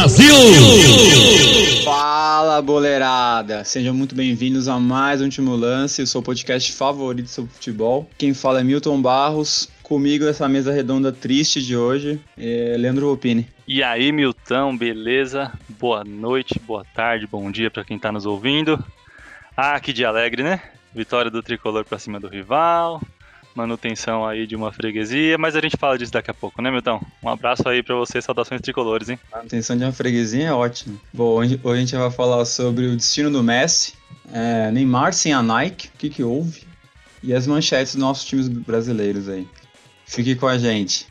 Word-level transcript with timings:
Brasil! 0.00 0.34
Fala, 1.84 2.62
boleirada! 2.62 3.64
Sejam 3.64 3.92
muito 3.92 4.14
bem-vindos 4.14 4.66
a 4.66 4.80
mais 4.80 5.20
um 5.20 5.24
Último 5.24 5.54
Lance, 5.54 6.00
o 6.00 6.06
seu 6.06 6.22
podcast 6.22 6.72
favorito 6.72 7.28
sobre 7.28 7.52
futebol. 7.52 8.08
Quem 8.16 8.32
fala 8.32 8.60
é 8.60 8.64
Milton 8.64 9.02
Barros, 9.02 9.68
comigo 9.82 10.26
essa 10.26 10.48
mesa 10.48 10.72
redonda 10.72 11.12
triste 11.12 11.60
de 11.60 11.76
hoje, 11.76 12.18
é 12.38 12.76
Leandro 12.78 13.12
Opini. 13.12 13.46
E 13.68 13.82
aí, 13.82 14.10
Milton, 14.10 14.74
beleza? 14.74 15.52
Boa 15.68 16.02
noite, 16.02 16.58
boa 16.66 16.86
tarde, 16.94 17.26
bom 17.26 17.50
dia 17.50 17.70
para 17.70 17.84
quem 17.84 17.98
tá 17.98 18.10
nos 18.10 18.24
ouvindo. 18.24 18.82
Ah, 19.54 19.78
que 19.78 19.92
dia 19.92 20.08
alegre, 20.08 20.42
né? 20.42 20.62
Vitória 20.94 21.30
do 21.30 21.42
tricolor 21.42 21.84
pra 21.84 21.98
cima 21.98 22.18
do 22.18 22.26
rival, 22.26 23.02
manutenção 23.60 24.26
aí 24.26 24.46
de 24.46 24.56
uma 24.56 24.72
freguesia, 24.72 25.36
mas 25.36 25.54
a 25.54 25.60
gente 25.60 25.76
fala 25.76 25.98
disso 25.98 26.12
daqui 26.12 26.30
a 26.30 26.34
pouco, 26.34 26.60
né, 26.62 26.70
Milton? 26.70 27.00
Um 27.22 27.28
abraço 27.28 27.68
aí 27.68 27.82
para 27.82 27.94
você, 27.94 28.20
saudações 28.20 28.60
tricolores, 28.60 29.08
hein? 29.08 29.18
Manutenção 29.30 29.76
de 29.76 29.84
uma 29.84 29.92
freguesia 29.92 30.48
é 30.48 30.52
ótimo. 30.52 31.00
Bom, 31.12 31.34
hoje, 31.34 31.60
hoje 31.62 31.76
a 31.76 31.80
gente 31.80 31.96
vai 31.96 32.10
falar 32.10 32.44
sobre 32.44 32.86
o 32.86 32.96
destino 32.96 33.30
do 33.30 33.42
Messi, 33.42 33.94
é, 34.32 34.70
Neymar 34.70 35.12
sem 35.12 35.32
a 35.32 35.42
Nike, 35.42 35.88
o 35.88 35.98
que 35.98 36.10
que 36.10 36.22
houve, 36.22 36.62
e 37.22 37.34
as 37.34 37.46
manchetes 37.46 37.94
dos 37.94 38.00
nossos 38.00 38.24
times 38.24 38.48
brasileiros 38.48 39.28
aí. 39.28 39.46
Fique 40.06 40.34
com 40.34 40.46
a 40.46 40.58
gente. 40.58 41.06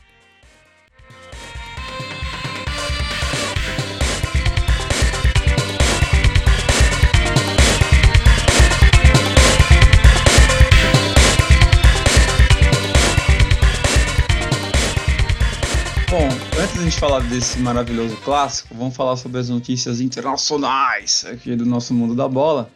Gente 16.90 16.98
falar 16.98 17.20
desse 17.20 17.56
maravilhoso 17.60 18.16
clássico, 18.16 18.74
vamos 18.74 18.96
falar 18.96 19.16
sobre 19.16 19.38
as 19.38 19.48
notícias 19.48 20.00
internacionais 20.00 21.24
aqui 21.24 21.54
do 21.54 21.64
nosso 21.64 21.94
mundo 21.94 22.16
da 22.16 22.26
bola. 22.26 22.68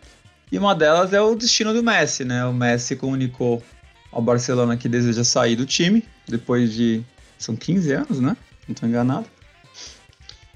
E 0.52 0.56
uma 0.56 0.72
delas 0.72 1.12
é 1.12 1.20
o 1.20 1.34
destino 1.34 1.74
do 1.74 1.82
Messi, 1.82 2.24
né? 2.24 2.44
O 2.46 2.52
Messi 2.52 2.94
comunicou 2.94 3.60
ao 4.12 4.22
Barcelona 4.22 4.76
que 4.76 4.88
deseja 4.88 5.24
sair 5.24 5.56
do 5.56 5.66
time 5.66 6.04
depois 6.28 6.72
de 6.72 7.02
são 7.36 7.56
15 7.56 7.92
anos, 7.92 8.20
né? 8.20 8.36
Não 8.68 8.74
estou 8.74 8.88
enganado. 8.88 9.26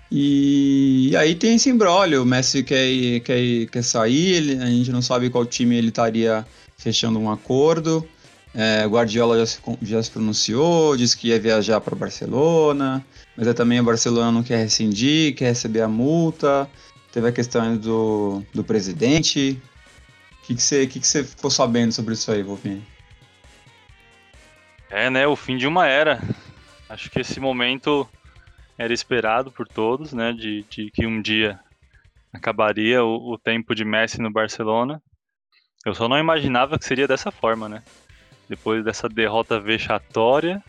E, 0.09 1.09
e 1.11 1.17
aí 1.17 1.35
tem 1.35 1.57
esse 1.57 1.69
embrólio, 1.69 2.23
o 2.23 2.27
Messi 2.27 2.63
quer, 2.63 3.19
quer, 3.25 3.67
quer 3.67 3.83
sair, 3.83 4.35
ele, 4.37 4.63
a 4.63 4.67
gente 4.67 4.93
não 4.93 5.03
sabe 5.03 5.31
qual 5.31 5.45
time 5.45 5.75
ele 5.75 5.89
estaria 5.89 6.47
fechando 6.77 7.19
um 7.19 7.29
acordo. 7.29 8.09
É, 8.55 8.87
Guardiola 8.87 9.37
já 9.37 9.47
se, 9.47 9.59
já 9.83 10.01
se 10.01 10.11
pronunciou, 10.13 10.97
disse 10.97 11.17
que 11.17 11.29
ia 11.29 11.41
viajar 11.41 11.81
para 11.81 11.97
Barcelona, 11.97 13.05
mas 13.39 13.47
aí 13.47 13.55
também 13.55 13.79
o 13.79 13.85
Barcelona 13.85 14.33
não 14.33 14.43
quer 14.43 14.57
rescindir, 14.57 15.37
quer 15.37 15.51
receber 15.51 15.81
a 15.83 15.87
multa. 15.87 16.69
Teve 17.13 17.29
a 17.29 17.33
questão 17.33 17.77
do, 17.77 18.43
do 18.53 18.65
presidente. 18.65 19.63
O 20.33 20.47
que, 20.47 20.57
que, 20.57 20.61
você, 20.61 20.89
que, 20.89 20.99
que 20.99 21.07
você 21.07 21.23
ficou 21.23 21.49
sabendo 21.49 21.93
sobre 21.93 22.15
isso 22.15 22.33
aí, 22.33 22.43
Wolfine? 22.43 22.83
É, 24.91 25.09
né? 25.09 25.25
O 25.29 25.37
fim 25.37 25.57
de 25.57 25.69
uma 25.69 25.87
era. 25.87 26.21
Acho 26.89 27.09
que 27.09 27.21
esse 27.21 27.39
momento 27.39 28.09
era 28.77 28.93
esperado 28.93 29.53
por 29.53 29.69
todos, 29.69 30.13
né? 30.13 30.33
De, 30.33 30.65
de 30.69 30.91
que 30.91 31.07
um 31.07 31.23
dia 31.23 31.61
acabaria 32.33 33.05
o, 33.05 33.35
o 33.35 33.39
tempo 33.39 33.73
de 33.73 33.85
Messi 33.85 34.21
no 34.21 34.33
Barcelona. 34.33 35.01
Eu 35.87 35.95
só 35.95 36.09
não 36.09 36.19
imaginava 36.19 36.77
que 36.77 36.85
seria 36.85 37.07
dessa 37.07 37.31
forma, 37.31 37.69
né? 37.69 37.85
depois 38.49 38.83
dessa 38.83 39.09
derrota 39.09 39.61
vexatória, 39.61 40.63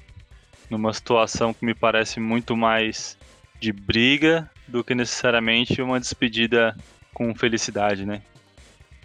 numa 0.70 0.94
situação 0.94 1.54
que 1.54 1.66
me 1.66 1.74
parece 1.74 2.20
muito 2.20 2.56
mais 2.56 3.18
de 3.60 3.72
briga 3.72 4.50
do 4.68 4.84
que 4.84 4.96
necessariamente 4.96 5.82
uma 5.82 6.00
despedida 6.00 6.76
com 7.14 7.34
felicidade, 7.36 8.06
né? 8.06 8.22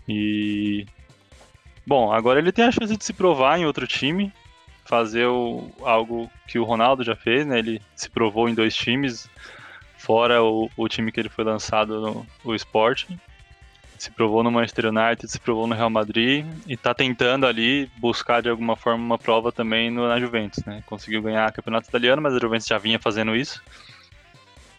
E 0.08 0.86
bom, 1.86 2.12
agora 2.12 2.38
ele 2.38 2.52
tem 2.52 2.64
a 2.64 2.70
chance 2.70 2.96
de 2.96 3.04
se 3.04 3.12
provar 3.12 3.58
em 3.58 3.66
outro 3.66 3.86
time, 3.86 4.32
fazer 4.84 5.26
o, 5.26 5.70
algo 5.82 6.30
que 6.46 6.58
o 6.58 6.64
Ronaldo 6.64 7.02
já 7.02 7.16
fez, 7.16 7.46
né? 7.46 7.58
Ele 7.58 7.80
se 7.96 8.10
provou 8.10 8.48
em 8.48 8.54
dois 8.54 8.76
times, 8.76 9.28
fora 9.96 10.42
o, 10.42 10.70
o 10.76 10.88
time 10.88 11.10
que 11.10 11.18
ele 11.18 11.30
foi 11.30 11.44
lançado 11.44 12.00
no 12.00 12.26
o 12.44 12.54
Sporting 12.54 13.18
se 13.98 14.10
provou 14.10 14.42
no 14.42 14.50
Manchester 14.50 14.86
United, 14.86 15.30
se 15.30 15.38
provou 15.38 15.66
no 15.66 15.74
Real 15.74 15.90
Madrid 15.90 16.44
e 16.66 16.74
está 16.74 16.92
tentando 16.92 17.46
ali 17.46 17.90
buscar 17.96 18.42
de 18.42 18.48
alguma 18.48 18.76
forma 18.76 19.02
uma 19.02 19.18
prova 19.18 19.52
também 19.52 19.90
no, 19.90 20.08
na 20.08 20.18
Juventus, 20.18 20.64
né? 20.64 20.82
Conseguiu 20.86 21.22
ganhar 21.22 21.48
o 21.48 21.52
Campeonato 21.52 21.88
Italiano, 21.88 22.20
mas 22.20 22.34
a 22.34 22.38
Juventus 22.38 22.66
já 22.66 22.78
vinha 22.78 22.98
fazendo 22.98 23.34
isso. 23.34 23.62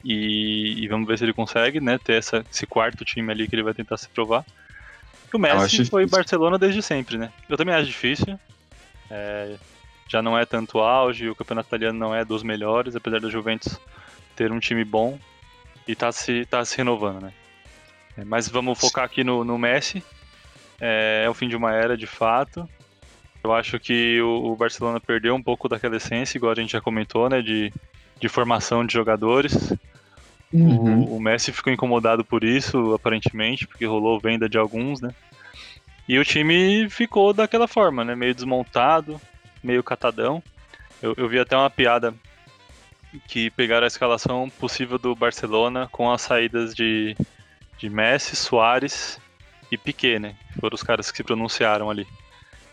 E, 0.04 0.84
e 0.84 0.88
vamos 0.88 1.08
ver 1.08 1.18
se 1.18 1.24
ele 1.24 1.34
consegue, 1.34 1.80
né? 1.80 1.98
Ter 1.98 2.14
essa, 2.14 2.46
esse 2.52 2.68
quarto 2.68 3.04
time 3.04 3.32
ali 3.32 3.48
que 3.48 3.56
ele 3.56 3.64
vai 3.64 3.74
tentar 3.74 3.98
se 3.98 4.08
provar. 4.10 4.46
o 5.34 5.40
Messi 5.40 5.86
foi 5.86 6.06
Barcelona 6.06 6.58
desde 6.58 6.82
sempre, 6.82 7.18
né? 7.18 7.32
Eu 7.50 7.58
também 7.58 7.74
acho 7.74 7.88
difícil. 7.88 8.40
É, 9.10 9.56
já 10.08 10.22
não 10.22 10.38
é 10.38 10.46
tanto 10.46 10.80
auge, 10.80 11.30
o 11.30 11.36
Campeonato 11.36 11.68
Italiano 11.68 11.98
não 11.98 12.14
é 12.14 12.24
dos 12.24 12.44
melhores, 12.44 12.96
apesar 12.96 13.20
da 13.20 13.30
Juventus 13.30 13.80
ter 14.36 14.52
um 14.52 14.60
time 14.60 14.84
bom 14.84 15.18
e 15.88 15.96
tá 15.96 16.12
se, 16.12 16.46
tá 16.46 16.64
se 16.64 16.78
renovando, 16.78 17.22
né? 17.22 17.34
É, 18.18 18.24
mas 18.24 18.48
vamos 18.48 18.80
focar 18.80 19.06
aqui 19.06 19.24
no, 19.24 19.44
no 19.44 19.58
Messi. 19.58 20.04
É, 20.80 21.24
é, 21.26 21.30
o 21.30 21.34
fim 21.34 21.48
de 21.48 21.56
uma 21.56 21.74
era, 21.74 21.98
de 21.98 22.08
fato. 22.08 22.68
Eu 23.44 23.54
acho 23.54 23.80
que 23.80 24.20
o, 24.22 24.52
o, 24.52 24.56
Barcelona 24.56 25.00
perdeu 25.00 25.36
um 25.36 25.44
pouco 25.44 25.70
daquela 25.70 25.98
essência, 25.98 26.38
igual 26.38 26.52
a 26.52 26.56
gente 26.56 26.72
já 26.72 26.82
comentou, 26.82 27.30
né? 27.30 27.42
De, 27.42 27.72
de 28.20 28.28
formação 28.28 28.86
de 28.86 28.94
jogadores. 28.94 29.74
Uhum. 30.52 31.04
O, 31.04 31.18
o, 31.18 31.22
Messi 31.22 31.52
ficou 31.52 31.72
incomodado 31.72 32.24
por 32.24 32.44
isso, 32.44 32.94
aparentemente, 32.94 33.68
porque 33.68 33.86
rolou 33.86 34.20
venda 34.20 34.50
de 34.50 34.58
alguns, 34.58 35.02
né? 35.02 35.10
E 36.08 36.18
o 36.20 36.26
time 36.26 36.88
ficou 36.90 37.34
daquela 37.34 37.68
forma, 37.68 38.04
né? 38.04 38.16
Meio 38.16 38.34
desmontado, 38.34 39.20
meio 39.64 39.84
catadão. 39.84 40.42
Eu, 41.02 41.14
eu 41.18 41.28
vi 41.28 41.40
até 41.40 41.58
uma 41.58 41.70
piada 41.70 42.14
que 43.28 43.50
pegaram 43.52 43.86
a 43.86 43.88
escalação 43.88 44.50
possível 44.60 44.98
do 44.98 45.16
Barcelona 45.16 45.88
com 45.92 46.12
as 46.12 46.22
saídas 46.22 46.74
de 46.74 47.16
de 47.78 47.90
Messi, 47.90 48.36
Soares 48.36 49.20
e 49.72 49.78
Piquet, 49.78 50.20
né? 50.20 50.36
Foram 50.60 50.76
os 50.76 50.84
caras 50.84 51.12
que 51.12 51.18
se 51.18 51.24
pronunciaram 51.24 51.90
ali. 51.90 52.08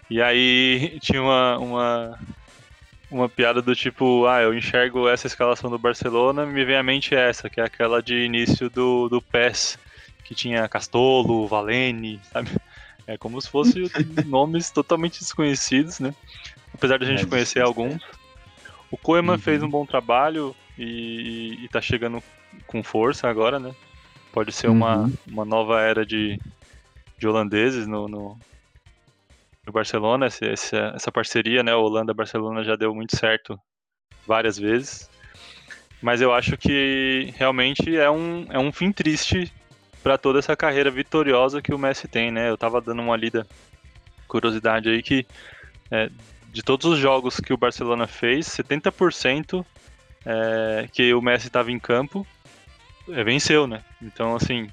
E 0.09 0.21
aí 0.21 0.99
tinha 1.03 1.23
uma, 1.23 1.59
uma, 1.59 2.19
uma 3.11 3.29
piada 3.29 3.61
do 3.61 3.75
tipo, 3.75 4.27
ah, 4.27 4.43
eu 4.43 4.55
enxergo 4.55 5.09
essa 5.09 5.27
escalação 5.27 5.71
do 5.71 5.79
Barcelona, 5.79 6.47
me 6.47 6.65
vem 6.65 6.77
à 6.77 6.83
mente 6.83 7.15
essa, 7.15 7.49
que 7.49 7.61
é 7.61 7.65
aquela 7.65 8.03
de 8.03 8.25
início 8.25 8.71
do, 8.71 9.09
do 9.09 9.21
PES, 9.21 9.79
que 10.25 10.35
tinha 10.35 10.69
Castolo, 10.69 11.47
Valene, 11.47 12.21
sabe? 12.33 12.51
É 13.07 13.17
como 13.19 13.41
se 13.41 13.49
fossem 13.49 13.91
nomes 14.27 14.71
totalmente 14.71 15.21
desconhecidos, 15.21 15.99
né? 15.99 16.15
Apesar 16.73 16.99
de 16.99 17.05
a 17.05 17.09
gente 17.09 17.25
é, 17.25 17.27
conhecer 17.27 17.61
alguns. 17.61 18.03
O 18.91 18.97
Koeman 18.97 19.35
uhum. 19.35 19.39
fez 19.39 19.63
um 19.63 19.69
bom 19.69 19.85
trabalho 19.85 20.55
e, 20.79 21.59
e 21.63 21.69
tá 21.69 21.81
chegando 21.81 22.23
com 22.67 22.83
força 22.83 23.29
agora, 23.29 23.59
né? 23.59 23.75
Pode 24.33 24.51
ser 24.53 24.69
uhum. 24.69 24.75
uma, 24.75 25.13
uma 25.27 25.45
nova 25.45 25.81
era 25.81 26.05
de, 26.07 26.41
de 27.19 27.29
holandeses 27.29 27.87
no, 27.87 28.09
no, 28.09 28.39
no 29.67 29.73
Barcelona. 29.73 30.27
Essa, 30.27 30.93
essa 30.95 31.13
parceria, 31.13 31.63
né? 31.63 31.75
Holanda-Barcelona 31.75 32.65
já 32.65 32.75
deu 32.75 32.95
muito 32.95 33.17
certo 33.17 33.61
várias 34.27 34.59
vezes. 34.59 35.11
Mas 36.01 36.21
eu 36.21 36.33
acho 36.33 36.57
que 36.57 37.33
realmente 37.37 37.97
é 37.97 38.11
um, 38.11 38.47
é 38.51 38.59
um 38.59 38.73
fim 38.73 38.91
triste 38.91 39.53
para 40.03 40.19
toda 40.19 40.41
essa 40.41 40.57
carreira 40.57 40.91
vitoriosa 40.91 41.63
que 41.63 41.73
o 41.73 41.79
Messi 41.79 42.09
tem, 42.09 42.33
né? 42.33 42.51
Eu 42.51 42.59
tava 42.59 42.81
dando 42.81 43.01
uma 43.01 43.17
lida, 43.17 43.47
curiosidade 44.27 44.89
aí, 44.89 45.03
que 45.03 45.25
é, 45.91 46.11
de 46.53 46.63
todos 46.63 46.87
os 46.87 46.99
jogos 46.99 47.39
que 47.39 47.53
o 47.53 47.57
Barcelona 47.57 48.07
fez, 48.07 48.47
70% 48.49 49.65
é, 50.27 50.89
que 50.93 51.15
o 51.15 51.23
Messi 51.23 51.47
estava 51.47 51.71
em 51.71 51.79
campo, 51.79 52.27
venceu, 53.25 53.67
né? 53.67 53.83
Então, 54.01 54.35
assim, 54.37 54.69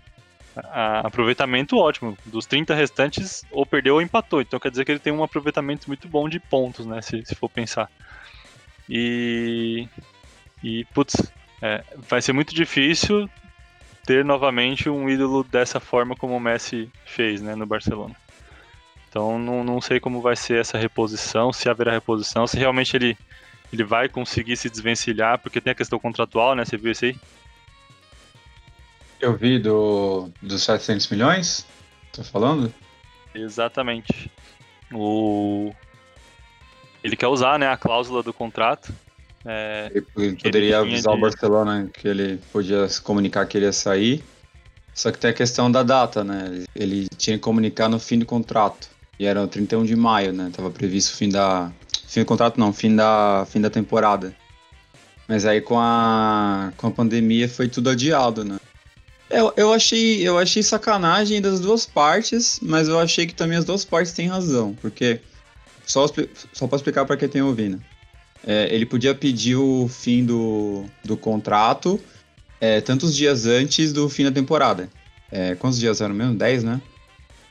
a, 0.55 0.99
aproveitamento 1.07 1.77
ótimo. 1.77 2.17
Dos 2.25 2.45
30 2.45 2.73
restantes, 2.73 3.45
ou 3.51 3.65
perdeu 3.65 3.95
ou 3.95 4.01
empatou. 4.01 4.41
Então 4.41 4.59
quer 4.59 4.71
dizer 4.71 4.85
que 4.85 4.91
ele 4.91 4.99
tem 4.99 5.13
um 5.13 5.23
aproveitamento 5.23 5.87
muito 5.87 6.07
bom 6.07 6.27
de 6.27 6.39
pontos, 6.39 6.85
né? 6.85 7.01
Se, 7.01 7.23
se 7.25 7.35
for 7.35 7.49
pensar. 7.49 7.89
E. 8.89 9.87
E, 10.61 10.83
putz, 10.93 11.15
é, 11.61 11.83
vai 12.09 12.21
ser 12.21 12.33
muito 12.33 12.53
difícil 12.53 13.29
ter 14.05 14.25
novamente 14.25 14.89
um 14.89 15.09
ídolo 15.09 15.43
dessa 15.43 15.79
forma 15.79 16.15
como 16.15 16.35
o 16.35 16.39
Messi 16.39 16.89
fez, 17.05 17.41
né, 17.41 17.55
no 17.55 17.65
Barcelona. 17.65 18.13
Então 19.07 19.39
não, 19.39 19.63
não 19.63 19.79
sei 19.79 20.01
como 20.01 20.21
vai 20.21 20.35
ser 20.35 20.59
essa 20.59 20.77
reposição, 20.77 21.53
se 21.53 21.69
haverá 21.69 21.91
reposição, 21.91 22.45
se 22.45 22.57
realmente 22.57 22.95
ele, 22.97 23.17
ele 23.71 23.85
vai 23.85 24.09
conseguir 24.09 24.57
se 24.57 24.69
desvencilhar, 24.69 25.39
porque 25.39 25.61
tem 25.61 25.71
a 25.71 25.75
questão 25.75 25.97
contratual, 25.97 26.55
né? 26.55 26.65
Você 26.65 26.75
viu 26.75 26.91
isso 26.91 27.05
aí? 27.05 27.15
Eu 29.19 29.35
vi 29.35 29.59
do, 29.59 30.29
dos 30.41 30.63
700 30.63 31.09
milhões? 31.09 31.65
Tá 32.13 32.23
falando? 32.23 32.73
Exatamente. 33.35 34.31
O... 34.93 35.71
Ele 37.03 37.15
quer 37.15 37.27
usar 37.27 37.59
né, 37.59 37.67
a 37.67 37.77
cláusula 37.77 38.21
do 38.23 38.33
contrato 38.33 38.93
É, 39.45 39.89
ele 39.93 40.35
poderia 40.35 40.79
avisar 40.79 41.13
de... 41.13 41.19
o 41.19 41.21
Barcelona 41.21 41.89
que 41.93 42.07
ele 42.07 42.39
podia 42.51 42.87
se 42.89 43.01
comunicar 43.01 43.45
que 43.45 43.57
ele 43.57 43.65
ia 43.65 43.73
sair. 43.73 44.23
Só 44.93 45.11
que 45.11 45.19
tem 45.19 45.31
a 45.31 45.33
questão 45.33 45.71
da 45.71 45.81
data, 45.81 46.23
né? 46.23 46.65
Ele 46.75 47.07
tinha 47.17 47.37
que 47.37 47.41
comunicar 47.41 47.87
no 47.87 47.99
fim 47.99 48.19
do 48.19 48.25
contrato. 48.25 48.89
E 49.17 49.25
era 49.25 49.41
o 49.41 49.47
31 49.47 49.85
de 49.85 49.95
maio, 49.95 50.33
né? 50.33 50.51
Tava 50.53 50.69
previsto 50.69 51.13
o 51.13 51.17
fim 51.17 51.29
da. 51.29 51.71
Fim 52.07 52.21
do 52.21 52.25
contrato 52.25 52.59
não, 52.59 52.73
fim 52.73 52.95
da, 52.95 53.45
fim 53.49 53.61
da 53.61 53.69
temporada. 53.69 54.35
Mas 55.27 55.45
aí 55.45 55.61
com 55.61 55.79
a, 55.79 56.73
com 56.75 56.87
a 56.87 56.91
pandemia 56.91 57.47
foi 57.47 57.69
tudo 57.69 57.89
adiado, 57.91 58.43
né? 58.43 58.57
Eu, 59.29 59.53
eu, 59.55 59.73
achei, 59.73 60.27
eu 60.27 60.37
achei 60.37 60.63
sacanagem 60.63 61.41
das 61.41 61.59
duas 61.59 61.85
partes, 61.85 62.59
mas 62.63 62.87
eu 62.87 62.99
achei 62.99 63.27
que 63.27 63.33
também 63.33 63.57
as 63.57 63.65
duas 63.65 63.85
partes 63.85 64.11
têm 64.11 64.27
razão, 64.27 64.75
porque 64.81 65.21
só, 65.85 66.07
só 66.51 66.67
para 66.67 66.75
explicar 66.75 67.05
para 67.05 67.15
quem 67.15 67.29
tem 67.29 67.41
ouvindo. 67.41 67.81
É, 68.45 68.73
ele 68.73 68.85
podia 68.85 69.13
pedir 69.13 69.55
o 69.55 69.87
fim 69.87 70.25
do, 70.25 70.85
do 71.03 71.15
contrato 71.17 71.99
é, 72.59 72.81
tantos 72.81 73.15
dias 73.15 73.45
antes 73.45 73.93
do 73.93 74.09
fim 74.09 74.23
da 74.23 74.31
temporada. 74.31 74.89
É, 75.31 75.55
quantos 75.55 75.79
dias 75.79 76.01
eram 76.01 76.15
mesmo? 76.15 76.35
10, 76.35 76.63
né? 76.63 76.81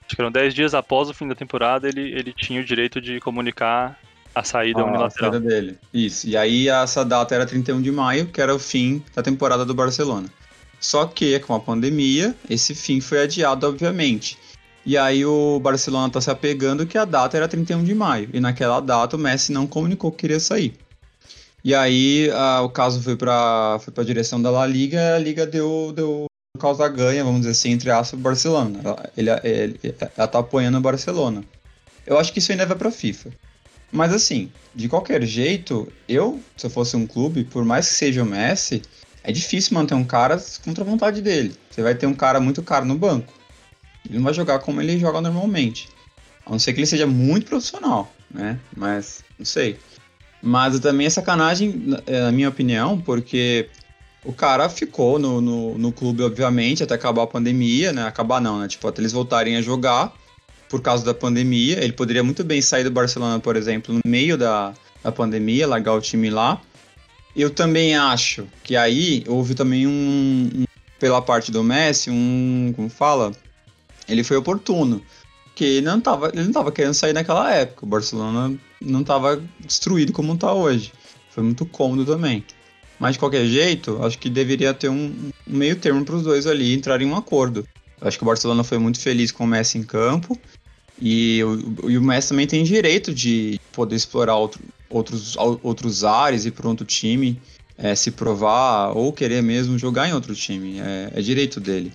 Acho 0.07 0.17
que 0.17 0.23
eram 0.23 0.33
10 0.33 0.55
dias 0.55 0.75
após 0.75 1.09
o 1.09 1.15
fim 1.15 1.29
da 1.29 1.35
temporada, 1.35 1.89
ele, 1.89 2.01
ele 2.13 2.33
tinha 2.33 2.61
o 2.61 2.65
direito 2.65 3.01
de 3.01 3.21
comunicar 3.21 3.99
a 4.35 4.43
saída 4.43 4.81
ah, 4.81 4.85
unilateral. 4.85 5.31
A 5.31 5.33
saída 5.33 5.49
dele. 5.49 5.79
Isso. 5.93 6.27
E 6.27 6.37
aí 6.37 6.69
essa 6.69 7.05
data 7.05 7.35
era 7.35 7.47
31 7.47 7.83
de 7.83 7.93
maio, 7.93 8.27
que 8.27 8.41
era 8.41 8.55
o 8.55 8.59
fim 8.59 9.03
da 9.15 9.23
temporada 9.23 9.65
do 9.65 9.75
Barcelona. 9.75 10.29
Só 10.81 11.07
que 11.07 11.39
com 11.41 11.55
a 11.55 11.61
pandemia, 11.61 12.35
esse 12.49 12.75
fim 12.75 13.01
foi 13.01 13.23
adiado, 13.23 13.67
obviamente. 13.67 14.39
E 14.87 14.97
aí 14.97 15.25
o 15.25 15.61
Barcelona 15.61 16.11
tá 16.11 16.21
se 16.21 16.31
apegando 16.31 16.87
que 16.87 16.97
a 16.97 17.05
data 17.05 17.37
era 17.37 17.49
31 17.49 17.85
de 17.85 17.95
maio. 17.95 18.31
E 18.33 18.41
naquela 18.41 18.81
data 18.81 19.17
o 19.17 19.19
Messi 19.19 19.53
não 19.53 19.67
comunicou 19.67 20.11
que 20.11 20.19
queria 20.19 20.41
sair. 20.41 20.75
E 21.65 21.75
aí 21.75 22.31
a, 22.31 22.63
o 22.63 22.71
caso 22.71 23.03
foi 23.03 23.17
para 23.17 23.79
foi 23.81 23.93
a 23.97 24.07
direção 24.07 24.41
da 24.41 24.51
La 24.51 24.67
Liga 24.67 25.17
a 25.17 25.19
Liga 25.19 25.45
deu, 25.45 25.93
deu 25.95 26.27
causa 26.59 26.89
ganha, 26.89 27.25
vamos 27.25 27.41
dizer 27.41 27.53
assim, 27.53 27.71
entre 27.71 27.91
aspas, 27.91 28.19
o 28.19 28.23
Barcelona. 28.23 28.81
Ela, 28.83 29.11
ele, 29.17 29.31
ele, 29.83 29.95
ela 30.17 30.29
tá 30.29 30.39
apoiando 30.39 30.79
o 30.79 30.81
Barcelona. 30.81 31.45
Eu 32.07 32.19
acho 32.19 32.33
que 32.33 32.39
isso 32.39 32.51
ainda 32.53 32.67
vai 32.67 32.77
pra 32.77 32.91
FIFA. 32.91 33.31
Mas 33.93 34.13
assim, 34.13 34.51
de 34.75 34.89
qualquer 34.89 35.23
jeito, 35.25 35.91
eu, 36.09 36.41
se 36.57 36.67
eu 36.67 36.71
fosse 36.71 36.97
um 36.97 37.07
clube, 37.07 37.45
por 37.45 37.65
mais 37.65 37.89
que 37.89 37.95
seja 37.95 38.23
o 38.23 38.27
Messi, 38.27 38.83
é 39.29 39.33
difícil 39.33 39.75
manter 39.75 39.93
um 39.93 40.05
cara 40.05 40.43
contra 40.65 40.83
a 40.83 40.87
vontade 40.87 41.21
dele. 41.21 41.55
Você 41.71 41.83
vai 41.83 41.95
ter 41.95 42.07
um 42.07 42.15
cara 42.15 42.41
muito 42.41 42.63
caro 42.63 42.87
no 42.87 42.97
banco. 42.97 43.31
Ele 44.09 44.17
não 44.17 44.25
vai 44.25 44.33
jogar 44.33 44.59
como 44.61 44.81
ele 44.81 44.99
joga 44.99 45.21
normalmente. 45.21 45.87
A 46.47 46.51
não 46.51 46.59
ser 46.59 46.73
que 46.73 46.81
ele 46.81 46.87
seja 46.87 47.07
muito 47.07 47.47
profissional, 47.47 48.11
né? 48.31 48.59
Mas, 48.75 49.23
não 49.39 49.45
sei. 49.45 49.79
Mas 50.43 50.81
também 50.81 51.07
é 51.07 51.11
sacanagem, 51.11 51.95
é, 52.07 52.23
na 52.23 52.33
minha 52.33 52.49
opinião, 52.49 52.99
porque 52.99 53.69
o 54.25 54.33
cara 54.33 54.67
ficou 54.71 55.19
no, 55.19 55.43
no, 55.43 55.77
no, 55.77 55.93
clube, 55.93 56.23
obviamente, 56.23 56.83
até 56.83 56.95
acabar 56.95 57.25
a 57.25 57.27
pandemia, 57.27 57.93
né? 57.93 58.07
Acabar 58.07 58.41
não, 58.41 58.59
né? 58.59 58.67
Tipo, 58.67 58.89
até 58.89 59.03
eles 59.03 59.13
voltarem 59.13 59.57
a 59.57 59.61
jogar 59.61 60.11
por 60.71 60.81
causa 60.81 61.05
da 61.05 61.13
pandemia. 61.13 61.85
Ele 61.85 61.93
poderia 61.93 62.25
muito 62.25 62.43
bem 62.43 62.63
sair 62.63 62.85
do 62.85 62.91
Barcelona, 62.91 63.39
por 63.39 63.57
exemplo, 63.57 63.93
no 63.93 64.01
meio 64.07 64.39
da, 64.39 64.73
da 65.05 65.13
pandemia, 65.13 65.67
largar 65.67 65.93
o 65.93 66.01
time 66.01 66.31
lá. 66.31 66.63
Eu 67.37 67.51
também 67.51 67.97
acho 67.97 68.47
que 68.65 68.77
aí 68.77 69.25
houve 69.29 69.55
também 69.55 69.87
um, 69.87 70.51
um 70.55 70.65
pela 70.99 71.23
parte 71.23 71.53
do 71.53 71.63
Messi, 71.63 72.11
um, 72.11 72.73
como 72.75 72.89
fala, 72.89 73.33
ele 74.09 74.25
foi 74.25 74.37
oportuno, 74.37 75.03
que 75.55 75.65
ele 75.65 75.87
não 75.87 76.01
tava, 76.01 76.29
ele 76.29 76.45
não 76.45 76.53
tava 76.53 76.73
querendo 76.73 76.95
sair 76.95 77.13
naquela 77.13 77.53
época. 77.53 77.85
O 77.85 77.89
Barcelona 77.89 78.57
não 78.81 79.01
estava 79.03 79.43
destruído 79.61 80.13
como 80.13 80.35
está 80.35 80.53
hoje. 80.53 80.93
Foi 81.31 81.43
muito 81.43 81.67
cômodo 81.67 82.05
também. 82.05 82.45
Mas 82.99 83.13
de 83.13 83.19
qualquer 83.19 83.47
jeito, 83.47 84.03
acho 84.03 84.19
que 84.19 84.29
deveria 84.29 84.75
ter 84.75 84.89
um, 84.89 85.31
um 85.47 85.57
meio 85.57 85.77
termo 85.77 86.05
para 86.05 86.17
os 86.17 86.23
dois 86.23 86.47
ali 86.47 86.75
entrarem 86.75 87.07
em 87.07 87.11
um 87.11 87.17
acordo. 87.17 87.65
Acho 88.01 88.19
que 88.19 88.25
o 88.25 88.27
Barcelona 88.27 88.65
foi 88.65 88.79
muito 88.79 89.01
feliz 89.01 89.31
com 89.31 89.45
o 89.45 89.47
Messi 89.47 89.79
em 89.79 89.83
campo. 89.83 90.39
E 91.01 91.43
o, 91.45 91.91
e 91.91 91.99
o 91.99 92.03
Messi 92.03 92.31
também 92.31 92.47
tem 92.47 92.65
direito 92.65 93.15
de 93.15 93.61
poder 93.73 93.95
explorar 93.95 94.37
outro, 94.37 94.61
outros, 94.90 95.37
outros 95.37 96.05
ares 96.05 96.44
e 96.44 96.50
para 96.50 96.69
outro 96.69 96.87
time 96.87 97.40
é, 97.76 97.94
se 97.94 98.11
provar 98.11 98.96
ou 98.96 99.12
querer 99.12 99.43
mesmo 99.43 99.79
jogar 99.79 100.08
em 100.08 100.12
outro 100.12 100.35
time. 100.35 100.81
É, 100.81 101.12
é, 101.14 101.20
direito 101.20 101.61
dele. 101.61 101.93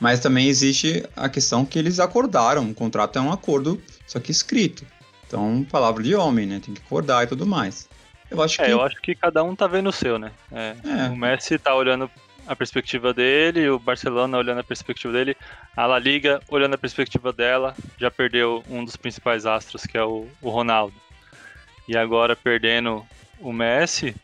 Mas 0.00 0.20
também 0.20 0.48
existe 0.48 1.04
a 1.16 1.28
questão 1.28 1.64
que 1.64 1.78
eles 1.78 2.00
acordaram. 2.00 2.68
O 2.68 2.74
contrato 2.74 3.18
é 3.18 3.22
um 3.22 3.32
acordo, 3.32 3.80
só 4.06 4.18
que 4.18 4.32
escrito. 4.32 4.84
Então, 5.26 5.64
palavra 5.70 6.02
de 6.02 6.14
homem, 6.14 6.46
né? 6.46 6.60
Tem 6.62 6.74
que 6.74 6.82
acordar 6.84 7.24
e 7.24 7.26
tudo 7.28 7.46
mais. 7.46 7.88
Eu 8.30 8.42
acho 8.42 8.60
é, 8.60 8.66
que. 8.66 8.70
eu 8.72 8.82
acho 8.82 9.00
que 9.00 9.14
cada 9.14 9.42
um 9.42 9.54
tá 9.54 9.66
vendo 9.66 9.88
o 9.88 9.92
seu, 9.92 10.18
né? 10.18 10.32
É, 10.50 10.74
é. 10.84 11.08
O 11.08 11.16
Messi 11.16 11.58
tá 11.58 11.74
olhando 11.74 12.10
a 12.46 12.54
perspectiva 12.54 13.14
dele, 13.14 13.68
o 13.70 13.78
Barcelona 13.78 14.36
olhando 14.36 14.60
a 14.60 14.64
perspectiva 14.64 15.12
dele, 15.12 15.36
a 15.76 15.86
La 15.86 15.98
Liga 15.98 16.42
olhando 16.48 16.74
a 16.74 16.78
perspectiva 16.78 17.32
dela, 17.32 17.74
já 17.98 18.10
perdeu 18.10 18.62
um 18.68 18.84
dos 18.84 18.96
principais 18.96 19.46
astros, 19.46 19.86
que 19.86 19.96
é 19.96 20.04
o, 20.04 20.26
o 20.42 20.50
Ronaldo. 20.50 20.94
E 21.86 21.96
agora 21.96 22.34
perdendo 22.34 23.04
o 23.38 23.52
Messi, 23.52 24.14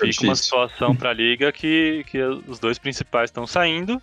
é 0.00 0.06
fica 0.06 0.24
uma 0.24 0.36
situação 0.36 0.94
para 0.94 1.10
a 1.10 1.12
liga 1.12 1.52
que, 1.52 2.04
que 2.08 2.20
os 2.22 2.58
dois 2.58 2.78
principais 2.78 3.30
estão 3.30 3.46
saindo. 3.46 4.00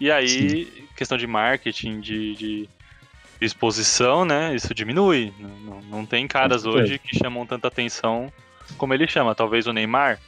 E 0.00 0.10
aí, 0.10 0.66
Sim. 0.66 0.88
questão 0.96 1.16
de 1.16 1.26
marketing, 1.26 2.00
de, 2.00 2.34
de 2.34 2.68
exposição, 3.40 4.24
né? 4.24 4.54
Isso 4.54 4.74
diminui. 4.74 5.32
Não, 5.38 5.80
não 5.82 6.06
tem 6.06 6.26
caras 6.26 6.64
hoje 6.64 6.98
que 6.98 7.16
chamam 7.16 7.46
tanta 7.46 7.68
atenção 7.68 8.32
como 8.76 8.94
ele 8.94 9.06
chama. 9.06 9.34
Talvez 9.34 9.66
o 9.66 9.72
Neymar, 9.72 10.20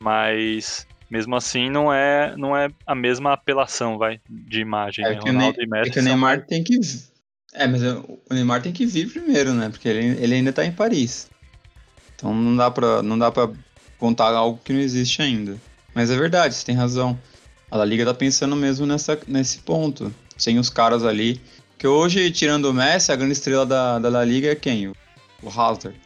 mas 0.00 0.86
mesmo 1.10 1.34
assim 1.36 1.68
não 1.68 1.92
é, 1.92 2.34
não 2.36 2.56
é 2.56 2.70
a 2.86 2.94
mesma 2.94 3.32
apelação, 3.32 3.98
vai, 3.98 4.20
de 4.28 4.60
imagem. 4.60 5.04
É, 5.04 5.10
né? 5.10 5.16
que, 5.16 5.30
Ronaldo 5.30 5.58
o, 5.58 5.66
ne 5.66 5.78
é 5.80 5.90
que 5.90 5.98
o 5.98 6.02
Neymar 6.02 6.38
são... 6.38 6.46
tem 6.46 6.62
que. 6.64 6.78
É, 7.52 7.66
mas 7.66 7.82
o 7.82 8.20
Neymar 8.30 8.62
tem 8.62 8.72
que 8.72 8.86
vir 8.86 9.10
primeiro, 9.10 9.52
né? 9.52 9.68
Porque 9.68 9.88
ele, 9.88 10.22
ele 10.22 10.34
ainda 10.34 10.52
tá 10.52 10.64
em 10.64 10.72
Paris. 10.72 11.28
Então 12.14 12.34
não 12.34 12.56
dá 12.56 12.70
pra, 12.70 13.02
não 13.02 13.18
dá 13.18 13.30
pra 13.30 13.50
contar 13.98 14.32
algo 14.32 14.60
que 14.64 14.72
não 14.72 14.80
existe 14.80 15.20
ainda. 15.20 15.56
Mas 15.94 16.10
é 16.10 16.16
verdade, 16.16 16.54
você 16.54 16.64
tem 16.64 16.74
razão. 16.74 17.18
A 17.70 17.76
La 17.76 17.84
Liga 17.84 18.04
tá 18.04 18.14
pensando 18.14 18.54
mesmo 18.54 18.86
nessa, 18.86 19.18
nesse 19.26 19.58
ponto. 19.58 20.14
Sem 20.36 20.58
os 20.58 20.70
caras 20.70 21.04
ali 21.04 21.40
que 21.80 21.86
hoje, 21.86 22.30
tirando 22.30 22.66
o 22.66 22.74
Messi, 22.74 23.10
a 23.10 23.16
grande 23.16 23.32
estrela 23.32 23.64
da, 23.64 23.98
da 23.98 24.08
La 24.10 24.24
Liga 24.24 24.52
é 24.52 24.54
quem? 24.54 24.88
O, 24.88 24.96
o 25.42 25.48
Hazard. 25.48 25.98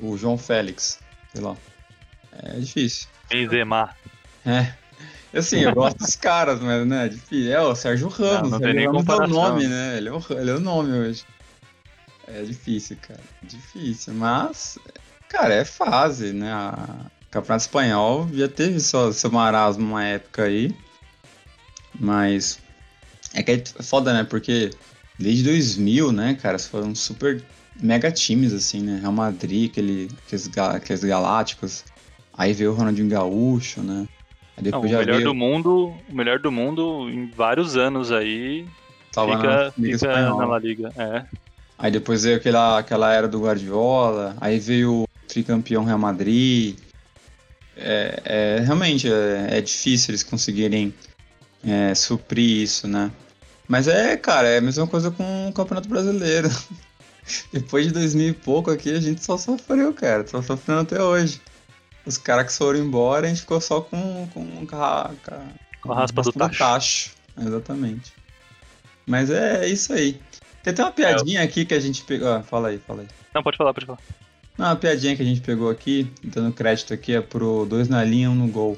O 0.00 0.16
João 0.16 0.38
Félix. 0.38 0.98
Sei 1.32 1.42
lá. 1.42 1.54
É 2.42 2.58
difícil. 2.58 3.06
Benzema. 3.28 3.94
É. 4.46 4.72
Assim, 5.32 5.60
eu 5.60 5.72
gosto 5.72 5.98
dos 5.98 6.16
caras, 6.16 6.60
mas 6.60 6.86
né, 6.86 7.06
é 7.06 7.08
difícil. 7.08 7.52
É 7.52 7.60
o 7.60 7.74
Sérgio 7.74 8.08
Ramos. 8.08 8.50
Não, 8.50 8.58
não 8.58 8.68
ele 8.68 8.82
é 8.82 8.90
o 8.90 9.26
nome, 9.28 9.66
né? 9.68 9.96
Ele 9.96 10.08
é 10.08 10.12
o, 10.12 10.22
ele 10.30 10.50
é 10.50 10.54
o 10.54 10.60
nome 10.60 10.92
hoje. 10.92 11.24
É 12.26 12.42
difícil, 12.42 12.96
cara. 13.00 13.20
Difícil. 13.42 14.14
Mas, 14.14 14.78
cara, 15.28 15.54
é 15.54 15.64
fase, 15.64 16.32
né? 16.32 16.52
A 16.52 17.06
Campeonato 17.30 17.62
Espanhol 17.62 18.28
já 18.32 18.48
teve 18.48 18.80
seu, 18.80 19.12
seu 19.12 19.30
marasmo 19.30 19.84
uma 19.84 20.04
época 20.04 20.44
aí. 20.44 20.74
Mas 21.98 22.58
é 23.32 23.42
que 23.42 23.52
é 23.52 23.82
foda, 23.82 24.12
né? 24.12 24.24
Porque 24.24 24.70
desde 25.18 25.44
2000, 25.44 26.12
né, 26.12 26.34
cara, 26.34 26.58
foram 26.58 26.94
super 26.94 27.42
mega 27.80 28.10
times, 28.10 28.52
assim, 28.52 28.80
né? 28.80 28.98
Real 29.00 29.12
Madrid, 29.12 29.70
aquele, 29.70 30.08
aqueles, 30.26 30.50
aqueles 30.58 31.04
galácticos. 31.04 31.84
Aí 32.36 32.52
veio 32.52 32.72
o 32.72 32.74
Ronaldinho 32.74 33.08
Gaúcho, 33.08 33.80
né? 33.82 34.08
Não, 34.62 34.80
o 34.80 34.82
melhor 34.82 35.04
veio... 35.04 35.24
do 35.24 35.34
mundo, 35.34 35.94
o 36.08 36.14
melhor 36.14 36.38
do 36.38 36.50
mundo 36.52 37.08
em 37.08 37.26
vários 37.26 37.76
anos 37.76 38.12
aí 38.12 38.66
Tava 39.12 39.36
fica, 39.36 39.48
na, 39.48 39.70
fica 39.70 40.06
na 40.06 40.46
La 40.46 40.58
Liga, 40.58 40.92
é. 40.96 41.24
Aí 41.78 41.90
depois 41.90 42.24
veio 42.24 42.36
aquela, 42.36 42.78
aquela 42.78 43.12
era 43.12 43.26
do 43.26 43.40
Guardiola, 43.40 44.36
aí 44.40 44.58
veio 44.58 45.02
o 45.02 45.08
tricampeão 45.26 45.84
Real 45.84 45.98
Madrid. 45.98 46.78
É, 47.76 48.22
é 48.24 48.62
realmente 48.64 49.10
é, 49.10 49.58
é 49.58 49.60
difícil 49.60 50.10
eles 50.10 50.22
conseguirem 50.22 50.92
é, 51.64 51.94
suprir 51.94 52.62
isso, 52.62 52.86
né? 52.86 53.10
Mas 53.66 53.88
é, 53.88 54.16
cara, 54.16 54.48
é 54.48 54.58
a 54.58 54.60
mesma 54.60 54.86
coisa 54.86 55.10
com 55.10 55.48
o 55.48 55.52
Campeonato 55.52 55.88
Brasileiro. 55.88 56.50
Depois 57.52 57.86
de 57.86 57.92
2000 57.92 58.28
e 58.28 58.32
pouco 58.32 58.70
aqui, 58.70 58.92
a 58.92 59.00
gente 59.00 59.24
só 59.24 59.38
sofreu, 59.38 59.92
cara. 59.94 60.26
Só 60.26 60.42
sofrendo 60.42 60.80
até 60.80 61.02
hoje. 61.02 61.40
Os 62.04 62.16
caras 62.16 62.46
que 62.46 62.52
foram 62.52 62.78
embora, 62.78 63.26
a 63.26 63.28
gente 63.28 63.42
ficou 63.42 63.60
só 63.60 63.80
com, 63.80 64.28
com, 64.32 64.66
com, 64.66 64.76
a, 64.76 65.10
com 65.82 65.92
a 65.92 65.94
raspa 65.94 66.22
do 66.22 66.32
tacho. 66.32 66.58
tacho. 66.58 67.10
Exatamente. 67.38 68.12
Mas 69.06 69.30
é 69.30 69.66
isso 69.66 69.92
aí. 69.92 70.20
Tem 70.62 70.72
até 70.72 70.82
uma 70.82 70.92
piadinha 70.92 71.40
é, 71.40 71.42
eu... 71.42 71.48
aqui 71.48 71.64
que 71.64 71.74
a 71.74 71.80
gente 71.80 72.02
pegou. 72.02 72.28
Ah, 72.28 72.42
fala 72.42 72.68
aí, 72.68 72.78
fala 72.78 73.02
aí. 73.02 73.08
Não, 73.34 73.42
pode 73.42 73.56
falar, 73.56 73.74
pode 73.74 73.86
falar. 73.86 73.98
Não, 74.56 74.66
uma 74.66 74.76
piadinha 74.76 75.16
que 75.16 75.22
a 75.22 75.24
gente 75.24 75.40
pegou 75.40 75.70
aqui, 75.70 76.10
dando 76.22 76.52
crédito 76.52 76.92
aqui, 76.92 77.14
é 77.14 77.20
pro 77.20 77.64
dois 77.66 77.88
na 77.88 78.04
linha, 78.04 78.30
um 78.30 78.34
no 78.34 78.48
gol 78.48 78.76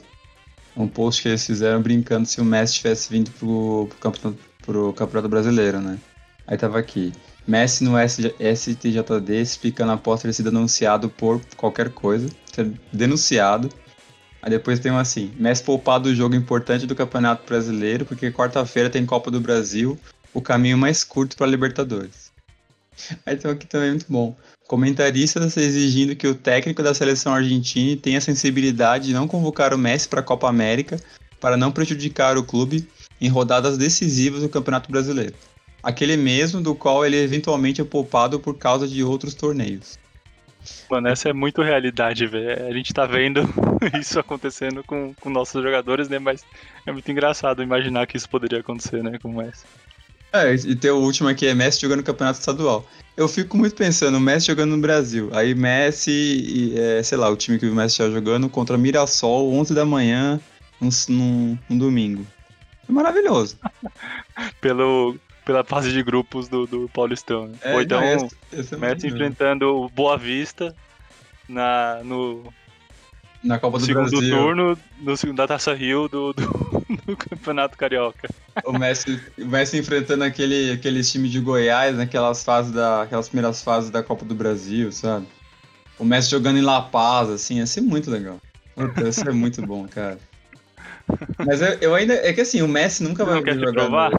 um 0.76 0.88
post 0.88 1.22
que 1.22 1.28
eles 1.28 1.44
fizeram 1.44 1.82
brincando 1.82 2.26
se 2.26 2.40
o 2.40 2.44
Messi 2.44 2.74
tivesse 2.74 3.10
vindo 3.10 3.30
pro, 3.32 3.86
pro, 3.88 3.98
campeonato, 3.98 4.42
pro 4.64 4.92
campeonato 4.94 5.28
Brasileiro, 5.28 5.80
né? 5.80 5.98
Aí 6.46 6.56
tava 6.56 6.78
aqui. 6.78 7.12
Messi 7.46 7.84
no 7.84 7.92
STJD 7.98 9.40
explicando 9.40 9.92
após 9.92 10.22
ter 10.22 10.32
sido 10.32 10.50
denunciado 10.50 11.08
por 11.08 11.40
qualquer 11.56 11.90
coisa. 11.90 12.28
Ser 12.52 12.72
denunciado. 12.92 13.68
Aí 14.40 14.50
depois 14.50 14.78
tem 14.78 14.92
um 14.92 14.98
assim: 14.98 15.32
Messi 15.36 15.62
poupado 15.62 16.08
do 16.08 16.14
jogo 16.14 16.34
importante 16.34 16.86
do 16.86 16.94
Campeonato 16.94 17.46
Brasileiro, 17.46 18.04
porque 18.04 18.30
quarta-feira 18.30 18.90
tem 18.90 19.06
Copa 19.06 19.30
do 19.30 19.40
Brasil, 19.40 19.98
o 20.32 20.40
caminho 20.40 20.78
mais 20.78 21.04
curto 21.04 21.36
para 21.36 21.46
Libertadores. 21.46 22.32
Aí 23.24 23.36
tem 23.36 23.50
aqui 23.50 23.66
também 23.66 23.90
muito 23.90 24.06
bom. 24.08 24.36
Comentaristas 24.66 25.56
exigindo 25.56 26.16
que 26.16 26.26
o 26.26 26.34
técnico 26.34 26.82
da 26.82 26.94
seleção 26.94 27.34
argentina 27.34 28.00
tenha 28.00 28.18
a 28.18 28.22
sensibilidade 28.22 29.06
de 29.06 29.12
não 29.12 29.28
convocar 29.28 29.74
o 29.74 29.78
Messi 29.78 30.08
para 30.08 30.20
a 30.20 30.24
Copa 30.24 30.48
América 30.48 31.00
para 31.40 31.56
não 31.56 31.72
prejudicar 31.72 32.38
o 32.38 32.44
clube 32.44 32.88
em 33.20 33.28
rodadas 33.28 33.76
decisivas 33.76 34.42
do 34.42 34.48
Campeonato 34.48 34.90
Brasileiro. 34.90 35.34
Aquele 35.82 36.16
mesmo 36.16 36.60
do 36.60 36.74
qual 36.74 37.04
ele 37.04 37.16
eventualmente 37.16 37.80
é 37.80 37.84
poupado 37.84 38.38
por 38.38 38.56
causa 38.56 38.86
de 38.86 39.02
outros 39.02 39.34
torneios. 39.34 39.98
Mano, 40.88 41.08
essa 41.08 41.28
é 41.28 41.32
muito 41.32 41.60
realidade, 41.60 42.26
velho. 42.26 42.66
A 42.66 42.72
gente 42.72 42.94
tá 42.94 43.04
vendo 43.04 43.42
isso 44.00 44.18
acontecendo 44.18 44.84
com, 44.84 45.12
com 45.14 45.28
nossos 45.28 45.60
jogadores, 45.62 46.08
né? 46.08 46.18
Mas 46.18 46.44
é 46.86 46.92
muito 46.92 47.10
engraçado 47.10 47.62
imaginar 47.62 48.06
que 48.06 48.16
isso 48.16 48.28
poderia 48.28 48.60
acontecer, 48.60 49.02
né? 49.02 49.18
Com 49.20 49.30
o 49.30 49.36
Messi. 49.36 49.64
É, 50.32 50.54
e 50.54 50.74
tem 50.76 50.90
o 50.90 50.96
último 50.96 51.28
aqui, 51.28 51.46
é 51.46 51.54
Messi 51.54 51.80
jogando 51.80 51.98
no 51.98 52.04
Campeonato 52.04 52.38
Estadual. 52.38 52.86
Eu 53.16 53.28
fico 53.28 53.56
muito 53.56 53.74
pensando, 53.74 54.18
Messi 54.18 54.46
jogando 54.46 54.70
no 54.70 54.80
Brasil. 54.80 55.30
Aí 55.32 55.54
Messi, 55.54 56.10
e, 56.10 56.78
é, 56.78 57.02
sei 57.02 57.18
lá, 57.18 57.28
o 57.28 57.36
time 57.36 57.58
que 57.58 57.66
o 57.66 57.74
Messi 57.74 58.00
está 58.00 58.08
jogando 58.08 58.48
contra 58.48 58.78
Mirassol, 58.78 59.52
11 59.52 59.74
da 59.74 59.84
manhã, 59.84 60.40
num, 60.80 60.88
num, 61.08 61.58
num 61.68 61.78
domingo. 61.78 62.26
É 62.88 62.92
maravilhoso. 62.92 63.58
Pelo, 64.60 65.18
pela 65.44 65.64
fase 65.64 65.92
de 65.92 66.02
grupos 66.02 66.48
do, 66.48 66.66
do 66.66 66.88
Paulistão. 66.88 67.48
Né? 67.48 67.54
É, 67.62 67.74
Ou 67.74 67.82
então, 67.82 68.00
não, 68.00 68.06
esse, 68.06 68.36
esse 68.52 68.74
é 68.74 68.78
Messi 68.78 69.06
enfrentando 69.06 69.76
o 69.76 69.88
Boa 69.88 70.16
Vista 70.16 70.74
na, 71.48 72.00
no, 72.04 72.44
na 73.42 73.58
Copa 73.58 73.78
do 73.78 73.84
segundo 73.84 74.10
Brasil. 74.10 74.36
turno 74.36 74.78
no 75.00 75.16
segundo 75.16 75.36
da 75.36 75.48
Taça 75.48 75.74
Rio 75.74 76.08
do, 76.08 76.32
do, 76.32 76.42
do, 77.04 77.16
Campeonato 77.16 77.76
Carioca. 77.76 78.28
O 78.64 78.72
Messi, 78.72 79.20
o 79.38 79.46
Messi 79.46 79.78
enfrentando 79.78 80.24
aquele, 80.24 80.72
aquele 80.72 81.02
time 81.02 81.28
de 81.28 81.40
Goiás 81.40 81.96
naquelas 81.96 82.44
fases 82.44 82.72
da, 82.72 83.02
aquelas 83.02 83.28
primeiras 83.28 83.62
fases 83.62 83.90
da 83.90 84.02
Copa 84.02 84.24
do 84.24 84.34
Brasil, 84.34 84.92
sabe? 84.92 85.26
O 85.98 86.04
Messi 86.04 86.30
jogando 86.30 86.58
em 86.58 86.62
La 86.62 86.82
Paz, 86.82 87.28
assim, 87.28 87.58
ia 87.58 87.66
ser 87.66 87.80
muito 87.80 88.10
legal. 88.10 88.40
Puta, 88.74 89.12
ser 89.12 89.32
muito 89.32 89.60
bom, 89.66 89.86
cara. 89.86 90.18
Mas 91.38 91.60
eu, 91.60 91.68
eu, 91.80 91.94
ainda. 91.94 92.14
É 92.14 92.32
que 92.32 92.40
assim, 92.40 92.62
o 92.62 92.68
Messi 92.68 93.02
nunca 93.02 93.24
vai 93.24 93.42
jogar. 93.54 93.72
Provar? 93.72 94.12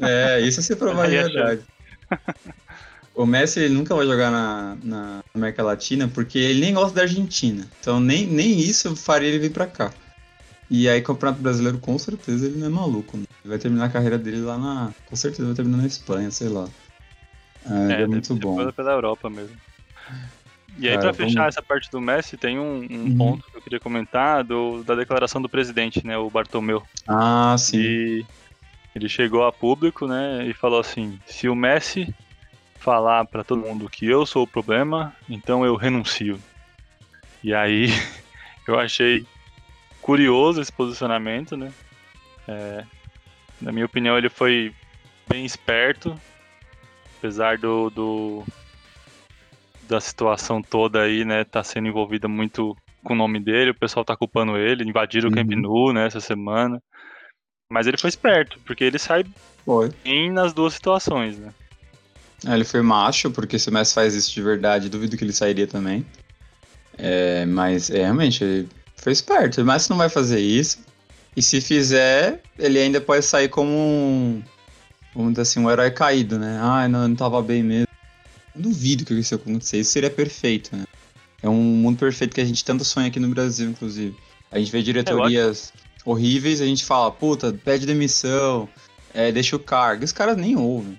É, 0.00 0.40
isso 0.40 0.60
é 0.60 0.62
se 0.62 0.76
provar 0.76 1.08
de 1.08 1.16
verdade. 1.16 1.62
O 3.14 3.24
Messi 3.24 3.60
ele 3.60 3.74
nunca 3.74 3.94
vai 3.94 4.06
jogar 4.06 4.30
na, 4.30 4.76
na 4.82 5.20
América 5.34 5.62
Latina 5.62 6.08
porque 6.08 6.38
ele 6.38 6.60
nem 6.60 6.74
gosta 6.74 6.96
da 6.96 7.02
Argentina. 7.02 7.64
Então 7.80 8.00
nem, 8.00 8.26
nem 8.26 8.58
isso 8.58 8.94
faria 8.96 9.28
ele 9.28 9.38
vir 9.38 9.52
pra 9.52 9.66
cá. 9.66 9.92
E 10.70 10.88
aí, 10.88 11.00
Campeonato 11.02 11.40
Brasileiro, 11.40 11.78
com 11.78 11.96
certeza, 11.98 12.46
ele 12.46 12.58
não 12.58 12.66
é 12.66 12.70
maluco. 12.70 13.16
Né? 13.16 13.24
Ele 13.44 13.50
vai 13.50 13.58
terminar 13.58 13.84
a 13.84 13.90
carreira 13.90 14.18
dele 14.18 14.40
lá 14.40 14.58
na. 14.58 14.92
Com 15.06 15.14
certeza 15.14 15.46
vai 15.46 15.54
terminar 15.54 15.78
na 15.78 15.86
Espanha, 15.86 16.30
sei 16.30 16.48
lá. 16.48 16.68
É, 17.70 17.92
é, 17.92 18.02
é 18.02 18.06
muito 18.06 18.34
bom. 18.34 18.70
pela 18.72 18.92
Europa 18.92 19.30
mesmo. 19.30 19.56
E 20.78 20.88
aí, 20.88 20.94
Cara, 20.94 21.12
pra 21.12 21.14
fechar 21.14 21.40
vamos... 21.40 21.54
essa 21.54 21.62
parte 21.62 21.90
do 21.90 22.00
Messi, 22.00 22.36
tem 22.36 22.58
um, 22.58 22.86
um 22.90 23.04
uhum. 23.04 23.16
ponto 23.16 23.50
que 23.50 23.56
eu 23.56 23.62
queria 23.62 23.80
comentar 23.80 24.42
do, 24.42 24.82
da 24.82 24.94
declaração 24.94 25.40
do 25.40 25.48
presidente, 25.48 26.04
né? 26.06 26.18
O 26.18 26.28
Bartomeu. 26.28 26.82
Ah, 27.06 27.54
sim. 27.58 27.78
E 27.78 28.26
ele 28.94 29.08
chegou 29.08 29.44
a 29.44 29.52
público, 29.52 30.06
né? 30.06 30.46
E 30.46 30.52
falou 30.52 30.80
assim: 30.80 31.18
se 31.26 31.48
o 31.48 31.54
Messi 31.54 32.14
falar 32.78 33.24
para 33.24 33.44
todo 33.44 33.62
mundo 33.62 33.88
que 33.88 34.06
eu 34.06 34.26
sou 34.26 34.42
o 34.42 34.48
problema, 34.48 35.14
então 35.28 35.64
eu 35.64 35.76
renuncio. 35.76 36.40
E 37.42 37.54
aí 37.54 37.86
eu 38.66 38.78
achei 38.78 39.24
curioso 40.02 40.60
esse 40.60 40.72
posicionamento, 40.72 41.56
né? 41.56 41.72
É, 42.46 42.84
na 43.60 43.72
minha 43.72 43.86
opinião, 43.86 44.18
ele 44.18 44.28
foi 44.28 44.74
bem 45.28 45.44
esperto, 45.44 46.18
apesar 47.18 47.56
do, 47.56 47.88
do 47.90 48.44
da 49.88 50.00
situação 50.00 50.62
toda 50.62 51.02
aí, 51.02 51.24
né? 51.24 51.44
Tá 51.44 51.62
sendo 51.62 51.88
envolvida 51.88 52.28
muito 52.28 52.76
com 53.02 53.12
o 53.12 53.16
nome 53.16 53.38
dele, 53.38 53.70
o 53.70 53.78
pessoal 53.78 54.04
tá 54.04 54.16
culpando 54.16 54.56
ele, 54.56 54.82
invadiram 54.82 55.28
uhum. 55.28 55.32
o 55.32 55.36
Camp 55.36 55.50
uhum. 55.50 55.60
Nou, 55.60 55.92
né, 55.92 56.06
essa 56.06 56.20
semana. 56.20 56.82
Mas 57.70 57.86
ele 57.86 57.98
foi 57.98 58.08
esperto, 58.08 58.58
porque 58.64 58.84
ele 58.84 58.98
sai 58.98 59.24
foi. 59.64 59.90
bem 60.02 60.32
nas 60.32 60.52
duas 60.52 60.74
situações, 60.74 61.38
né? 61.38 61.52
É, 62.46 62.54
ele 62.54 62.64
foi 62.64 62.82
macho, 62.82 63.30
porque 63.30 63.58
se 63.58 63.68
o 63.68 63.72
Messi 63.72 63.94
faz 63.94 64.14
isso 64.14 64.32
de 64.32 64.42
verdade, 64.42 64.88
duvido 64.88 65.16
que 65.16 65.24
ele 65.24 65.32
sairia 65.32 65.66
também. 65.66 66.04
É, 66.96 67.44
mas 67.46 67.90
é, 67.90 68.02
realmente, 68.02 68.44
ele 68.44 68.68
foi 68.96 69.12
esperto. 69.12 69.60
O 69.60 69.64
Messi 69.64 69.90
não 69.90 69.96
vai 69.96 70.08
fazer 70.08 70.40
isso. 70.40 70.78
E 71.36 71.42
se 71.42 71.60
fizer, 71.60 72.40
ele 72.58 72.78
ainda 72.78 73.00
pode 73.00 73.24
sair 73.24 73.48
como 73.48 73.70
um, 73.70 74.42
vamos 75.14 75.32
dizer 75.32 75.42
assim, 75.42 75.60
um 75.60 75.70
herói 75.70 75.90
caído, 75.90 76.38
né? 76.38 76.58
Ah, 76.62 76.88
não, 76.88 77.08
não 77.08 77.16
tava 77.16 77.42
bem 77.42 77.62
mesmo. 77.62 77.93
Duvido 78.54 79.04
que 79.04 79.14
isso 79.14 79.34
acontecer. 79.34 79.78
Isso 79.78 79.92
seria 79.92 80.10
perfeito, 80.10 80.76
né? 80.76 80.84
É 81.42 81.48
um 81.48 81.62
mundo 81.62 81.98
perfeito 81.98 82.34
que 82.34 82.40
a 82.40 82.44
gente 82.44 82.64
tanto 82.64 82.84
sonha 82.84 83.08
aqui 83.08 83.20
no 83.20 83.28
Brasil, 83.28 83.68
inclusive. 83.68 84.16
A 84.50 84.58
gente 84.58 84.72
vê 84.72 84.82
diretorias 84.82 85.72
é, 85.76 86.08
horríveis, 86.08 86.60
a 86.60 86.66
gente 86.66 86.84
fala, 86.84 87.10
puta, 87.10 87.52
pede 87.52 87.84
demissão, 87.84 88.68
é, 89.12 89.30
deixa 89.30 89.56
o 89.56 89.58
cargo. 89.58 90.04
Os 90.04 90.12
caras 90.12 90.36
nem 90.36 90.56
ouvem. 90.56 90.98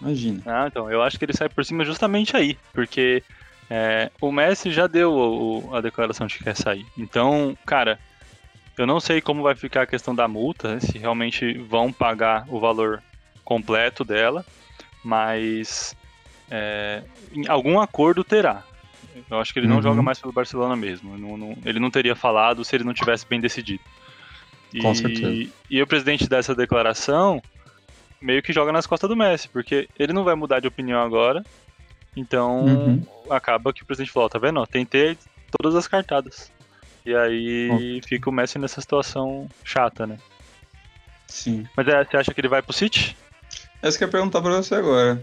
Imagina. 0.00 0.42
Ah, 0.46 0.66
então, 0.66 0.90
eu 0.90 1.02
acho 1.02 1.18
que 1.18 1.24
ele 1.24 1.32
sai 1.32 1.48
por 1.48 1.64
cima 1.64 1.84
justamente 1.84 2.36
aí, 2.36 2.58
porque 2.72 3.22
é, 3.70 4.10
o 4.20 4.32
Messi 4.32 4.70
já 4.70 4.86
deu 4.86 5.12
o, 5.12 5.70
o, 5.70 5.76
a 5.76 5.80
declaração 5.80 6.26
de 6.26 6.36
que 6.36 6.44
quer 6.44 6.56
sair. 6.56 6.84
Então, 6.98 7.56
cara, 7.64 7.98
eu 8.76 8.86
não 8.86 9.00
sei 9.00 9.20
como 9.20 9.42
vai 9.42 9.54
ficar 9.54 9.82
a 9.82 9.86
questão 9.86 10.14
da 10.14 10.26
multa, 10.26 10.74
né, 10.74 10.80
se 10.80 10.98
realmente 10.98 11.56
vão 11.58 11.92
pagar 11.92 12.44
o 12.48 12.58
valor 12.58 13.02
completo 13.44 14.04
dela, 14.04 14.44
mas 15.04 15.96
é, 16.56 17.02
algum 17.48 17.80
acordo 17.80 18.22
terá. 18.22 18.62
Eu 19.28 19.40
acho 19.40 19.52
que 19.52 19.58
ele 19.58 19.66
não 19.66 19.76
uhum. 19.76 19.82
joga 19.82 20.02
mais 20.02 20.20
pelo 20.20 20.32
Barcelona 20.32 20.76
mesmo. 20.76 21.18
Não, 21.18 21.36
não, 21.36 21.58
ele 21.64 21.80
não 21.80 21.90
teria 21.90 22.14
falado 22.14 22.64
se 22.64 22.76
ele 22.76 22.84
não 22.84 22.94
tivesse 22.94 23.26
bem 23.26 23.40
decidido. 23.40 23.82
E, 24.72 24.78
Com 24.80 24.94
certeza. 24.94 25.50
E 25.68 25.82
o 25.82 25.86
presidente 25.86 26.28
dessa 26.28 26.54
declaração 26.54 27.42
meio 28.20 28.40
que 28.40 28.52
joga 28.52 28.70
nas 28.70 28.86
costas 28.86 29.08
do 29.08 29.16
Messi, 29.16 29.48
porque 29.48 29.88
ele 29.98 30.12
não 30.12 30.22
vai 30.22 30.36
mudar 30.36 30.60
de 30.60 30.68
opinião 30.68 31.02
agora. 31.02 31.44
Então 32.16 32.64
uhum. 32.64 33.06
acaba 33.30 33.72
que 33.72 33.82
o 33.82 33.86
presidente 33.86 34.12
falou, 34.12 34.28
tá 34.28 34.38
vendo? 34.38 34.64
tentei 34.66 35.18
todas 35.50 35.74
as 35.74 35.88
cartadas. 35.88 36.52
E 37.04 37.14
aí 37.14 37.68
uhum. 37.68 38.00
fica 38.06 38.30
o 38.30 38.32
Messi 38.32 38.60
nessa 38.60 38.80
situação 38.80 39.48
chata, 39.64 40.06
né? 40.06 40.18
Sim. 41.26 41.66
Mas 41.76 41.88
é, 41.88 42.04
você 42.04 42.16
acha 42.16 42.32
que 42.32 42.40
ele 42.40 42.48
vai 42.48 42.62
pro 42.62 42.72
City? 42.72 43.16
Essa 43.82 43.98
que 43.98 44.04
eu 44.04 44.08
ia 44.08 44.12
perguntar 44.12 44.40
pra 44.40 44.52
você 44.52 44.76
agora. 44.76 45.22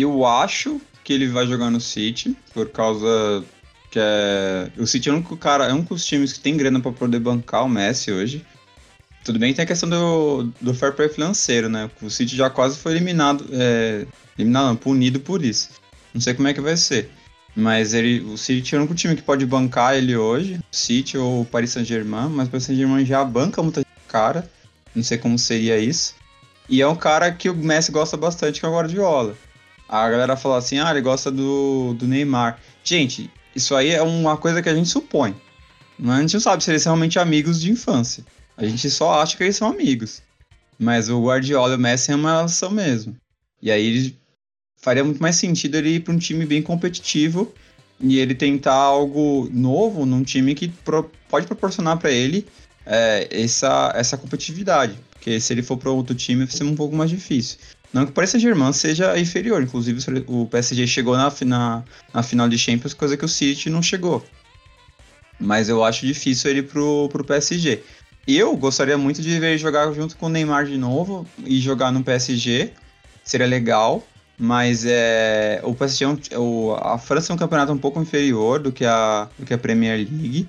Eu 0.00 0.24
acho 0.24 0.80
que 1.04 1.12
ele 1.12 1.28
vai 1.28 1.46
jogar 1.46 1.70
no 1.70 1.80
City, 1.80 2.36
por 2.52 2.68
causa 2.70 3.44
que 3.90 3.98
é... 3.98 4.70
o 4.78 4.86
City 4.86 5.08
é 5.08 5.12
um 5.12 5.22
cara, 5.22 5.66
é 5.66 5.74
um 5.74 5.82
dos 5.82 6.04
times 6.04 6.32
que 6.32 6.40
tem 6.40 6.56
grana 6.56 6.80
para 6.80 6.92
poder 6.92 7.18
bancar 7.18 7.64
o 7.64 7.68
Messi 7.68 8.12
hoje. 8.12 8.44
Tudo 9.24 9.38
bem 9.38 9.50
que 9.50 9.56
tem 9.56 9.64
a 9.64 9.66
questão 9.66 9.88
do, 9.88 10.50
do 10.60 10.72
fair 10.72 10.94
play 10.94 11.08
financeiro, 11.08 11.68
né? 11.68 11.90
O 12.00 12.08
City 12.08 12.36
já 12.36 12.48
quase 12.48 12.78
foi 12.78 12.92
eliminado, 12.92 13.44
é, 13.52 14.06
eliminado 14.38 14.68
não, 14.68 14.76
punido 14.76 15.20
por 15.20 15.44
isso. 15.44 15.70
Não 16.14 16.20
sei 16.20 16.32
como 16.32 16.48
é 16.48 16.54
que 16.54 16.60
vai 16.60 16.76
ser. 16.76 17.10
Mas 17.54 17.92
ele, 17.92 18.20
o 18.20 18.38
City 18.38 18.74
é 18.74 18.78
o 18.78 18.80
único 18.82 18.94
time 18.94 19.16
que 19.16 19.22
pode 19.22 19.44
bancar 19.44 19.96
ele 19.96 20.16
hoje, 20.16 20.60
City 20.70 21.18
ou 21.18 21.44
Paris 21.44 21.72
Saint-Germain, 21.72 22.28
mas 22.30 22.48
o 22.48 22.50
Paris 22.50 22.64
Saint-Germain 22.64 23.04
já 23.04 23.24
banca 23.24 23.62
muita 23.62 23.84
cara, 24.08 24.48
não 24.94 25.02
sei 25.02 25.18
como 25.18 25.38
seria 25.38 25.78
isso. 25.78 26.14
E 26.68 26.80
é 26.80 26.86
um 26.86 26.94
cara 26.94 27.30
que 27.32 27.50
o 27.50 27.54
Messi 27.54 27.90
gosta 27.90 28.16
bastante, 28.16 28.60
que 28.60 28.66
é 28.66 28.68
o 28.68 28.72
Guardiola. 28.72 29.36
A 29.90 30.08
galera 30.08 30.36
fala 30.36 30.58
assim, 30.58 30.78
ah, 30.78 30.88
ele 30.92 31.00
gosta 31.00 31.32
do, 31.32 31.94
do 31.94 32.06
Neymar. 32.06 32.60
Gente, 32.84 33.28
isso 33.56 33.74
aí 33.74 33.90
é 33.90 34.00
uma 34.00 34.36
coisa 34.36 34.62
que 34.62 34.68
a 34.68 34.74
gente 34.74 34.88
supõe. 34.88 35.34
A 36.04 36.20
gente 36.20 36.34
não 36.34 36.40
sabe 36.40 36.62
se 36.62 36.70
eles 36.70 36.82
são 36.82 36.92
realmente 36.92 37.18
amigos 37.18 37.60
de 37.60 37.72
infância. 37.72 38.24
A 38.56 38.64
gente 38.64 38.88
só 38.88 39.20
acha 39.20 39.36
que 39.36 39.42
eles 39.42 39.56
são 39.56 39.66
amigos. 39.66 40.22
Mas 40.78 41.08
o 41.08 41.20
Guardiola 41.20 41.72
e 41.72 41.76
o 41.76 41.80
Messi 41.80 42.12
é 42.12 42.14
uma 42.14 42.36
relação 42.36 42.70
mesmo. 42.70 43.16
E 43.60 43.68
aí 43.68 44.16
faria 44.76 45.02
muito 45.02 45.20
mais 45.20 45.34
sentido 45.34 45.74
ele 45.74 45.96
ir 45.96 46.00
para 46.00 46.14
um 46.14 46.18
time 46.18 46.46
bem 46.46 46.62
competitivo 46.62 47.52
e 47.98 48.20
ele 48.20 48.34
tentar 48.34 48.72
algo 48.72 49.48
novo 49.52 50.06
num 50.06 50.22
time 50.22 50.54
que 50.54 50.68
pro, 50.68 51.10
pode 51.28 51.48
proporcionar 51.48 51.98
para 51.98 52.12
ele 52.12 52.46
é, 52.86 53.26
essa, 53.28 53.92
essa 53.96 54.16
competitividade. 54.16 54.96
Porque 55.10 55.40
se 55.40 55.52
ele 55.52 55.64
for 55.64 55.76
para 55.76 55.90
outro 55.90 56.14
time 56.14 56.44
vai 56.44 56.56
ser 56.56 56.62
um 56.62 56.76
pouco 56.76 56.94
mais 56.94 57.10
difícil. 57.10 57.58
Não 57.92 58.04
que 58.04 58.10
o 58.10 58.14
Paris 58.14 58.30
Saint-Germain 58.30 58.72
seja 58.72 59.18
inferior. 59.18 59.62
Inclusive 59.62 60.24
o 60.26 60.46
PSG 60.46 60.86
chegou 60.86 61.16
na, 61.16 61.32
na, 61.44 61.84
na, 62.14 62.22
final 62.22 62.48
de 62.48 62.56
Champions, 62.56 62.94
coisa 62.94 63.16
que 63.16 63.24
o 63.24 63.28
City 63.28 63.68
não 63.68 63.82
chegou. 63.82 64.24
Mas 65.38 65.68
eu 65.68 65.82
acho 65.82 66.06
difícil 66.06 66.50
ele 66.50 66.62
pro, 66.62 67.08
pro 67.10 67.24
PSG. 67.24 67.82
Eu 68.28 68.56
gostaria 68.56 68.96
muito 68.96 69.20
de 69.22 69.40
ver 69.40 69.58
jogar 69.58 69.92
junto 69.92 70.16
com 70.16 70.26
o 70.26 70.28
Neymar 70.28 70.66
de 70.66 70.76
novo 70.76 71.26
e 71.44 71.58
jogar 71.58 71.90
no 71.90 72.04
PSG. 72.04 72.72
Seria 73.24 73.46
legal. 73.46 74.06
mas 74.38 74.84
é, 74.86 75.60
o 75.64 75.74
PSG, 75.74 76.04
é 76.30 76.38
o, 76.38 76.76
a 76.80 76.96
França 76.96 77.32
é 77.32 77.34
um 77.34 77.38
campeonato 77.38 77.72
um 77.72 77.78
pouco 77.78 78.00
inferior 78.00 78.58
do 78.58 78.72
que 78.72 78.84
a, 78.84 79.28
do 79.38 79.44
que 79.44 79.52
a 79.52 79.58
Premier 79.58 79.96
League. 79.98 80.48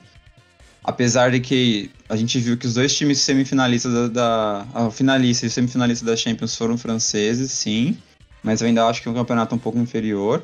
Apesar 0.84 1.32
de 1.32 1.40
que 1.40 1.92
a 2.10 2.16
gente 2.16 2.40
viu 2.40 2.58
que 2.58 2.66
os 2.66 2.74
dois 2.74 2.96
times 2.96 3.20
semifinalistas 3.20 3.94
da, 3.94 4.08
da 4.08 4.68
a 4.74 4.92
finalista 4.92 5.46
e 5.46 5.50
semifinalista 5.50 6.06
da 6.06 6.16
Champions 6.16 6.56
foram 6.56 6.78
franceses, 6.78 7.52
sim, 7.52 7.98
mas 8.42 8.62
eu 8.62 8.68
ainda 8.68 8.86
acho 8.88 9.02
que 9.02 9.08
é 9.08 9.12
um 9.12 9.16
campeonato 9.16 9.54
um 9.54 9.60
pouco 9.60 9.78
inferior. 9.78 10.42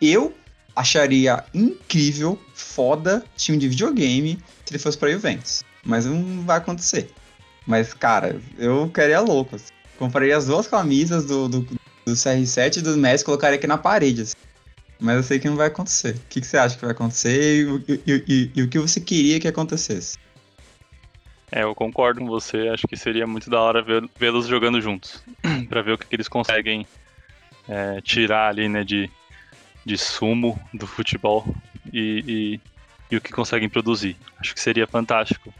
Eu 0.00 0.32
acharia 0.74 1.44
incrível, 1.52 2.38
foda, 2.54 3.24
time 3.36 3.58
de 3.58 3.68
videogame 3.68 4.38
se 4.64 4.72
ele 4.72 4.78
fosse 4.78 4.96
para 4.96 5.10
Juventus, 5.10 5.64
mas 5.84 6.06
não 6.06 6.42
vai 6.42 6.58
acontecer. 6.58 7.10
Mas 7.66 7.92
cara, 7.92 8.40
eu 8.56 8.88
queria 8.88 9.20
louco. 9.20 9.56
Assim. 9.56 9.72
Comprei 9.98 10.32
as 10.32 10.46
duas 10.46 10.68
camisas 10.68 11.24
do, 11.24 11.48
do, 11.48 11.60
do 12.06 12.12
CR7 12.12 12.76
e 12.76 12.80
do 12.82 12.96
Messi 12.96 13.24
colocaria 13.24 13.56
aqui 13.56 13.66
na 13.66 13.76
parede. 13.76 14.22
Assim. 14.22 14.34
Mas 15.00 15.16
eu 15.16 15.22
sei 15.22 15.38
que 15.38 15.48
não 15.48 15.56
vai 15.56 15.68
acontecer. 15.68 16.14
O 16.14 16.20
que, 16.28 16.40
que 16.40 16.46
você 16.46 16.58
acha 16.58 16.76
que 16.76 16.82
vai 16.82 16.92
acontecer 16.92 17.64
e, 17.64 18.00
e, 18.06 18.24
e, 18.28 18.50
e, 18.54 18.62
o 18.62 18.68
que 18.68 18.78
você 18.78 19.00
queria 19.00 19.40
que 19.40 19.48
acontecesse? 19.48 20.18
É, 21.50 21.62
eu 21.62 21.74
concordo 21.74 22.20
com 22.20 22.26
você. 22.26 22.68
Acho 22.68 22.86
que 22.86 22.96
seria 22.96 23.26
muito 23.26 23.48
da 23.48 23.60
hora 23.60 23.84
vê-los 24.16 24.46
jogando 24.46 24.80
juntos. 24.80 25.24
para 25.68 25.82
ver 25.82 25.92
o 25.92 25.98
que, 25.98 26.06
que 26.06 26.14
eles 26.14 26.28
conseguem 26.28 26.86
é, 27.68 28.00
tirar 28.02 28.48
ali, 28.48 28.68
né, 28.68 28.84
de, 28.84 29.10
de 29.84 29.96
sumo 29.96 30.60
do 30.72 30.86
futebol 30.86 31.46
e, 31.92 32.60
e, 33.10 33.16
o 33.16 33.20
que 33.20 33.32
conseguem 33.32 33.68
produzir. 33.68 34.16
Acho 34.38 34.54
que 34.54 34.60
seria 34.60 34.86
fantástico. 34.86 35.52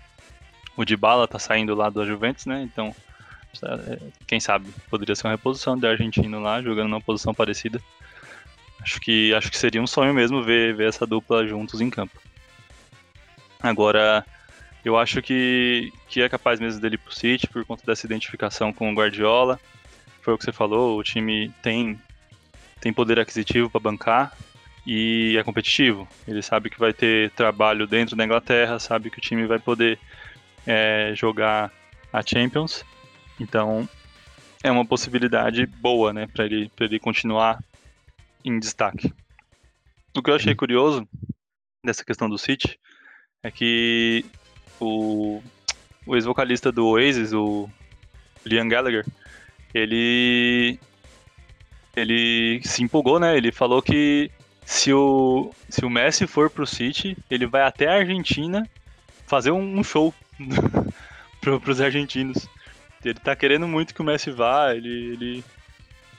O 0.76 0.84
Dybala 0.84 1.26
tá 1.26 1.38
saindo 1.38 1.74
lá 1.74 1.90
do 1.90 2.06
Juventus, 2.06 2.46
né? 2.46 2.62
Então 2.62 2.94
é, 3.62 3.98
quem 4.26 4.38
sabe 4.38 4.70
poderia 4.88 5.14
ser 5.14 5.26
uma 5.26 5.32
reposição 5.32 5.76
de 5.76 5.86
argentino 5.86 6.40
lá, 6.40 6.62
jogando 6.62 6.88
numa 6.88 7.00
posição 7.00 7.34
parecida. 7.34 7.80
Acho 8.82 9.00
que, 9.00 9.34
acho 9.34 9.50
que 9.50 9.58
seria 9.58 9.82
um 9.82 9.86
sonho 9.86 10.14
mesmo 10.14 10.42
ver, 10.42 10.74
ver 10.74 10.88
essa 10.88 11.06
dupla 11.06 11.46
juntos 11.46 11.80
em 11.80 11.90
campo. 11.90 12.20
Agora, 13.60 14.24
eu 14.84 14.98
acho 14.98 15.20
que, 15.20 15.92
que 16.08 16.22
é 16.22 16.28
capaz 16.28 16.58
mesmo 16.58 16.80
dele 16.80 16.96
pro 16.96 17.14
City 17.14 17.46
por 17.46 17.64
conta 17.64 17.84
dessa 17.84 18.06
identificação 18.06 18.72
com 18.72 18.90
o 18.90 18.94
Guardiola. 18.94 19.60
Foi 20.22 20.34
o 20.34 20.38
que 20.38 20.44
você 20.44 20.52
falou, 20.52 20.98
o 20.98 21.02
time 21.02 21.52
tem, 21.62 22.00
tem 22.80 22.92
poder 22.92 23.18
aquisitivo 23.18 23.68
para 23.68 23.80
bancar 23.80 24.32
e 24.86 25.36
é 25.38 25.42
competitivo. 25.42 26.08
Ele 26.26 26.40
sabe 26.40 26.70
que 26.70 26.78
vai 26.78 26.92
ter 26.92 27.30
trabalho 27.32 27.86
dentro 27.86 28.16
da 28.16 28.24
Inglaterra, 28.24 28.78
sabe 28.78 29.10
que 29.10 29.18
o 29.18 29.22
time 29.22 29.46
vai 29.46 29.58
poder 29.58 29.98
é, 30.66 31.12
jogar 31.14 31.70
a 32.12 32.22
Champions 32.22 32.84
então, 33.40 33.88
é 34.62 34.70
uma 34.70 34.84
possibilidade 34.84 35.64
boa, 35.64 36.12
né, 36.12 36.26
para 36.26 36.44
ele, 36.44 36.70
ele 36.78 36.98
continuar 36.98 37.58
em 38.44 38.58
destaque. 38.58 39.12
O 40.16 40.22
que 40.22 40.30
eu 40.30 40.34
achei 40.34 40.54
curioso 40.54 41.08
dessa 41.84 42.04
questão 42.04 42.28
do 42.28 42.38
City 42.38 42.78
é 43.42 43.50
que 43.50 44.24
o, 44.80 45.42
o 46.06 46.16
ex-vocalista 46.16 46.72
do 46.72 46.86
Oasis, 46.86 47.32
o 47.32 47.68
Liam 48.44 48.68
Gallagher, 48.68 49.06
ele 49.72 50.78
ele 51.94 52.60
se 52.64 52.82
empolgou, 52.82 53.18
né? 53.18 53.36
Ele 53.36 53.50
falou 53.50 53.82
que 53.82 54.30
se 54.64 54.92
o, 54.92 55.52
se 55.68 55.84
o 55.84 55.90
Messi 55.90 56.26
for 56.26 56.48
pro 56.48 56.66
City, 56.66 57.16
ele 57.30 57.46
vai 57.46 57.62
até 57.62 57.88
a 57.88 57.96
Argentina 57.96 58.68
fazer 59.26 59.50
um, 59.50 59.78
um 59.78 59.82
show 59.82 60.14
pro, 61.40 61.60
pros 61.60 61.80
argentinos. 61.80 62.48
Ele 63.04 63.18
tá 63.18 63.34
querendo 63.34 63.66
muito 63.66 63.94
que 63.94 64.00
o 64.00 64.04
Messi 64.04 64.30
vá, 64.30 64.74
ele. 64.74 65.12
ele 65.12 65.44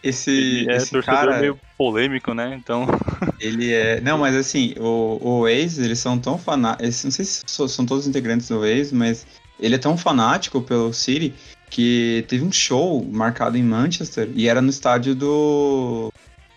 esse, 0.04 0.32
ele 0.32 0.72
é 0.72 0.78
esse 0.78 0.92
torcedor 0.92 1.04
cara, 1.04 1.40
meio 1.40 1.60
polêmico, 1.78 2.34
né? 2.34 2.56
Então. 2.56 2.88
Ele 3.40 3.72
é. 3.72 4.02
Não, 4.02 4.18
mas 4.18 4.36
assim, 4.36 4.74
o, 4.80 5.20
o 5.22 5.42
Waze, 5.44 5.84
eles 5.84 6.00
são 6.00 6.18
tão 6.18 6.38
fanáticos. 6.38 7.04
Não 7.04 7.12
sei 7.12 7.26
se 7.26 7.44
são 7.48 7.86
todos 7.86 8.04
os 8.04 8.08
integrantes 8.08 8.48
do 8.48 8.60
Waze, 8.60 8.94
mas 8.94 9.26
ele 9.60 9.76
é 9.76 9.78
tão 9.78 9.98
fanático 9.98 10.62
pelo 10.62 10.94
City 10.94 11.34
que 11.70 12.26
teve 12.28 12.44
um 12.44 12.52
show 12.52 13.06
marcado 13.12 13.58
em 13.58 13.64
Manchester 13.64 14.30
e 14.36 14.48
era 14.48 14.62
no 14.62 14.70
estádio 14.70 15.16
do 15.16 16.12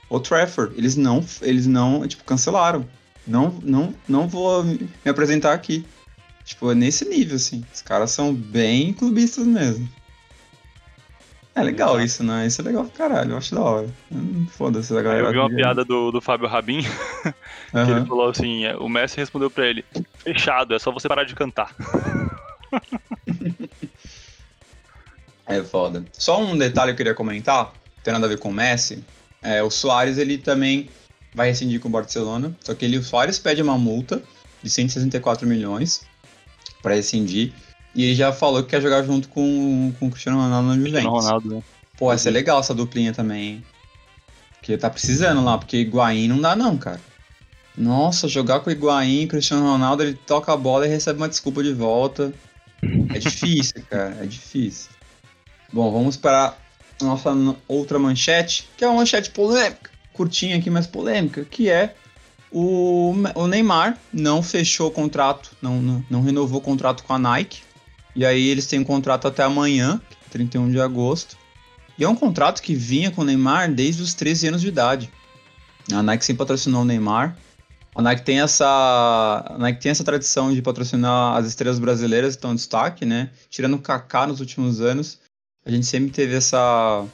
Old 0.08 0.28
Trafford. 0.28 0.74
Eles 0.76 0.96
não, 0.96 1.24
eles 1.42 1.66
não, 1.66 2.06
tipo, 2.08 2.24
cancelaram. 2.24 2.86
Não, 3.26 3.58
não, 3.62 3.94
não 4.08 4.28
vou 4.28 4.64
me 4.64 4.88
apresentar 5.06 5.52
aqui. 5.52 5.84
Tipo, 6.44 6.72
é 6.72 6.74
nesse 6.74 7.08
nível, 7.08 7.36
assim. 7.36 7.64
Os 7.72 7.80
caras 7.80 8.10
são 8.10 8.34
bem 8.34 8.92
clubistas 8.92 9.46
mesmo. 9.46 9.88
É 11.54 11.62
legal 11.62 12.00
isso, 12.00 12.24
né? 12.24 12.46
Isso 12.46 12.60
é 12.60 12.64
legal 12.64 12.84
pra 12.84 13.08
caralho, 13.08 13.32
eu 13.32 13.36
acho 13.38 13.54
da 13.54 13.62
hora. 13.62 13.88
Hum, 14.10 14.46
foda-se 14.50 14.96
a 14.96 15.00
galera. 15.00 15.28
Eu 15.28 15.32
vi 15.32 15.38
uma 15.38 15.48
piada 15.48 15.84
do, 15.84 16.10
do 16.10 16.20
Fábio 16.20 16.48
Rabin, 16.48 16.82
que 16.82 16.88
uhum. 17.76 17.96
ele 17.96 18.06
falou 18.06 18.28
assim: 18.28 18.64
é, 18.64 18.76
o 18.76 18.88
Messi 18.88 19.16
respondeu 19.16 19.48
pra 19.48 19.66
ele: 19.66 19.84
fechado, 20.18 20.74
é 20.74 20.78
só 20.80 20.90
você 20.90 21.06
parar 21.06 21.22
de 21.22 21.34
cantar. 21.36 21.72
é 25.46 25.62
foda. 25.62 26.04
Só 26.12 26.42
um 26.42 26.58
detalhe 26.58 26.88
que 26.88 26.94
eu 26.94 26.96
queria 26.96 27.14
comentar, 27.14 27.72
tem 28.02 28.12
nada 28.12 28.26
a 28.26 28.28
ver 28.28 28.38
com 28.38 28.48
o 28.48 28.52
Messi. 28.52 29.04
É, 29.40 29.62
o 29.62 29.70
Soares 29.70 30.18
ele 30.18 30.38
também 30.38 30.88
vai 31.32 31.48
rescindir 31.48 31.78
com 31.78 31.88
o 31.88 31.92
Barcelona, 31.92 32.56
só 32.62 32.74
que 32.74 32.84
ele, 32.84 32.98
o 32.98 33.02
Soares 33.02 33.38
pede 33.38 33.62
uma 33.62 33.78
multa 33.78 34.20
de 34.60 34.70
164 34.70 35.46
milhões 35.46 36.04
para 36.82 36.94
rescindir. 36.94 37.52
E 37.94 38.04
ele 38.04 38.14
já 38.14 38.32
falou 38.32 38.62
que 38.62 38.70
quer 38.70 38.82
jogar 38.82 39.02
junto 39.04 39.28
com, 39.28 39.92
com 39.98 40.06
o 40.06 40.10
Cristiano 40.10 40.38
Ronaldo 40.38 40.68
no 40.68 40.86
Juventus. 40.86 41.04
Ronaldo, 41.04 41.54
né? 41.56 41.62
Pô, 41.96 42.12
essa 42.12 42.28
é 42.28 42.32
legal 42.32 42.58
essa 42.58 42.74
duplinha 42.74 43.12
também? 43.12 43.64
Porque 44.54 44.76
tá 44.76 44.90
precisando 44.90 45.44
lá, 45.44 45.58
porque 45.58 45.76
Higuaín 45.76 46.26
não 46.26 46.40
dá 46.40 46.56
não, 46.56 46.76
cara. 46.76 47.00
Nossa, 47.76 48.28
jogar 48.28 48.60
com 48.60 48.70
o 48.70 48.72
Higuaín 48.72 49.22
e 49.22 49.26
Cristiano 49.26 49.64
Ronaldo, 49.64 50.02
ele 50.02 50.14
toca 50.14 50.52
a 50.52 50.56
bola 50.56 50.86
e 50.86 50.88
recebe 50.88 51.18
uma 51.18 51.28
desculpa 51.28 51.62
de 51.62 51.72
volta. 51.72 52.32
É 53.14 53.18
difícil, 53.18 53.82
cara, 53.90 54.16
é 54.20 54.26
difícil. 54.26 54.90
Bom, 55.72 55.92
vamos 55.92 56.16
para 56.16 56.56
a 57.00 57.04
nossa 57.04 57.30
outra 57.68 57.98
manchete, 57.98 58.68
que 58.76 58.84
é 58.84 58.88
uma 58.88 58.96
manchete 58.96 59.30
polêmica, 59.30 59.90
curtinha 60.12 60.56
aqui, 60.56 60.70
mas 60.70 60.86
polêmica, 60.86 61.44
que 61.44 61.68
é 61.68 61.94
o, 62.50 63.12
o 63.34 63.46
Neymar 63.48 63.98
não 64.12 64.40
fechou 64.40 64.86
o 64.86 64.92
contrato, 64.92 65.50
não, 65.60 65.82
não, 65.82 66.04
não 66.08 66.22
renovou 66.22 66.60
o 66.60 66.62
contrato 66.62 67.02
com 67.02 67.12
a 67.12 67.18
Nike. 67.18 67.63
E 68.14 68.24
aí 68.24 68.48
eles 68.48 68.66
têm 68.66 68.80
um 68.80 68.84
contrato 68.84 69.26
até 69.26 69.42
amanhã, 69.42 70.00
31 70.30 70.70
de 70.70 70.80
agosto. 70.80 71.36
E 71.98 72.04
é 72.04 72.08
um 72.08 72.16
contrato 72.16 72.60
que 72.62 72.74
vinha 72.74 73.10
com 73.10 73.22
o 73.22 73.24
Neymar 73.24 73.72
desde 73.72 74.02
os 74.02 74.14
13 74.14 74.48
anos 74.48 74.60
de 74.60 74.68
idade. 74.68 75.10
A 75.92 76.02
Nike 76.02 76.24
sempre 76.24 76.38
patrocinou 76.38 76.82
o 76.82 76.84
Neymar. 76.84 77.36
A 77.94 78.02
Nike 78.02 78.22
tem 78.22 78.40
essa, 78.40 79.44
a 79.46 79.56
Nike 79.58 79.80
tem 79.80 79.90
essa 79.90 80.02
tradição 80.02 80.52
de 80.52 80.60
patrocinar 80.60 81.36
as 81.36 81.46
estrelas 81.46 81.78
brasileiras 81.78 82.34
que 82.34 82.38
estão 82.38 82.52
em 82.52 82.56
destaque, 82.56 83.04
né? 83.04 83.30
Tirando 83.48 83.74
o 83.74 83.78
Kaká 83.78 84.26
nos 84.26 84.40
últimos 84.40 84.80
anos, 84.80 85.20
a 85.64 85.70
gente 85.70 85.86
sempre 85.86 86.10
teve 86.10 86.34
essa, 86.34 87.06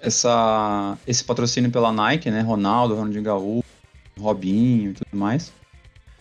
essa, 0.00 0.96
esse 1.04 1.24
patrocínio 1.24 1.70
pela 1.72 1.92
Nike, 1.92 2.30
né? 2.30 2.40
Ronaldo, 2.42 2.94
Ronaldinho 2.94 3.24
Gaúcho, 3.24 3.64
Robinho 4.18 4.92
e 4.92 4.94
tudo 4.94 5.16
mais. 5.16 5.52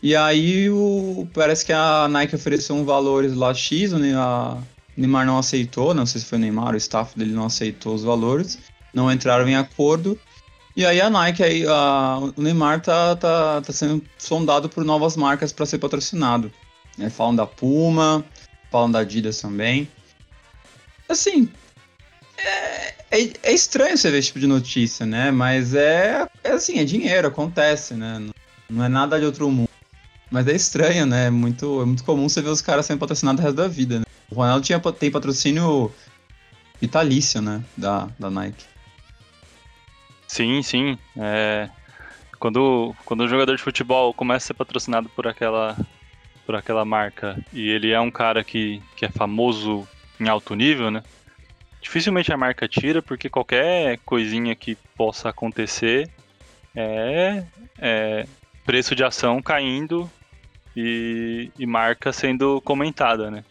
E 0.01 0.15
aí 0.15 0.69
o, 0.69 1.27
parece 1.33 1.65
que 1.65 1.73
a 1.73 2.07
Nike 2.07 2.35
ofereceu 2.35 2.75
um 2.75 2.85
valor 2.85 3.25
lá 3.35 3.53
X, 3.53 3.93
o 3.93 3.97
Neymar 3.97 5.25
não 5.25 5.37
aceitou, 5.37 5.93
não 5.93 6.05
sei 6.05 6.21
se 6.21 6.27
foi 6.27 6.37
o 6.37 6.41
Neymar, 6.41 6.73
o 6.73 6.77
staff 6.77 7.17
dele 7.17 7.33
não 7.33 7.45
aceitou 7.45 7.95
os 7.95 8.03
valores, 8.03 8.59
não 8.93 9.11
entraram 9.11 9.47
em 9.47 9.55
acordo. 9.55 10.19
E 10.75 10.85
aí 10.85 11.01
a 11.01 11.09
Nike, 11.09 11.43
aí, 11.43 11.65
a, 11.67 12.19
o 12.19 12.41
Neymar 12.41 12.81
tá, 12.81 13.15
tá, 13.15 13.61
tá 13.61 13.73
sendo 13.73 14.03
sondado 14.17 14.69
por 14.69 14.85
novas 14.85 15.17
marcas 15.17 15.51
para 15.51 15.65
ser 15.65 15.79
patrocinado. 15.79 16.51
É, 16.99 17.09
falam 17.09 17.35
da 17.35 17.47
Puma, 17.47 18.23
falam 18.71 18.91
da 18.91 18.99
Adidas 18.99 19.41
também. 19.41 19.87
Assim, 21.09 21.49
é, 22.37 22.93
é, 23.09 23.31
é, 23.43 23.53
estranho 23.53 23.97
você 23.97 24.11
ver 24.11 24.19
esse 24.19 24.27
tipo 24.27 24.39
de 24.39 24.47
notícia, 24.47 25.05
né? 25.05 25.31
Mas 25.31 25.73
é, 25.73 26.27
é 26.43 26.51
assim, 26.51 26.79
é 26.79 26.83
dinheiro, 26.83 27.27
acontece, 27.27 27.95
né? 27.95 28.19
Não, 28.19 28.33
não 28.69 28.85
é 28.85 28.87
nada 28.87 29.19
de 29.19 29.25
outro 29.25 29.49
mundo. 29.49 29.69
Mas 30.29 30.47
é 30.47 30.55
estranho, 30.55 31.05
né? 31.05 31.27
É 31.27 31.29
muito, 31.29 31.81
é 31.81 31.85
muito 31.85 32.03
comum 32.03 32.27
você 32.27 32.41
ver 32.41 32.49
os 32.49 32.61
caras 32.61 32.85
sendo 32.85 32.99
patrocinados 32.99 33.41
o 33.41 33.43
resto 33.43 33.57
da 33.57 33.67
vida, 33.67 33.99
né? 33.99 34.05
O 34.29 34.35
Ronaldo 34.35 34.65
tinha, 34.65 34.79
tem 34.79 35.09
patrocínio 35.09 35.91
vitalício, 36.81 37.41
né? 37.41 37.63
Da, 37.75 38.09
da 38.19 38.29
Nike. 38.29 38.65
Sim, 40.27 40.61
sim. 40.61 40.97
É... 41.15 41.69
Quando, 42.37 42.93
quando 43.05 43.23
um 43.23 43.27
jogador 43.27 43.55
de 43.55 43.63
futebol 43.63 44.13
começa 44.13 44.45
a 44.45 44.47
ser 44.47 44.53
patrocinado 44.53 45.09
por 45.09 45.27
aquela, 45.27 45.75
por 46.45 46.55
aquela 46.55 46.85
marca 46.85 47.39
e 47.51 47.69
ele 47.69 47.91
é 47.91 47.99
um 47.99 48.11
cara 48.11 48.43
que, 48.43 48.81
que 48.95 49.05
é 49.05 49.09
famoso 49.09 49.87
em 50.19 50.27
alto 50.27 50.53
nível, 50.53 50.91
né? 50.91 51.01
Dificilmente 51.81 52.31
a 52.31 52.37
marca 52.37 52.67
tira, 52.67 53.01
porque 53.01 53.29
qualquer 53.29 53.97
coisinha 53.99 54.53
que 54.55 54.75
possa 54.95 55.29
acontecer 55.29 56.09
é, 56.75 57.43
é 57.79 58.27
preço 58.65 58.93
de 58.93 59.03
ação 59.03 59.41
caindo 59.41 60.09
e, 60.79 61.51
e 61.57 61.65
marca 61.65 62.13
sendo 62.13 62.61
comentada, 62.61 63.31
né? 63.31 63.43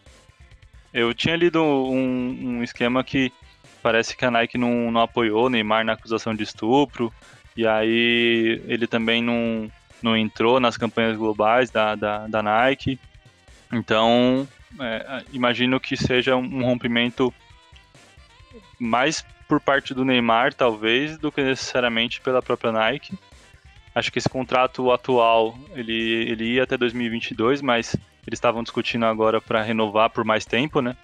Eu 0.93 1.13
tinha 1.13 1.35
lido 1.35 1.61
um, 1.61 2.59
um 2.59 2.63
esquema 2.63 3.03
que 3.03 3.33
parece 3.83 4.15
que 4.15 4.23
a 4.23 4.31
Nike 4.31 4.57
não, 4.57 4.89
não 4.89 5.01
apoiou 5.01 5.47
o 5.47 5.49
Neymar 5.49 5.83
na 5.83 5.91
acusação 5.91 6.33
de 6.33 6.43
estupro, 6.43 7.13
e 7.55 7.67
aí 7.67 8.61
ele 8.65 8.87
também 8.87 9.21
não, 9.21 9.69
não 10.01 10.15
entrou 10.15 10.57
nas 10.61 10.77
campanhas 10.77 11.17
globais 11.17 11.69
da, 11.69 11.95
da, 11.95 12.27
da 12.27 12.41
Nike. 12.41 12.97
Então, 13.73 14.47
é, 14.79 15.23
imagino 15.33 15.81
que 15.81 15.97
seja 15.97 16.37
um 16.37 16.63
rompimento 16.63 17.33
mais 18.79 19.25
por 19.49 19.59
parte 19.59 19.93
do 19.93 20.05
Neymar, 20.05 20.53
talvez, 20.53 21.17
do 21.17 21.29
que 21.29 21.43
necessariamente 21.43 22.21
pela 22.21 22.41
própria 22.41 22.71
Nike. 22.71 23.17
Acho 23.97 24.11
que 24.11 24.19
esse 24.19 24.29
contrato 24.29 24.91
atual 24.91 25.57
ele, 25.73 26.29
ele 26.29 26.53
ia 26.53 26.63
até 26.65 26.77
2022, 26.77 27.63
mas 27.63 27.95
eles 28.27 28.37
estavam 28.37 28.61
discutindo 28.61 29.07
agora 29.07 29.41
para 29.41 29.63
renovar 29.63 30.11
por 30.11 30.23
mais 30.23 30.45
tempo, 30.45 30.81
né? 30.81 30.95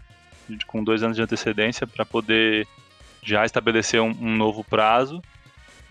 Com 0.67 0.83
dois 0.83 1.01
anos 1.01 1.17
de 1.17 1.23
antecedência 1.23 1.87
para 1.87 2.05
poder 2.05 2.67
já 3.23 3.45
estabelecer 3.45 3.99
um, 3.99 4.15
um, 4.21 4.37
novo 4.37 4.63
prazo. 4.63 5.23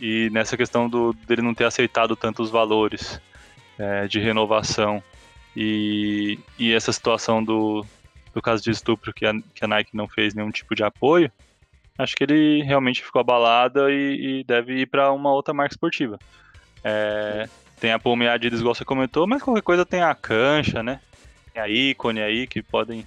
E 0.00 0.30
nessa 0.30 0.56
questão 0.56 0.88
do, 0.88 1.12
dele 1.26 1.42
não 1.42 1.52
ter 1.52 1.64
aceitado 1.64 2.14
tantos 2.14 2.50
valores 2.50 3.20
é, 3.76 4.06
de 4.06 4.20
renovação 4.20 5.02
e, 5.56 6.38
e 6.56 6.72
essa 6.72 6.92
situação 6.92 7.42
do, 7.42 7.84
do 8.32 8.40
caso 8.40 8.62
de 8.62 8.70
estupro 8.70 9.12
que 9.12 9.26
a, 9.26 9.32
que 9.52 9.64
a 9.64 9.66
Nike 9.66 9.96
não 9.96 10.06
fez 10.06 10.34
nenhum 10.34 10.52
tipo 10.52 10.72
de 10.72 10.84
apoio, 10.84 11.32
acho 11.98 12.14
que 12.14 12.22
ele 12.22 12.62
realmente 12.62 13.02
ficou 13.02 13.18
abalado 13.18 13.90
e, 13.90 14.38
e 14.38 14.44
deve 14.44 14.82
ir 14.82 14.86
para 14.86 15.10
uma 15.10 15.32
outra 15.32 15.52
marca 15.52 15.74
esportiva. 15.74 16.16
É, 16.84 17.48
tem 17.78 17.92
a 17.92 17.98
Pome 17.98 18.28
Adidas, 18.28 18.60
igual 18.60 18.74
você 18.74 18.84
comentou, 18.84 19.26
mas 19.26 19.42
qualquer 19.42 19.62
coisa 19.62 19.84
tem 19.84 20.02
a 20.02 20.14
cancha, 20.14 20.82
né? 20.82 21.00
Tem 21.52 21.62
a 21.62 21.68
ícone 21.68 22.20
aí 22.20 22.46
que 22.46 22.62
podem 22.62 23.06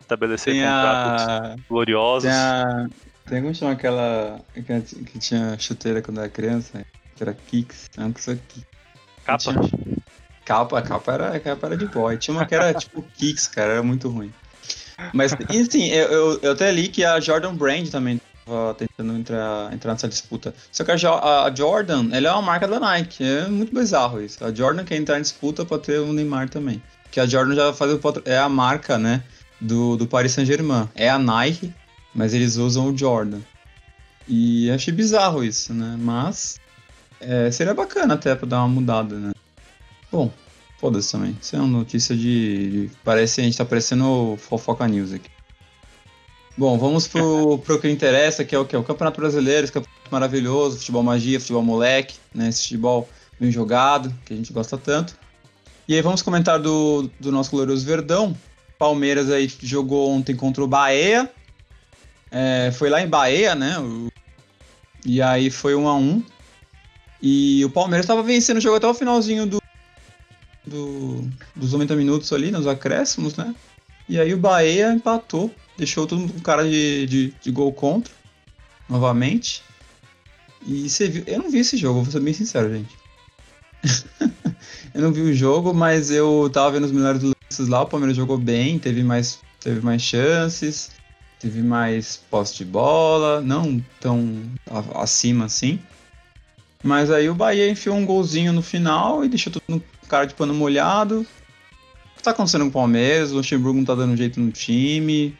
estabelecer 0.00 0.54
tem 0.54 0.62
contratos 0.62 1.28
a... 1.28 1.56
gloriosos. 1.68 2.30
Tem, 2.30 2.32
a... 2.32 2.88
tem 3.26 3.42
como 3.42 3.54
chama 3.54 3.72
aquela 3.72 4.40
que 4.54 5.18
tinha 5.18 5.56
chuteira 5.58 6.02
quando 6.02 6.20
era 6.20 6.28
criança? 6.28 6.84
Que 7.16 7.22
era 7.22 7.34
Kicks, 7.34 7.90
não 7.96 8.12
que 8.12 8.20
isso 8.20 8.30
aqui. 8.30 8.64
Capa? 9.24 9.38
Tinha... 9.38 9.60
Capa, 10.44 10.82
capa 10.82 11.12
era, 11.12 11.40
capa 11.40 11.66
era 11.68 11.76
de 11.76 11.86
boy. 11.86 12.16
Tinha 12.18 12.36
uma 12.36 12.46
que 12.46 12.54
era 12.54 12.74
tipo 12.74 13.02
Kicks, 13.16 13.46
cara, 13.46 13.74
era 13.74 13.82
muito 13.82 14.08
ruim. 14.08 14.32
Mas, 15.12 15.32
e 15.50 15.70
sim, 15.70 15.88
eu, 15.88 16.08
eu, 16.08 16.40
eu 16.40 16.52
até 16.52 16.70
li 16.70 16.88
que 16.88 17.04
a 17.04 17.18
Jordan 17.18 17.54
Brand 17.54 17.88
também 17.88 18.20
tentando 18.76 19.16
entrar, 19.16 19.72
entrar 19.72 19.92
nessa 19.92 20.08
disputa. 20.08 20.54
Só 20.70 20.84
que 20.84 20.90
a, 20.90 21.44
a, 21.44 21.54
Jordan, 21.54 22.08
ela 22.12 22.28
é 22.28 22.32
uma 22.32 22.42
marca 22.42 22.68
da 22.68 22.78
Nike. 22.78 23.24
É 23.24 23.48
muito 23.48 23.74
bizarro 23.74 24.20
isso. 24.20 24.44
A 24.44 24.52
Jordan 24.52 24.84
quer 24.84 24.96
entrar 24.96 25.18
em 25.18 25.22
disputa 25.22 25.64
para 25.64 25.78
ter 25.78 25.98
o 25.98 26.12
Neymar 26.12 26.48
também. 26.48 26.82
Que 27.10 27.20
a 27.20 27.26
Jordan 27.26 27.54
já 27.54 27.72
faz 27.72 27.92
o 27.92 28.00
é 28.24 28.38
a 28.38 28.48
marca, 28.48 28.98
né, 28.98 29.22
do, 29.60 29.96
do 29.96 30.06
Paris 30.06 30.32
Saint-Germain. 30.32 30.88
É 30.94 31.08
a 31.08 31.18
Nike, 31.18 31.72
mas 32.14 32.34
eles 32.34 32.56
usam 32.56 32.88
o 32.88 32.96
Jordan. 32.96 33.40
E 34.26 34.70
achei 34.70 34.92
bizarro 34.92 35.44
isso, 35.44 35.72
né? 35.72 35.96
Mas 35.98 36.58
é, 37.20 37.50
seria 37.50 37.74
bacana 37.74 38.14
até 38.14 38.34
para 38.34 38.48
dar 38.48 38.58
uma 38.60 38.68
mudada, 38.68 39.16
né? 39.16 39.32
Bom, 40.10 40.32
foda-se 40.78 41.12
também. 41.12 41.36
Isso 41.40 41.56
é 41.56 41.58
uma 41.58 41.78
notícia 41.78 42.16
de, 42.16 42.70
de, 42.70 42.90
Parece 43.02 43.40
a 43.40 43.44
gente 43.44 43.56
tá 43.56 43.64
parecendo 43.64 44.36
fofoca 44.38 44.86
news 44.86 45.12
aqui. 45.12 45.33
Bom, 46.56 46.78
vamos 46.78 47.08
pro, 47.08 47.58
pro 47.58 47.80
que 47.80 47.88
interessa, 47.90 48.44
que 48.44 48.54
é 48.54 48.58
o 48.58 48.64
que? 48.64 48.76
O 48.76 48.84
Campeonato 48.84 49.20
Brasileiro, 49.20 49.64
esse 49.64 49.72
campeonato 49.72 50.08
maravilhoso, 50.10 50.78
futebol 50.78 51.02
magia, 51.02 51.40
futebol 51.40 51.62
moleque, 51.62 52.14
né? 52.32 52.48
Esse 52.48 52.62
futebol 52.62 53.08
bem 53.40 53.50
jogado, 53.50 54.14
que 54.24 54.32
a 54.32 54.36
gente 54.36 54.52
gosta 54.52 54.78
tanto. 54.78 55.16
E 55.88 55.94
aí 55.94 56.00
vamos 56.00 56.22
comentar 56.22 56.60
do, 56.60 57.10
do 57.18 57.32
nosso 57.32 57.50
glorioso 57.50 57.84
Verdão. 57.84 58.36
Palmeiras 58.78 59.30
aí 59.30 59.52
jogou 59.62 60.10
ontem 60.10 60.36
contra 60.36 60.62
o 60.62 60.68
Bahia. 60.68 61.28
É, 62.30 62.70
foi 62.72 62.88
lá 62.88 63.02
em 63.02 63.08
Bahia, 63.08 63.56
né? 63.56 63.78
O, 63.80 64.08
e 65.04 65.20
aí 65.20 65.50
foi 65.50 65.74
um 65.74 65.88
a 65.88 65.94
um. 65.96 66.22
E 67.20 67.64
o 67.64 67.70
Palmeiras 67.70 68.04
estava 68.04 68.22
vencendo 68.22 68.58
o 68.58 68.60
jogo 68.60 68.76
até 68.76 68.86
o 68.86 68.94
finalzinho 68.94 69.44
do, 69.44 69.60
do, 70.64 71.28
dos 71.54 71.72
90 71.72 71.96
minutos 71.96 72.32
ali, 72.32 72.50
nos 72.50 72.66
acréscimos, 72.66 73.36
né? 73.36 73.54
E 74.08 74.20
aí 74.20 74.32
o 74.32 74.38
Bahia 74.38 74.92
empatou, 74.92 75.50
deixou 75.76 76.06
todo 76.06 76.20
mundo 76.20 76.32
com 76.32 76.40
cara 76.40 76.64
de, 76.64 77.06
de, 77.06 77.34
de, 77.40 77.50
gol 77.50 77.72
contra, 77.72 78.12
novamente. 78.88 79.62
E 80.66 80.88
você 80.88 81.08
viu. 81.08 81.24
Eu 81.26 81.42
não 81.42 81.50
vi 81.50 81.58
esse 81.58 81.76
jogo, 81.76 82.02
vou 82.02 82.12
ser 82.12 82.20
bem 82.20 82.34
sincero, 82.34 82.72
gente. 82.72 82.96
eu 84.94 85.02
não 85.02 85.12
vi 85.12 85.20
o 85.20 85.34
jogo, 85.34 85.74
mas 85.74 86.10
eu 86.10 86.48
tava 86.52 86.72
vendo 86.72 86.84
os 86.84 86.92
melhores 86.92 87.22
lances 87.22 87.68
lá, 87.68 87.82
o 87.82 87.86
Palmeiras 87.86 88.16
jogou 88.16 88.38
bem, 88.38 88.78
teve 88.78 89.02
mais, 89.02 89.40
teve 89.60 89.80
mais 89.80 90.00
chances, 90.00 90.92
teve 91.38 91.62
mais 91.62 92.16
posse 92.30 92.56
de 92.56 92.64
bola, 92.64 93.40
não 93.40 93.82
tão 94.00 94.42
acima 94.94 95.44
assim. 95.46 95.78
Mas 96.82 97.10
aí 97.10 97.28
o 97.30 97.34
Bahia 97.34 97.70
enfiou 97.70 97.96
um 97.96 98.04
golzinho 98.04 98.52
no 98.52 98.62
final 98.62 99.24
e 99.24 99.28
deixou 99.28 99.52
todo 99.52 99.82
cara 100.06 100.26
de 100.26 100.34
pano 100.34 100.52
molhado. 100.54 101.20
O 101.20 102.16
que 102.16 102.22
tá 102.22 102.30
acontecendo 102.30 102.62
com 102.62 102.68
o 102.68 102.72
Palmeiras? 102.72 103.32
O 103.32 103.36
Luxemburgo 103.36 103.78
não 103.78 103.84
tá 103.84 103.94
dando 103.94 104.16
jeito 104.16 104.38
no 104.38 104.50
time. 104.52 105.36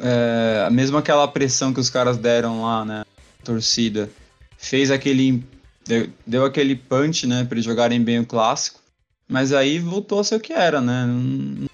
É, 0.00 0.68
mesmo 0.70 0.96
aquela 0.96 1.28
pressão 1.28 1.72
que 1.72 1.80
os 1.80 1.90
caras 1.90 2.16
deram 2.16 2.62
lá, 2.62 2.84
né? 2.84 3.04
Torcida. 3.44 4.10
Fez 4.56 4.90
aquele. 4.90 5.44
Deu, 5.86 6.08
deu 6.26 6.44
aquele 6.44 6.74
punch, 6.74 7.26
né? 7.26 7.44
Pra 7.44 7.56
eles 7.56 7.64
jogarem 7.64 8.02
bem 8.02 8.20
o 8.20 8.26
clássico. 8.26 8.80
Mas 9.28 9.52
aí 9.52 9.78
voltou 9.78 10.20
a 10.20 10.24
ser 10.24 10.36
o 10.36 10.40
que 10.40 10.52
era, 10.52 10.80
né? 10.80 11.06
Não, 11.06 11.68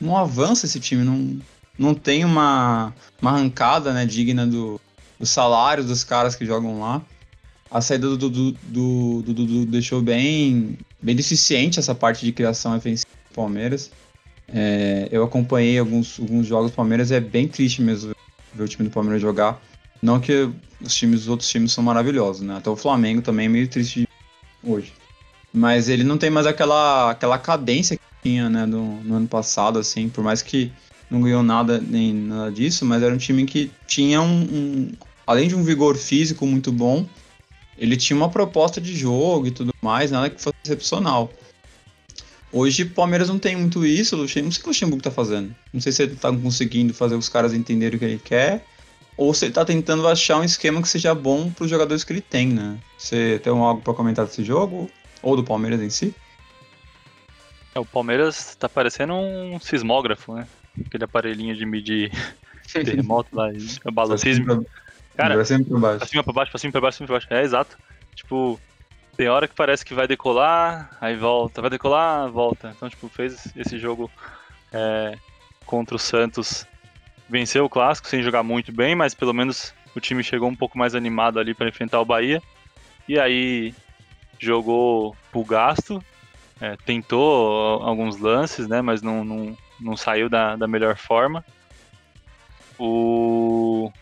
não 0.00 0.16
avança 0.16 0.66
esse 0.66 0.80
time, 0.80 1.04
não, 1.04 1.38
não 1.78 1.94
tem 1.94 2.24
uma, 2.24 2.92
uma 3.20 3.30
arrancada 3.30 3.92
né, 3.92 4.04
digna 4.04 4.46
do, 4.46 4.80
dos 5.18 5.30
salários 5.30 5.86
dos 5.86 6.02
caras 6.02 6.34
que 6.34 6.44
jogam 6.44 6.80
lá. 6.80 7.02
A 7.70 7.80
saída 7.80 8.08
do 8.08 8.16
Dudu, 8.16 8.58
do, 8.64 9.22
do, 9.22 9.34
do, 9.46 9.66
deixou 9.66 10.02
bem, 10.02 10.76
bem 11.00 11.14
deficiente 11.14 11.78
essa 11.78 11.94
parte 11.94 12.24
de 12.24 12.32
criação 12.32 12.76
ofensiva 12.76 13.08
do 13.28 13.34
Palmeiras. 13.34 13.90
É, 14.52 15.08
eu 15.10 15.22
acompanhei 15.22 15.78
alguns, 15.78 16.18
alguns 16.18 16.46
jogos 16.46 16.70
do 16.70 16.74
Palmeiras, 16.74 17.10
é 17.10 17.20
bem 17.20 17.46
triste 17.46 17.82
mesmo 17.82 18.12
ver 18.54 18.64
o 18.64 18.68
time 18.68 18.88
do 18.88 18.92
Palmeiras 18.92 19.22
jogar. 19.22 19.60
Não 20.02 20.18
que 20.18 20.50
os 20.80 20.94
times, 20.94 21.22
os 21.22 21.28
outros 21.28 21.48
times 21.48 21.72
são 21.72 21.84
maravilhosos, 21.84 22.42
né? 22.42 22.56
Até 22.56 22.70
o 22.70 22.76
Flamengo 22.76 23.22
também 23.22 23.46
é 23.46 23.48
meio 23.48 23.68
triste 23.68 24.08
hoje. 24.62 24.92
Mas 25.52 25.88
ele 25.88 26.04
não 26.04 26.16
tem 26.16 26.30
mais 26.30 26.46
aquela, 26.46 27.10
aquela 27.10 27.38
cadência 27.38 27.96
que 27.96 28.02
tinha, 28.22 28.48
né, 28.48 28.66
no, 28.66 29.00
no 29.02 29.16
ano 29.16 29.28
passado, 29.28 29.78
assim, 29.78 30.08
por 30.08 30.22
mais 30.22 30.42
que 30.42 30.72
não 31.10 31.20
ganhou 31.20 31.42
nada 31.42 31.80
nem 31.80 32.14
nada 32.14 32.52
disso, 32.52 32.84
mas 32.84 33.02
era 33.02 33.12
um 33.12 33.18
time 33.18 33.44
que 33.44 33.70
tinha 33.86 34.20
um, 34.20 34.42
um 34.42 34.92
além 35.26 35.48
de 35.48 35.56
um 35.56 35.62
vigor 35.62 35.96
físico 35.96 36.46
muito 36.46 36.70
bom, 36.70 37.06
ele 37.76 37.96
tinha 37.96 38.16
uma 38.16 38.28
proposta 38.28 38.80
de 38.80 38.94
jogo 38.94 39.46
e 39.46 39.50
tudo 39.50 39.72
mais, 39.82 40.10
nada 40.10 40.30
que 40.30 40.40
fosse 40.40 40.56
excepcional. 40.64 41.32
Hoje 42.52 42.82
o 42.82 42.90
Palmeiras 42.90 43.28
não 43.28 43.38
tem 43.38 43.54
muito 43.54 43.86
isso, 43.86 44.16
não 44.16 44.26
sei 44.26 44.42
o 44.42 44.50
que 44.50 44.64
o 44.64 44.68
Luxemburgo 44.68 45.02
tá 45.02 45.10
fazendo. 45.10 45.54
Não 45.72 45.80
sei 45.80 45.92
se 45.92 46.02
ele 46.02 46.16
tá 46.16 46.32
conseguindo 46.32 46.92
fazer 46.92 47.14
os 47.14 47.28
caras 47.28 47.54
entenderem 47.54 47.96
o 47.96 47.98
que 47.98 48.04
ele 48.04 48.18
quer, 48.18 48.64
ou 49.16 49.32
se 49.32 49.44
ele 49.44 49.52
tá 49.52 49.64
tentando 49.64 50.06
achar 50.08 50.38
um 50.38 50.44
esquema 50.44 50.82
que 50.82 50.88
seja 50.88 51.14
bom 51.14 51.50
para 51.50 51.64
os 51.64 51.70
jogadores 51.70 52.02
que 52.02 52.12
ele 52.12 52.20
tem, 52.20 52.48
né? 52.48 52.78
Você 52.98 53.40
tem 53.42 53.52
algo 53.52 53.80
para 53.82 53.94
comentar 53.94 54.24
desse 54.24 54.42
jogo? 54.42 54.90
Ou 55.22 55.36
do 55.36 55.44
Palmeiras 55.44 55.80
em 55.80 55.90
si? 55.90 56.14
É, 57.74 57.78
o 57.78 57.84
Palmeiras 57.84 58.56
tá 58.56 58.68
parecendo 58.68 59.14
um 59.14 59.60
sismógrafo, 59.60 60.34
né? 60.34 60.46
Aquele 60.86 61.04
aparelhinho 61.04 61.54
de 61.54 61.64
medir 61.64 62.10
terremoto 62.72 63.28
lá, 63.32 63.48
balão 63.92 64.16
sísmico. 64.16 64.66
Cara, 65.16 65.34
pra 65.34 65.44
cima 65.44 65.64
pra 65.64 65.78
baixo. 65.78 65.98
Pra 65.98 66.08
cima 66.08 66.24
pra 66.24 66.32
baixo, 66.32 66.50
pra 66.50 66.58
cima 66.58 66.72
pra 66.72 66.80
baixo, 66.80 66.98
pra 66.98 67.06
cima 67.06 67.06
pra 67.06 67.14
baixo. 67.14 67.26
É, 67.30 67.42
exato. 67.44 67.78
Tipo, 68.14 68.58
tem 69.20 69.28
hora 69.28 69.46
que 69.46 69.54
parece 69.54 69.84
que 69.84 69.92
vai 69.92 70.08
decolar, 70.08 70.96
aí 70.98 71.14
volta, 71.14 71.60
vai 71.60 71.68
decolar, 71.68 72.26
volta. 72.30 72.72
Então, 72.74 72.88
tipo, 72.88 73.06
fez 73.06 73.52
esse 73.54 73.78
jogo 73.78 74.10
é, 74.72 75.14
contra 75.66 75.94
o 75.94 75.98
Santos. 75.98 76.66
Venceu 77.28 77.66
o 77.66 77.68
clássico 77.68 78.08
sem 78.08 78.22
jogar 78.22 78.42
muito 78.42 78.72
bem, 78.72 78.94
mas 78.94 79.12
pelo 79.12 79.34
menos 79.34 79.74
o 79.94 80.00
time 80.00 80.24
chegou 80.24 80.48
um 80.48 80.56
pouco 80.56 80.78
mais 80.78 80.94
animado 80.94 81.38
ali 81.38 81.52
para 81.52 81.68
enfrentar 81.68 82.00
o 82.00 82.04
Bahia. 82.06 82.42
E 83.06 83.18
aí 83.20 83.74
jogou 84.38 85.14
pro 85.30 85.44
gasto, 85.44 86.02
é, 86.58 86.78
tentou 86.86 87.82
alguns 87.82 88.18
lances, 88.18 88.66
né, 88.66 88.80
mas 88.80 89.02
não, 89.02 89.22
não, 89.22 89.58
não 89.78 89.98
saiu 89.98 90.30
da, 90.30 90.56
da 90.56 90.66
melhor 90.66 90.96
forma. 90.96 91.44
O 92.78 93.92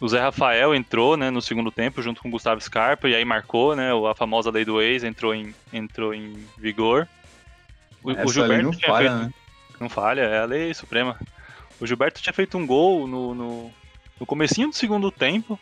o 0.00 0.08
Zé 0.08 0.18
Rafael 0.18 0.74
entrou, 0.74 1.16
né, 1.16 1.30
no 1.30 1.42
segundo 1.42 1.70
tempo 1.70 2.00
junto 2.00 2.22
com 2.22 2.28
o 2.28 2.30
Gustavo 2.30 2.60
Scarpa 2.60 3.08
e 3.08 3.14
aí 3.14 3.24
marcou, 3.24 3.76
né, 3.76 3.90
a 4.10 4.14
famosa 4.14 4.50
lei 4.50 4.64
do 4.64 4.80
ex 4.80 5.04
entrou 5.04 5.34
em, 5.34 5.54
entrou 5.72 6.14
em 6.14 6.42
vigor. 6.56 7.06
O, 8.02 8.10
o 8.10 8.32
Gilberto 8.32 8.64
não 8.64 8.72
falha, 8.72 9.10
feito, 9.10 9.24
né? 9.24 9.34
Não 9.78 9.88
falha, 9.90 10.20
é 10.22 10.38
a 10.40 10.44
lei 10.46 10.72
suprema. 10.72 11.18
O 11.78 11.86
Gilberto 11.86 12.22
tinha 12.22 12.32
feito 12.32 12.56
um 12.56 12.66
gol 12.66 13.06
no, 13.06 13.34
no, 13.34 13.70
no 14.18 14.26
comecinho 14.26 14.68
do 14.68 14.74
segundo 14.74 15.10
tempo. 15.10 15.58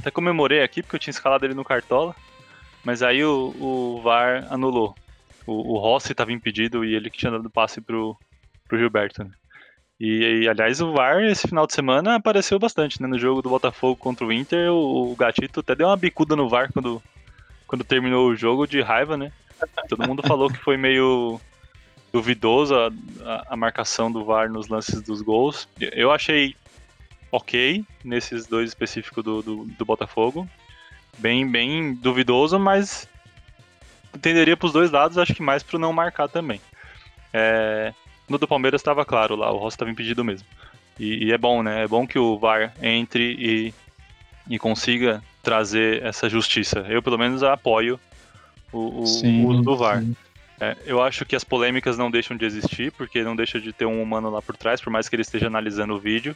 Até 0.00 0.10
comemorei 0.10 0.62
aqui 0.62 0.82
porque 0.82 0.96
eu 0.96 1.00
tinha 1.00 1.12
escalado 1.12 1.44
ele 1.44 1.54
no 1.54 1.64
Cartola. 1.64 2.14
Mas 2.82 3.02
aí 3.02 3.24
o, 3.24 3.54
o 3.58 4.00
VAR 4.02 4.46
anulou. 4.50 4.94
O, 5.46 5.74
o 5.74 5.78
Rossi 5.78 6.12
estava 6.12 6.32
impedido 6.32 6.84
e 6.84 6.94
ele 6.94 7.10
que 7.10 7.18
tinha 7.18 7.32
dado 7.32 7.50
passe 7.50 7.80
pro, 7.80 8.16
pro 8.68 8.78
Gilberto. 8.78 9.24
Né? 9.24 9.30
E, 9.98 10.42
e, 10.42 10.48
aliás, 10.48 10.80
o 10.80 10.92
VAR 10.92 11.22
esse 11.24 11.48
final 11.48 11.66
de 11.66 11.72
semana 11.72 12.16
apareceu 12.16 12.58
bastante, 12.58 13.00
né? 13.00 13.08
No 13.08 13.18
jogo 13.18 13.40
do 13.40 13.48
Botafogo 13.48 13.96
contra 13.96 14.26
o 14.26 14.32
Inter, 14.32 14.70
o, 14.70 15.12
o 15.12 15.16
Gatito 15.16 15.60
até 15.60 15.74
deu 15.74 15.86
uma 15.86 15.96
bicuda 15.96 16.36
no 16.36 16.48
VAR 16.48 16.70
quando, 16.70 17.02
quando 17.66 17.82
terminou 17.82 18.28
o 18.28 18.36
jogo 18.36 18.66
de 18.66 18.80
raiva, 18.82 19.16
né? 19.16 19.32
Todo 19.88 20.06
mundo 20.06 20.22
falou 20.22 20.50
que 20.50 20.58
foi 20.58 20.76
meio 20.76 21.40
duvidoso 22.12 22.74
a, 22.74 22.88
a, 23.24 23.54
a, 23.54 23.56
marcação 23.56 24.12
do 24.12 24.24
VAR 24.24 24.50
nos 24.50 24.68
lances 24.68 25.00
dos 25.00 25.22
gols. 25.22 25.66
Eu 25.80 26.12
achei 26.12 26.54
ok 27.32 27.84
nesses 28.04 28.46
dois 28.46 28.68
específicos 28.68 29.24
do, 29.24 29.42
do, 29.42 29.64
do 29.64 29.84
Botafogo. 29.84 30.46
Bem, 31.18 31.50
bem 31.50 31.94
duvidoso, 31.94 32.58
mas 32.58 33.08
tenderia 34.20 34.56
para 34.56 34.66
os 34.66 34.72
dois 34.72 34.90
lados, 34.90 35.16
acho 35.16 35.34
que 35.34 35.42
mais 35.42 35.62
para 35.62 35.78
não 35.78 35.92
marcar 35.92 36.28
também. 36.28 36.60
É, 37.32 37.94
no 38.28 38.38
do 38.38 38.48
Palmeiras 38.48 38.80
estava 38.80 39.04
claro 39.04 39.36
lá, 39.36 39.50
o 39.50 39.56
Rossi 39.56 39.74
estava 39.74 39.90
impedido 39.90 40.24
mesmo. 40.24 40.46
E, 40.98 41.26
e, 41.26 41.32
é 41.32 41.38
bom, 41.38 41.62
né? 41.62 41.84
É 41.84 41.88
bom 41.88 42.06
que 42.06 42.18
o 42.18 42.38
VAR 42.38 42.72
entre 42.82 43.36
e, 43.38 43.74
e 44.48 44.58
consiga 44.58 45.22
trazer 45.42 46.02
essa 46.02 46.28
justiça. 46.28 46.86
Eu, 46.88 47.02
pelo 47.02 47.18
menos, 47.18 47.42
apoio 47.42 48.00
o, 48.72 49.02
o, 49.02 49.06
sim, 49.06 49.44
uso 49.44 49.62
do 49.62 49.76
VAR. 49.76 50.02
É, 50.58 50.74
eu 50.86 51.02
acho 51.02 51.26
que 51.26 51.36
as 51.36 51.44
polêmicas 51.44 51.98
não 51.98 52.10
deixam 52.10 52.36
de 52.36 52.46
existir, 52.46 52.90
porque 52.92 53.22
não 53.22 53.36
deixa 53.36 53.60
de 53.60 53.72
ter 53.72 53.84
um 53.84 54.02
humano 54.02 54.30
lá 54.30 54.40
por 54.40 54.56
trás, 54.56 54.80
por 54.80 54.90
mais 54.90 55.08
que 55.08 55.14
ele 55.14 55.22
esteja 55.22 55.48
analisando 55.48 55.94
o 55.94 56.00
vídeo. 56.00 56.34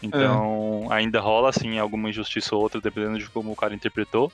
Então, 0.00 0.88
é. 0.90 0.94
ainda 0.94 1.20
rola, 1.20 1.50
assim, 1.50 1.78
alguma 1.78 2.08
injustiça 2.08 2.54
ou 2.54 2.62
outra, 2.62 2.80
dependendo 2.80 3.18
de 3.18 3.28
como 3.28 3.52
o 3.52 3.56
cara 3.56 3.74
interpretou. 3.74 4.32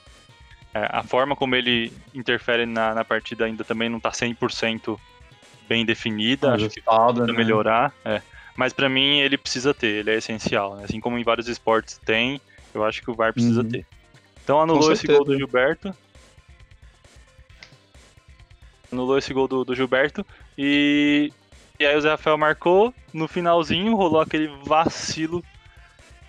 É, 0.73 0.87
a 0.91 1.01
forma 1.01 1.35
como 1.35 1.55
ele 1.55 1.91
interfere 2.13 2.65
na, 2.65 2.93
na 2.93 3.03
partida 3.03 3.45
ainda 3.45 3.63
também 3.63 3.89
não 3.89 3.97
está 3.97 4.11
100% 4.11 4.99
bem 5.69 5.85
definida, 5.85 6.55
acho 6.55 6.69
que 6.69 6.81
precisa 6.81 7.27
né? 7.27 7.33
melhorar. 7.33 7.93
É. 8.03 8.21
Mas 8.57 8.73
para 8.73 8.89
mim 8.89 9.19
ele 9.19 9.37
precisa 9.37 9.73
ter, 9.73 9.99
ele 9.99 10.09
é 10.09 10.15
essencial. 10.15 10.75
Né? 10.75 10.85
Assim 10.85 10.99
como 10.99 11.17
em 11.17 11.23
vários 11.23 11.47
esportes 11.47 11.99
tem, 12.03 12.41
eu 12.73 12.83
acho 12.83 13.01
que 13.03 13.11
o 13.11 13.13
VAR 13.13 13.31
precisa 13.31 13.61
uhum. 13.61 13.69
ter. 13.69 13.85
Então 14.43 14.59
anulou 14.59 14.91
esse 14.91 15.05
gol 15.05 15.23
do 15.23 15.37
Gilberto. 15.37 15.95
Anulou 18.91 19.19
esse 19.19 19.31
gol 19.31 19.47
do, 19.47 19.63
do 19.63 19.75
Gilberto 19.75 20.25
e, 20.57 21.31
e 21.79 21.85
aí 21.85 21.95
o 21.95 22.01
Zé 22.01 22.09
Rafael 22.09 22.37
marcou. 22.37 22.91
No 23.13 23.27
finalzinho 23.27 23.95
rolou 23.95 24.19
aquele 24.19 24.47
vacilo 24.65 25.43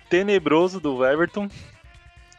tenebroso 0.07 0.79
do 0.79 1.03
Everton. 1.03 1.49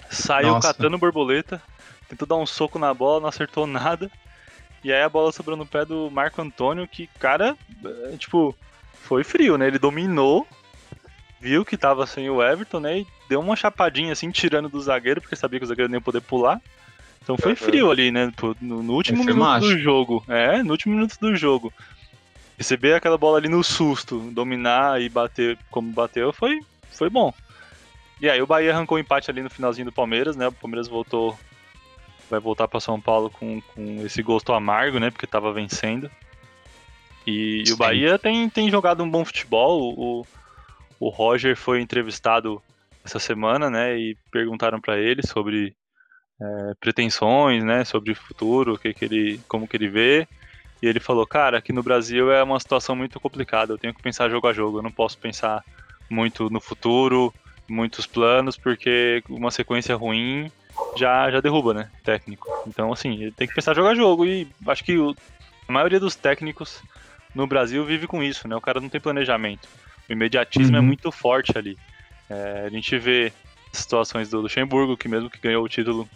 Saiu 0.08 0.52
Nossa. 0.52 0.68
catando 0.68 0.98
borboleta, 0.98 1.60
tentou 2.08 2.28
dar 2.28 2.36
um 2.36 2.46
soco 2.46 2.78
na 2.78 2.92
bola, 2.94 3.20
não 3.20 3.28
acertou 3.28 3.66
nada. 3.66 4.10
E 4.84 4.92
aí 4.92 5.02
a 5.02 5.08
bola 5.08 5.30
sobrou 5.30 5.56
no 5.56 5.66
pé 5.66 5.84
do 5.84 6.10
Marco 6.10 6.42
Antônio, 6.42 6.88
que, 6.88 7.06
cara, 7.18 7.56
é, 7.84 8.16
tipo, 8.16 8.54
foi 8.94 9.22
frio, 9.22 9.56
né? 9.56 9.66
Ele 9.66 9.78
dominou, 9.78 10.46
viu 11.40 11.64
que 11.64 11.76
tava 11.76 12.06
sem 12.06 12.28
o 12.28 12.42
Everton, 12.42 12.80
né? 12.80 13.00
E 13.00 13.06
deu 13.28 13.40
uma 13.40 13.56
chapadinha 13.56 14.12
assim, 14.12 14.30
tirando 14.30 14.68
do 14.68 14.80
zagueiro, 14.80 15.20
porque 15.20 15.36
sabia 15.36 15.60
que 15.60 15.64
o 15.64 15.68
zagueiro 15.68 15.90
nem 15.90 15.98
ia 15.98 16.04
poder 16.04 16.20
pular. 16.20 16.60
Então 17.22 17.36
foi 17.38 17.54
frio 17.54 17.90
ali, 17.90 18.10
né? 18.10 18.32
No, 18.60 18.82
no 18.82 18.94
último 18.94 19.24
minuto 19.24 19.38
macho. 19.38 19.66
do 19.68 19.78
jogo. 19.78 20.24
É, 20.28 20.62
no 20.62 20.72
último 20.72 20.94
minuto 20.94 21.16
do 21.20 21.36
jogo. 21.36 21.72
Receber 22.58 22.94
aquela 22.94 23.16
bola 23.16 23.38
ali 23.38 23.48
no 23.48 23.62
susto, 23.62 24.18
dominar 24.32 25.00
e 25.00 25.08
bater 25.08 25.58
como 25.70 25.92
bateu, 25.92 26.32
foi, 26.32 26.60
foi 26.90 27.08
bom. 27.08 27.32
E 28.20 28.28
aí 28.28 28.40
o 28.42 28.46
Bahia 28.46 28.72
arrancou 28.72 28.96
o 28.96 29.00
empate 29.00 29.30
ali 29.30 29.42
no 29.42 29.50
finalzinho 29.50 29.86
do 29.86 29.92
Palmeiras, 29.92 30.36
né? 30.36 30.48
O 30.48 30.52
Palmeiras 30.52 30.88
voltou 30.88 31.36
vai 32.32 32.40
voltar 32.40 32.66
para 32.66 32.80
São 32.80 32.98
Paulo 32.98 33.28
com, 33.28 33.60
com 33.60 34.06
esse 34.06 34.22
gosto 34.22 34.54
amargo, 34.54 34.98
né? 34.98 35.10
Porque 35.10 35.26
estava 35.26 35.52
vencendo. 35.52 36.10
E, 37.26 37.62
e, 37.66 37.72
o 37.72 37.76
Bahia 37.76 38.18
tem, 38.18 38.48
tem 38.48 38.70
jogado 38.70 39.02
um 39.02 39.10
bom 39.10 39.22
futebol. 39.22 39.94
O, 39.94 40.26
o 40.98 41.08
Roger 41.10 41.54
foi 41.54 41.82
entrevistado 41.82 42.62
essa 43.04 43.18
semana, 43.18 43.68
né? 43.68 43.98
E 43.98 44.16
perguntaram 44.30 44.80
para 44.80 44.98
ele 44.98 45.20
sobre 45.26 45.76
é, 46.40 46.74
pretensões, 46.80 47.62
né? 47.62 47.84
Sobre 47.84 48.12
o 48.12 48.16
futuro, 48.16 48.78
que 48.78 48.94
que 48.94 49.04
ele, 49.04 49.40
como 49.46 49.68
que 49.68 49.76
ele 49.76 49.88
vê. 49.88 50.26
E 50.80 50.86
ele 50.86 50.98
falou, 50.98 51.26
cara, 51.26 51.58
aqui 51.58 51.70
no 51.70 51.82
Brasil 51.82 52.32
é 52.32 52.42
uma 52.42 52.58
situação 52.58 52.96
muito 52.96 53.20
complicada. 53.20 53.74
Eu 53.74 53.78
tenho 53.78 53.94
que 53.94 54.02
pensar 54.02 54.30
jogo 54.30 54.48
a 54.48 54.54
jogo. 54.54 54.78
Eu 54.78 54.82
não 54.82 54.90
posso 54.90 55.18
pensar 55.18 55.62
muito 56.08 56.48
no 56.48 56.60
futuro, 56.60 57.32
muitos 57.68 58.06
planos, 58.06 58.56
porque 58.56 59.22
uma 59.28 59.50
sequência 59.50 59.94
ruim 59.94 60.50
já, 60.96 61.30
já 61.30 61.40
derruba, 61.40 61.74
né? 61.74 61.90
Técnico. 62.04 62.48
Então, 62.66 62.92
assim, 62.92 63.14
ele 63.14 63.32
tem 63.32 63.48
que 63.48 63.54
pensar 63.54 63.74
jogar 63.74 63.94
jogo. 63.94 64.26
E 64.26 64.46
acho 64.66 64.84
que 64.84 64.98
o, 64.98 65.14
a 65.68 65.72
maioria 65.72 66.00
dos 66.00 66.14
técnicos 66.14 66.82
no 67.34 67.46
Brasil 67.46 67.84
vive 67.84 68.06
com 68.06 68.22
isso, 68.22 68.46
né? 68.46 68.56
O 68.56 68.60
cara 68.60 68.80
não 68.80 68.88
tem 68.88 69.00
planejamento. 69.00 69.68
O 70.08 70.12
imediatismo 70.12 70.76
é 70.76 70.78
uhum. 70.78 70.84
é 70.84 70.86
muito 70.86 71.10
forte 71.10 71.56
ali. 71.56 71.78
É, 72.28 72.64
a 72.66 72.70
gente 72.70 72.98
vê 72.98 73.32
situações 73.72 74.28
do 74.28 74.40
Luxemburgo, 74.40 74.96
que 74.96 75.08
mesmo 75.08 75.30
que 75.30 75.38
ganhou 75.38 75.64
o 75.64 75.68
título 75.68 76.08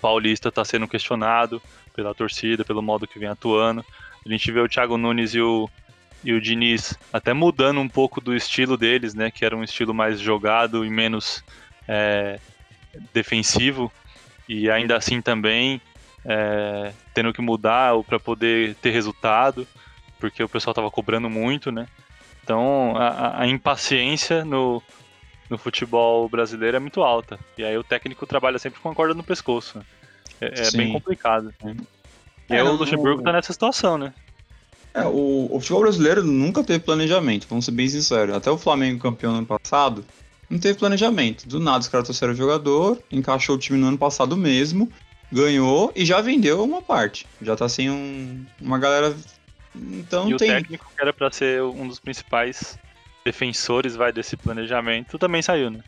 paulista, 0.00 0.48
está 0.48 0.64
sendo 0.64 0.86
questionado 0.86 1.60
pela 1.94 2.14
torcida, 2.14 2.64
pelo 2.64 2.82
modo 2.82 3.06
que 3.06 3.18
vem 3.18 3.28
atuando. 3.28 3.84
A 4.24 4.28
gente 4.28 4.50
vê 4.52 4.60
o 4.60 4.68
Thiago 4.68 4.96
Nunes 4.96 5.34
e 5.34 5.40
o, 5.40 5.68
e 6.22 6.32
o 6.32 6.40
Diniz 6.40 6.96
até 7.12 7.32
mudando 7.32 7.80
um 7.80 7.88
pouco 7.88 8.20
do 8.20 8.34
estilo 8.34 8.76
deles, 8.76 9.14
né? 9.14 9.30
Que 9.30 9.44
era 9.44 9.56
um 9.56 9.64
estilo 9.64 9.92
mais 9.92 10.20
jogado 10.20 10.84
e 10.84 10.90
menos 10.90 11.42
é, 11.88 12.38
defensivo 13.12 13.92
e 14.48 14.70
ainda 14.70 14.96
assim 14.96 15.20
também 15.20 15.80
é, 16.24 16.92
tendo 17.14 17.32
que 17.32 17.40
mudar 17.40 17.92
para 18.04 18.18
poder 18.18 18.74
ter 18.76 18.90
resultado, 18.90 19.66
porque 20.18 20.42
o 20.42 20.48
pessoal 20.48 20.72
estava 20.72 20.90
cobrando 20.90 21.28
muito, 21.28 21.70
né? 21.70 21.86
Então 22.42 22.96
a, 22.96 23.42
a, 23.42 23.46
impaciência 23.46 24.44
no, 24.44 24.82
no 25.50 25.58
futebol 25.58 26.28
brasileiro 26.28 26.76
é 26.76 26.80
muito 26.80 27.02
alta. 27.02 27.38
E 27.56 27.64
aí 27.64 27.76
o 27.76 27.84
técnico 27.84 28.26
trabalha 28.26 28.58
sempre 28.58 28.80
com 28.80 28.90
a 28.90 28.94
corda 28.94 29.14
no 29.14 29.22
pescoço. 29.22 29.80
É, 30.40 30.68
é 30.68 30.70
bem 30.70 30.92
complicado. 30.92 31.52
Né? 31.62 31.76
E 32.48 32.54
é, 32.54 32.62
o 32.62 32.72
Luxemburgo 32.72 33.20
está 33.20 33.32
nessa 33.32 33.52
situação, 33.52 33.98
né? 33.98 34.14
É, 34.94 35.04
o, 35.04 35.48
o, 35.50 35.60
futebol 35.60 35.82
brasileiro 35.82 36.24
nunca 36.24 36.64
teve 36.64 36.80
planejamento, 36.80 37.46
vamos 37.48 37.66
ser 37.66 37.72
bem 37.72 37.88
sinceros. 37.88 38.34
Até 38.34 38.50
o 38.50 38.56
Flamengo 38.56 38.98
campeão 38.98 39.32
no 39.32 39.38
ano 39.38 39.46
passado, 39.46 40.04
não 40.48 40.58
teve 40.58 40.78
planejamento. 40.78 41.48
Do 41.48 41.60
nada 41.60 41.80
os 41.80 41.88
caras 41.88 42.06
trouxeram 42.06 42.32
o 42.32 42.36
jogador, 42.36 43.00
encaixou 43.10 43.56
o 43.56 43.58
time 43.58 43.78
no 43.78 43.88
ano 43.88 43.98
passado 43.98 44.36
mesmo, 44.36 44.90
ganhou 45.30 45.92
e 45.94 46.04
já 46.04 46.20
vendeu 46.20 46.62
uma 46.62 46.82
parte. 46.82 47.26
Já 47.42 47.54
tá 47.54 47.68
sem 47.68 47.90
um, 47.90 48.44
uma 48.60 48.78
galera. 48.78 49.14
Então 49.74 50.30
e 50.30 50.36
tem. 50.36 50.50
o 50.50 50.54
técnico 50.54 50.86
que 50.94 51.00
era 51.00 51.12
pra 51.12 51.30
ser 51.30 51.62
um 51.62 51.86
dos 51.86 52.00
principais 52.00 52.78
defensores 53.24 53.94
vai 53.94 54.12
desse 54.12 54.36
planejamento 54.36 55.18
também 55.18 55.42
saiu, 55.42 55.70
né? 55.70 55.80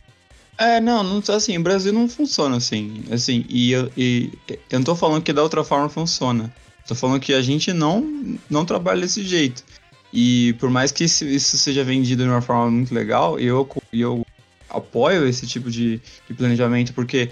É, 0.58 0.78
não, 0.78 1.02
não 1.02 1.22
assim, 1.34 1.56
o 1.56 1.62
Brasil 1.62 1.90
não 1.90 2.06
funciona 2.06 2.58
assim. 2.58 3.02
Assim, 3.10 3.46
e, 3.48 3.72
e 3.96 4.30
eu 4.70 4.78
não 4.78 4.84
tô 4.84 4.94
falando 4.94 5.22
que 5.22 5.32
da 5.32 5.42
outra 5.42 5.64
forma 5.64 5.88
funciona. 5.88 6.54
Tô 6.86 6.94
falando 6.94 7.20
que 7.20 7.32
a 7.32 7.40
gente 7.40 7.72
não, 7.72 8.38
não 8.48 8.66
trabalha 8.66 9.00
desse 9.00 9.22
jeito. 9.24 9.64
E 10.12 10.54
por 10.54 10.68
mais 10.68 10.92
que 10.92 11.04
isso 11.04 11.56
seja 11.56 11.82
vendido 11.82 12.24
de 12.24 12.28
uma 12.28 12.42
forma 12.42 12.70
muito 12.70 12.92
legal, 12.92 13.38
eu, 13.38 13.66
eu 13.92 14.26
apoio 14.70 15.26
esse 15.26 15.46
tipo 15.46 15.70
de, 15.70 16.00
de 16.28 16.34
planejamento, 16.34 16.94
porque 16.94 17.30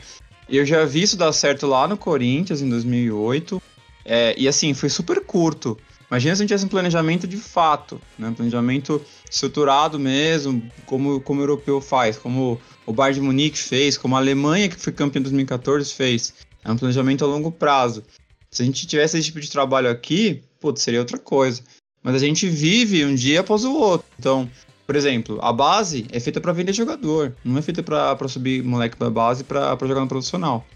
eu 0.48 0.64
já 0.64 0.84
vi 0.84 1.02
isso 1.02 1.16
dar 1.16 1.32
certo 1.32 1.66
lá 1.66 1.86
no 1.86 1.96
Corinthians 1.96 2.62
em 2.62 2.68
2008. 2.68 3.62
É, 4.04 4.34
e 4.38 4.48
assim, 4.48 4.72
foi 4.72 4.88
super 4.88 5.20
curto. 5.20 5.76
Imagina 6.10 6.34
se 6.34 6.40
a 6.40 6.42
gente 6.42 6.48
tivesse 6.48 6.64
um 6.64 6.68
planejamento 6.68 7.26
de 7.26 7.36
fato, 7.36 8.00
né? 8.18 8.28
Um 8.28 8.34
planejamento 8.34 9.02
estruturado 9.30 9.98
mesmo, 9.98 10.62
como, 10.86 11.20
como 11.20 11.40
o 11.40 11.42
europeu 11.42 11.82
faz, 11.82 12.16
como 12.16 12.58
o 12.86 12.92
Bayern 12.92 13.20
de 13.20 13.26
Munique 13.26 13.58
fez, 13.58 13.98
como 13.98 14.16
a 14.16 14.18
Alemanha, 14.18 14.70
que 14.70 14.76
foi 14.76 14.92
campeã 14.92 15.20
em 15.20 15.24
2014, 15.24 15.92
fez. 15.92 16.32
É 16.64 16.72
um 16.72 16.78
planejamento 16.78 17.24
a 17.24 17.28
longo 17.28 17.52
prazo. 17.52 18.02
Se 18.50 18.62
a 18.62 18.64
gente 18.64 18.86
tivesse 18.86 19.18
esse 19.18 19.26
tipo 19.26 19.40
de 19.40 19.50
trabalho 19.50 19.90
aqui, 19.90 20.42
putz, 20.58 20.80
seria 20.80 21.00
outra 21.00 21.18
coisa. 21.18 21.62
Mas 22.02 22.14
a 22.14 22.18
gente 22.18 22.48
vive 22.48 23.04
um 23.04 23.14
dia 23.14 23.40
após 23.40 23.64
o 23.64 23.74
outro. 23.74 24.06
Então, 24.18 24.50
por 24.88 24.96
exemplo, 24.96 25.38
a 25.42 25.52
base 25.52 26.06
é 26.10 26.18
feita 26.18 26.40
para 26.40 26.50
vender 26.50 26.72
jogador, 26.72 27.36
não 27.44 27.58
é 27.58 27.60
feita 27.60 27.82
para 27.82 28.26
subir 28.26 28.64
moleque 28.64 28.98
da 28.98 29.10
base 29.10 29.44
para 29.44 29.76
jogar 29.82 30.00
no 30.00 30.08
profissional. 30.08 30.66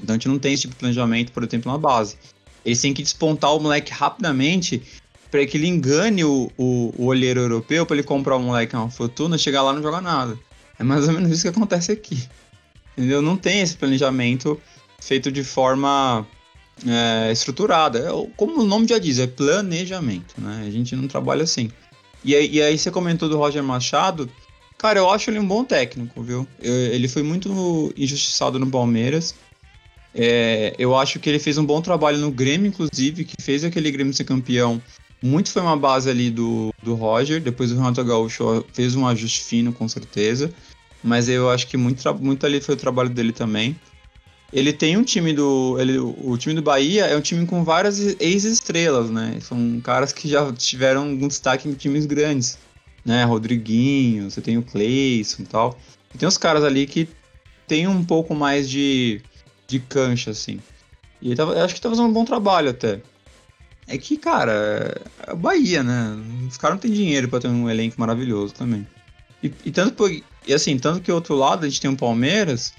Então 0.00 0.14
a 0.14 0.16
gente 0.16 0.28
não 0.28 0.38
tem 0.38 0.52
esse 0.52 0.62
tipo 0.62 0.74
de 0.74 0.78
planejamento, 0.78 1.32
por 1.32 1.42
exemplo, 1.42 1.72
na 1.72 1.76
base. 1.76 2.16
Eles 2.64 2.80
têm 2.80 2.94
que 2.94 3.02
despontar 3.02 3.52
o 3.52 3.58
moleque 3.58 3.92
rapidamente 3.92 4.80
para 5.32 5.44
que 5.44 5.56
ele 5.56 5.66
engane 5.66 6.22
o, 6.22 6.48
o, 6.56 6.94
o 6.96 7.06
olheiro 7.06 7.40
europeu 7.40 7.84
para 7.84 7.96
ele 7.96 8.04
comprar 8.04 8.36
o 8.36 8.40
moleque 8.40 8.76
uma 8.76 8.88
fortuna, 8.88 9.36
chegar 9.36 9.62
lá 9.62 9.72
e 9.72 9.74
não 9.74 9.82
jogar 9.82 10.00
nada. 10.00 10.38
É 10.78 10.84
mais 10.84 11.08
ou 11.08 11.14
menos 11.14 11.32
isso 11.32 11.42
que 11.42 11.48
acontece 11.48 11.90
aqui. 11.90 12.22
Entendeu? 12.96 13.20
Não 13.20 13.36
tem 13.36 13.62
esse 13.62 13.76
planejamento 13.76 14.60
feito 15.00 15.32
de 15.32 15.42
forma 15.42 16.24
é, 16.86 17.32
estruturada. 17.32 17.98
É, 17.98 18.28
como 18.36 18.60
o 18.60 18.64
nome 18.64 18.86
já 18.86 18.98
diz, 18.98 19.18
é 19.18 19.26
planejamento. 19.26 20.36
Né? 20.38 20.66
A 20.68 20.70
gente 20.70 20.94
não 20.94 21.08
trabalha 21.08 21.42
assim. 21.42 21.68
E 22.24 22.32
e 22.32 22.62
aí 22.62 22.78
você 22.78 22.90
comentou 22.90 23.28
do 23.28 23.36
Roger 23.38 23.62
Machado. 23.62 24.30
Cara, 24.78 24.98
eu 24.98 25.10
acho 25.10 25.30
ele 25.30 25.38
um 25.38 25.46
bom 25.46 25.64
técnico, 25.64 26.22
viu? 26.22 26.46
Eu, 26.58 26.72
ele 26.72 27.06
foi 27.08 27.22
muito 27.22 27.92
injustiçado 27.96 28.58
no 28.58 28.70
Palmeiras. 28.70 29.34
É, 30.14 30.74
eu 30.78 30.96
acho 30.96 31.20
que 31.20 31.28
ele 31.28 31.38
fez 31.38 31.58
um 31.58 31.64
bom 31.64 31.80
trabalho 31.80 32.18
no 32.18 32.30
Grêmio, 32.30 32.66
inclusive, 32.66 33.24
que 33.24 33.34
fez 33.40 33.62
aquele 33.64 33.90
Grêmio 33.90 34.12
ser 34.12 34.24
campeão 34.24 34.82
Muito 35.22 35.50
foi 35.50 35.62
uma 35.62 35.76
base 35.76 36.08
ali 36.08 36.30
do, 36.30 36.70
do 36.82 36.94
Roger, 36.94 37.40
depois 37.42 37.70
o 37.70 37.76
Renato 37.76 38.02
Gaúcho 38.02 38.64
fez 38.72 38.94
um 38.94 39.06
ajuste 39.06 39.44
fino, 39.44 39.72
com 39.72 39.86
certeza. 39.86 40.52
Mas 41.02 41.28
eu 41.28 41.50
acho 41.50 41.66
que 41.66 41.76
muito, 41.76 42.02
muito 42.14 42.44
ali 42.46 42.60
foi 42.60 42.74
o 42.74 42.78
trabalho 42.78 43.10
dele 43.10 43.32
também. 43.32 43.76
Ele 44.52 44.72
tem 44.72 44.96
um 44.96 45.04
time 45.04 45.32
do. 45.32 45.76
Ele, 45.78 45.98
o 45.98 46.36
time 46.36 46.54
do 46.54 46.62
Bahia 46.62 47.06
é 47.06 47.16
um 47.16 47.20
time 47.20 47.46
com 47.46 47.62
várias 47.62 47.98
ex-estrelas, 48.20 49.08
né? 49.08 49.38
São 49.40 49.80
caras 49.80 50.12
que 50.12 50.28
já 50.28 50.52
tiveram 50.52 51.06
um 51.06 51.28
destaque 51.28 51.68
em 51.68 51.74
times 51.74 52.04
grandes. 52.04 52.58
Né? 53.04 53.24
Rodriguinho, 53.24 54.30
você 54.30 54.40
tem 54.40 54.58
o 54.58 54.62
Cleison 54.62 55.42
e 55.42 55.46
tal. 55.46 55.78
E 56.14 56.18
tem 56.18 56.28
os 56.28 56.36
caras 56.36 56.64
ali 56.64 56.86
que 56.86 57.08
tem 57.66 57.86
um 57.86 58.04
pouco 58.04 58.34
mais 58.34 58.68
de, 58.68 59.22
de 59.68 59.78
cancha, 59.78 60.32
assim. 60.32 60.58
E 61.22 61.28
ele 61.28 61.36
tava, 61.36 61.62
acho 61.64 61.74
que 61.74 61.80
tá 61.80 61.88
fazendo 61.88 62.08
um 62.08 62.12
bom 62.12 62.24
trabalho 62.24 62.70
até. 62.70 63.00
É 63.86 63.96
que, 63.96 64.16
cara, 64.16 65.00
é 65.26 65.34
Bahia, 65.34 65.82
né? 65.82 66.16
Os 66.48 66.56
caras 66.56 66.76
não 66.76 66.80
têm 66.80 66.92
dinheiro 66.92 67.28
para 67.28 67.40
ter 67.40 67.48
um 67.48 67.70
elenco 67.70 67.98
maravilhoso 67.98 68.52
também. 68.52 68.86
E, 69.42 69.52
e 69.64 69.70
tanto 69.70 69.94
e 70.46 70.54
assim, 70.54 70.78
tanto 70.78 71.00
que 71.00 71.12
outro 71.12 71.34
lado 71.34 71.64
a 71.64 71.68
gente 71.68 71.80
tem 71.80 71.90
um 71.90 71.96
Palmeiras, 71.96 72.72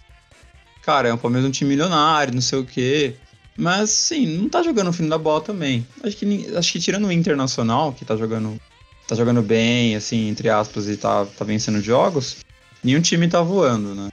cara, 0.81 1.09
é 1.09 1.13
um 1.13 1.17
Palmeiras 1.17 1.47
um 1.47 1.51
time 1.51 1.69
milionário, 1.71 2.33
não 2.33 2.41
sei 2.41 2.59
o 2.59 2.65
quê. 2.65 3.15
Mas 3.57 3.89
sim, 3.89 4.25
não 4.25 4.49
tá 4.49 4.63
jogando 4.63 4.89
o 4.89 4.93
fim 4.93 5.07
da 5.07 5.17
bola 5.17 5.41
também. 5.41 5.85
Acho 6.03 6.17
que, 6.17 6.55
acho 6.55 6.71
que 6.71 6.79
tirando 6.79 7.05
o 7.05 7.11
Internacional, 7.11 7.93
que 7.93 8.05
tá 8.05 8.15
jogando, 8.15 8.59
tá 9.07 9.15
jogando 9.15 9.41
bem, 9.41 9.95
assim, 9.95 10.29
entre 10.29 10.49
aspas, 10.49 10.87
e 10.87 10.97
tá, 10.97 11.25
tá 11.25 11.45
vencendo 11.45 11.81
jogos, 11.81 12.37
nenhum 12.83 13.01
time 13.01 13.27
tá 13.27 13.41
voando, 13.41 13.93
né? 13.93 14.09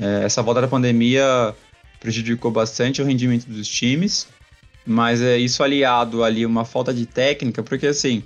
É, 0.00 0.24
essa 0.24 0.42
volta 0.42 0.60
da 0.60 0.68
pandemia 0.68 1.54
prejudicou 1.98 2.50
bastante 2.50 3.02
o 3.02 3.04
rendimento 3.04 3.46
dos 3.46 3.68
times, 3.68 4.28
mas 4.86 5.20
é 5.20 5.36
isso 5.36 5.62
aliado 5.62 6.22
ali 6.22 6.46
uma 6.46 6.64
falta 6.64 6.94
de 6.94 7.06
técnica, 7.06 7.62
porque 7.62 7.86
assim, 7.88 8.22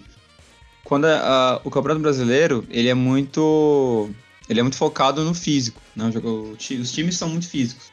quando 0.84 1.06
a, 1.06 1.60
o 1.64 1.70
Campeonato 1.70 2.02
Brasileiro, 2.02 2.64
ele 2.70 2.88
é 2.88 2.94
muito 2.94 4.10
ele 4.48 4.60
é 4.60 4.62
muito 4.62 4.76
focado 4.76 5.24
no 5.24 5.34
físico, 5.34 5.80
né? 5.96 6.10
os 6.58 6.92
times 6.92 7.16
são 7.16 7.28
muito 7.28 7.48
físicos. 7.48 7.92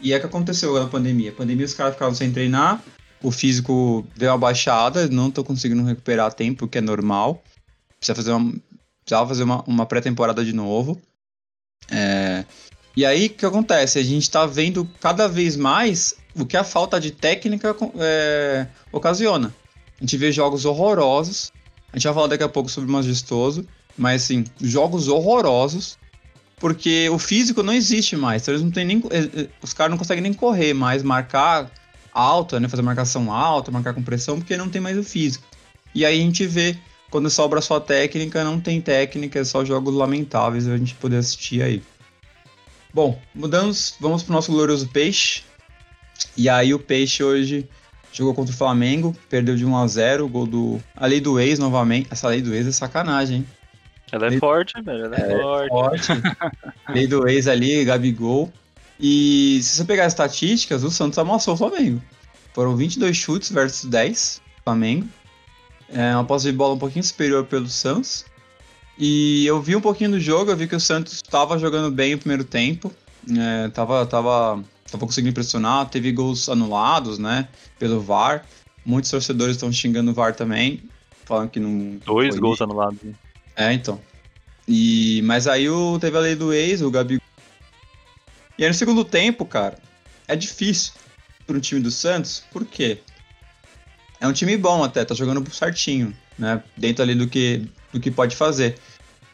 E 0.00 0.12
é 0.12 0.16
o 0.16 0.20
que 0.20 0.26
aconteceu 0.26 0.74
na 0.78 0.86
pandemia. 0.86 1.30
A 1.30 1.34
pandemia 1.34 1.64
os 1.64 1.74
caras 1.74 1.94
ficavam 1.94 2.14
sem 2.14 2.30
treinar, 2.30 2.82
o 3.22 3.30
físico 3.30 4.06
deu 4.16 4.30
uma 4.30 4.38
baixada, 4.38 5.08
não 5.08 5.30
tô 5.30 5.42
conseguindo 5.42 5.82
recuperar 5.84 6.32
tempo, 6.32 6.68
que 6.68 6.78
é 6.78 6.80
normal. 6.80 7.42
Precisa 7.98 8.14
fazer 8.14 8.32
uma, 8.32 8.54
precisava 9.04 9.28
fazer 9.28 9.42
uma, 9.44 9.62
uma 9.64 9.86
pré-temporada 9.86 10.44
de 10.44 10.52
novo. 10.52 11.00
É, 11.90 12.44
e 12.96 13.04
aí, 13.04 13.26
o 13.26 13.30
que 13.30 13.46
acontece? 13.46 13.98
A 13.98 14.02
gente 14.02 14.22
está 14.22 14.46
vendo 14.46 14.88
cada 15.00 15.28
vez 15.28 15.54
mais 15.56 16.14
o 16.34 16.46
que 16.46 16.56
a 16.56 16.64
falta 16.64 17.00
de 17.00 17.10
técnica 17.10 17.76
é, 17.98 18.66
ocasiona. 18.90 19.54
A 19.98 20.04
gente 20.04 20.16
vê 20.16 20.32
jogos 20.32 20.64
horrorosos. 20.64 21.52
A 21.92 21.98
gente 21.98 22.04
vai 22.04 22.14
falar 22.14 22.26
daqui 22.26 22.42
a 22.42 22.48
pouco 22.48 22.68
sobre 22.68 22.88
o 22.88 22.92
majestoso. 22.92 23.66
Mas, 23.96 24.24
assim, 24.24 24.44
jogos 24.60 25.08
horrorosos. 25.08 25.98
Porque 26.58 27.08
o 27.10 27.18
físico 27.18 27.62
não 27.62 27.72
existe 27.72 28.16
mais. 28.16 28.42
Então, 28.42 28.54
eles 28.54 28.64
não 28.64 28.70
têm 28.70 28.84
nem. 28.84 29.02
É, 29.10 29.42
é, 29.42 29.48
os 29.60 29.74
caras 29.74 29.90
não 29.90 29.98
conseguem 29.98 30.22
nem 30.22 30.32
correr 30.32 30.72
mais, 30.72 31.02
marcar 31.02 31.70
alta, 32.12 32.58
né? 32.58 32.66
Fazer 32.66 32.82
marcação 32.82 33.30
alta, 33.30 33.70
marcar 33.70 33.92
com 33.92 34.02
pressão, 34.02 34.38
porque 34.38 34.56
não 34.56 34.70
tem 34.70 34.80
mais 34.80 34.96
o 34.96 35.04
físico. 35.04 35.44
E 35.94 36.04
aí 36.04 36.18
a 36.18 36.22
gente 36.22 36.46
vê, 36.46 36.76
quando 37.10 37.28
sobra 37.28 37.60
só 37.60 37.78
técnica, 37.78 38.42
não 38.42 38.58
tem 38.58 38.80
técnica, 38.80 39.38
é 39.38 39.44
só 39.44 39.64
jogos 39.64 39.94
lamentáveis 39.94 40.66
a 40.66 40.76
gente 40.76 40.94
poder 40.94 41.18
assistir 41.18 41.62
aí. 41.62 41.82
Bom, 42.92 43.20
mudamos, 43.34 43.94
vamos 44.00 44.22
pro 44.22 44.32
nosso 44.32 44.50
glorioso 44.50 44.88
Peixe. 44.88 45.42
E 46.34 46.48
aí 46.48 46.72
o 46.72 46.78
Peixe 46.78 47.22
hoje 47.22 47.68
jogou 48.10 48.34
contra 48.34 48.54
o 48.54 48.56
Flamengo, 48.56 49.14
perdeu 49.28 49.54
de 49.54 49.66
1 49.66 49.76
a 49.76 49.86
0 49.86 50.28
gol 50.28 50.46
do. 50.46 50.82
A 50.96 51.06
lei 51.06 51.20
do 51.20 51.38
ex 51.38 51.58
novamente. 51.58 52.08
Essa 52.10 52.28
lei 52.28 52.40
do 52.40 52.54
ex 52.54 52.66
é 52.66 52.72
sacanagem, 52.72 53.38
hein? 53.38 53.46
Ela 54.12 54.26
é 54.26 54.38
forte, 54.38 54.80
velho. 54.80 55.06
Ela 55.06 55.16
é, 55.16 55.32
é 55.32 55.38
forte. 55.38 56.06
forte. 56.06 56.08
lei 56.88 57.06
do 57.06 57.26
ex 57.28 57.48
ali, 57.48 57.84
Gabigol. 57.84 58.52
E 58.98 59.60
se 59.62 59.76
você 59.76 59.84
pegar 59.84 60.06
as 60.06 60.12
estatísticas, 60.12 60.82
o 60.84 60.90
Santos 60.90 61.18
amassou 61.18 61.54
o 61.54 61.56
Flamengo. 61.56 62.00
Foram 62.54 62.76
22 62.76 63.16
chutes 63.16 63.50
versus 63.50 63.88
10 63.90 64.40
Flamengo. 64.64 65.08
É 65.88 66.14
uma 66.14 66.24
posse 66.24 66.50
de 66.50 66.56
bola 66.56 66.74
um 66.74 66.78
pouquinho 66.78 67.04
superior 67.04 67.44
pelo 67.44 67.68
Santos. 67.68 68.24
E 68.98 69.44
eu 69.46 69.60
vi 69.60 69.76
um 69.76 69.80
pouquinho 69.80 70.12
do 70.12 70.20
jogo, 70.20 70.50
eu 70.50 70.56
vi 70.56 70.66
que 70.66 70.74
o 70.74 70.80
Santos 70.80 71.14
estava 71.14 71.58
jogando 71.58 71.90
bem 71.90 72.14
o 72.14 72.18
primeiro 72.18 72.44
tempo, 72.44 72.90
é, 73.30 73.68
tava, 73.68 74.06
tava, 74.06 74.64
tava 74.90 75.06
conseguindo 75.06 75.30
impressionar, 75.30 75.88
teve 75.90 76.10
gols 76.12 76.48
anulados, 76.48 77.18
né, 77.18 77.46
pelo 77.78 78.00
VAR. 78.00 78.46
Muitos 78.84 79.10
torcedores 79.10 79.56
estão 79.56 79.70
xingando 79.70 80.12
o 80.12 80.14
VAR 80.14 80.34
também, 80.34 80.82
falando 81.26 81.50
que 81.50 81.60
não. 81.60 81.98
Dois 82.06 82.38
gols 82.38 82.62
anulados. 82.62 82.98
É, 83.56 83.72
então. 83.72 84.00
E, 84.68 85.22
mas 85.22 85.46
aí 85.46 85.68
o, 85.68 85.98
teve 85.98 86.16
a 86.16 86.20
lei 86.20 86.34
do 86.34 86.52
ex, 86.52 86.82
o 86.82 86.90
Gabi. 86.90 87.20
E 88.58 88.64
aí 88.64 88.68
no 88.68 88.74
segundo 88.74 89.04
tempo, 89.04 89.46
cara, 89.46 89.78
é 90.28 90.36
difícil 90.36 90.92
para 91.46 91.56
um 91.56 91.60
time 91.60 91.80
do 91.80 91.90
Santos, 91.90 92.44
por 92.52 92.64
quê? 92.64 92.98
É 94.20 94.26
um 94.26 94.32
time 94.32 94.56
bom 94.56 94.82
até, 94.82 95.04
tá 95.04 95.14
jogando 95.14 95.48
certinho, 95.52 96.14
né? 96.38 96.62
Dentro 96.76 97.02
ali 97.02 97.14
do 97.14 97.28
que, 97.28 97.68
do 97.92 98.00
que 98.00 98.10
pode 98.10 98.34
fazer. 98.34 98.78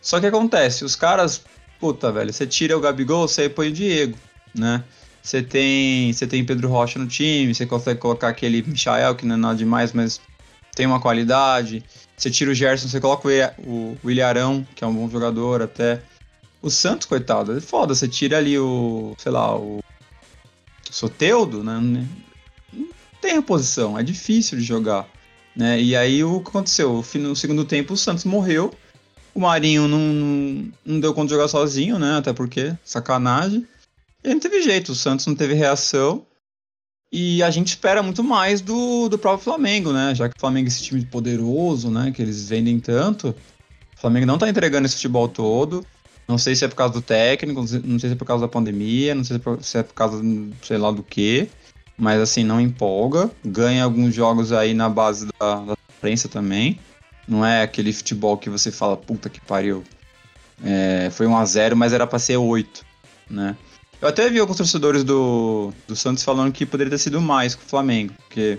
Só 0.00 0.20
que 0.20 0.26
acontece, 0.26 0.84
os 0.84 0.96
caras, 0.96 1.44
puta, 1.80 2.12
velho, 2.12 2.32
você 2.32 2.46
tira 2.46 2.76
o 2.76 2.80
Gabigol, 2.80 3.26
você 3.26 3.48
põe 3.48 3.68
o 3.68 3.72
Diego, 3.72 4.18
né? 4.54 4.84
Você 5.22 5.40
tem, 5.40 6.12
você 6.12 6.26
tem 6.26 6.44
Pedro 6.44 6.68
Rocha 6.68 6.98
no 6.98 7.06
time, 7.06 7.54
você 7.54 7.64
consegue 7.64 8.00
colocar 8.00 8.28
aquele 8.28 8.62
Michael, 8.62 9.14
que 9.14 9.24
não 9.24 9.36
é 9.36 9.38
nada 9.38 9.56
demais, 9.56 9.92
mas 9.92 10.20
tem 10.74 10.84
uma 10.84 11.00
qualidade. 11.00 11.84
Você 12.22 12.30
tira 12.30 12.52
o 12.52 12.54
Gerson, 12.54 12.86
você 12.86 13.00
coloca 13.00 13.28
o, 13.58 13.98
o 14.00 14.08
Ilharão, 14.08 14.64
que 14.76 14.84
é 14.84 14.86
um 14.86 14.94
bom 14.94 15.10
jogador 15.10 15.60
até. 15.60 16.00
O 16.62 16.70
Santos, 16.70 17.04
coitado, 17.04 17.58
é 17.58 17.60
foda. 17.60 17.96
Você 17.96 18.06
tira 18.06 18.38
ali 18.38 18.56
o, 18.56 19.16
sei 19.18 19.32
lá, 19.32 19.56
o 19.56 19.82
Soteudo, 20.88 21.64
né? 21.64 21.80
Não 21.80 22.88
tem 23.20 23.34
reposição, 23.34 23.98
é 23.98 24.04
difícil 24.04 24.56
de 24.56 24.62
jogar. 24.62 25.08
Né? 25.56 25.82
E 25.82 25.96
aí 25.96 26.22
o 26.22 26.40
que 26.40 26.50
aconteceu? 26.50 27.04
No 27.14 27.34
segundo 27.34 27.64
tempo 27.64 27.94
o 27.94 27.96
Santos 27.96 28.24
morreu. 28.24 28.72
O 29.34 29.40
Marinho 29.40 29.88
não, 29.88 30.72
não 30.86 31.00
deu 31.00 31.12
conta 31.12 31.26
de 31.26 31.34
jogar 31.34 31.48
sozinho, 31.48 31.98
né? 31.98 32.18
Até 32.18 32.32
porque, 32.32 32.72
sacanagem. 32.84 33.66
E 34.22 34.28
não 34.28 34.38
teve 34.38 34.62
jeito, 34.62 34.92
o 34.92 34.94
Santos 34.94 35.26
não 35.26 35.34
teve 35.34 35.54
reação. 35.54 36.24
E 37.12 37.42
a 37.42 37.50
gente 37.50 37.68
espera 37.68 38.02
muito 38.02 38.24
mais 38.24 38.62
do, 38.62 39.06
do 39.08 39.18
próprio 39.18 39.44
Flamengo, 39.44 39.92
né? 39.92 40.14
Já 40.14 40.30
que 40.30 40.36
o 40.36 40.40
Flamengo 40.40 40.66
é 40.66 40.68
esse 40.68 40.82
time 40.82 41.04
poderoso, 41.04 41.90
né? 41.90 42.10
Que 42.10 42.22
eles 42.22 42.48
vendem 42.48 42.80
tanto. 42.80 43.34
O 43.94 44.00
Flamengo 44.00 44.24
não 44.24 44.38
tá 44.38 44.48
entregando 44.48 44.86
esse 44.86 44.94
futebol 44.94 45.28
todo. 45.28 45.84
Não 46.26 46.38
sei 46.38 46.56
se 46.56 46.64
é 46.64 46.68
por 46.68 46.76
causa 46.76 46.94
do 46.94 47.02
técnico, 47.02 47.60
não 47.84 47.98
sei 47.98 48.08
se 48.08 48.14
é 48.14 48.14
por 48.14 48.24
causa 48.24 48.46
da 48.46 48.48
pandemia, 48.48 49.14
não 49.14 49.24
sei 49.24 49.38
se 49.60 49.78
é 49.78 49.82
por 49.82 49.92
causa, 49.92 50.22
sei 50.62 50.78
lá 50.78 50.90
do 50.90 51.02
que. 51.02 51.50
Mas 51.98 52.18
assim, 52.18 52.44
não 52.44 52.58
empolga. 52.58 53.30
Ganha 53.44 53.84
alguns 53.84 54.14
jogos 54.14 54.50
aí 54.50 54.72
na 54.72 54.88
base 54.88 55.28
da, 55.38 55.56
da 55.56 55.76
prensa 56.00 56.28
também. 56.28 56.80
Não 57.28 57.44
é 57.44 57.62
aquele 57.62 57.92
futebol 57.92 58.38
que 58.38 58.48
você 58.48 58.72
fala, 58.72 58.96
puta 58.96 59.28
que 59.28 59.40
pariu. 59.40 59.84
É, 60.64 61.10
foi 61.10 61.26
1 61.26 61.36
a 61.36 61.44
0 61.44 61.76
mas 61.76 61.92
era 61.92 62.06
pra 62.06 62.18
ser 62.18 62.38
8, 62.38 62.86
né? 63.28 63.54
Eu 64.02 64.08
até 64.08 64.28
vi 64.28 64.40
alguns 64.40 64.56
torcedores 64.56 65.04
do, 65.04 65.72
do 65.86 65.94
Santos 65.94 66.24
falando 66.24 66.52
que 66.52 66.66
poderia 66.66 66.90
ter 66.90 66.98
sido 66.98 67.20
mais 67.20 67.54
com 67.54 67.64
o 67.64 67.68
Flamengo, 67.68 68.12
porque 68.18 68.58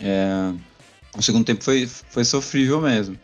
é, 0.00 0.52
o 1.18 1.20
segundo 1.20 1.44
tempo 1.44 1.64
foi, 1.64 1.84
foi 1.88 2.24
sofrível 2.24 2.80
mesmo. 2.80 3.18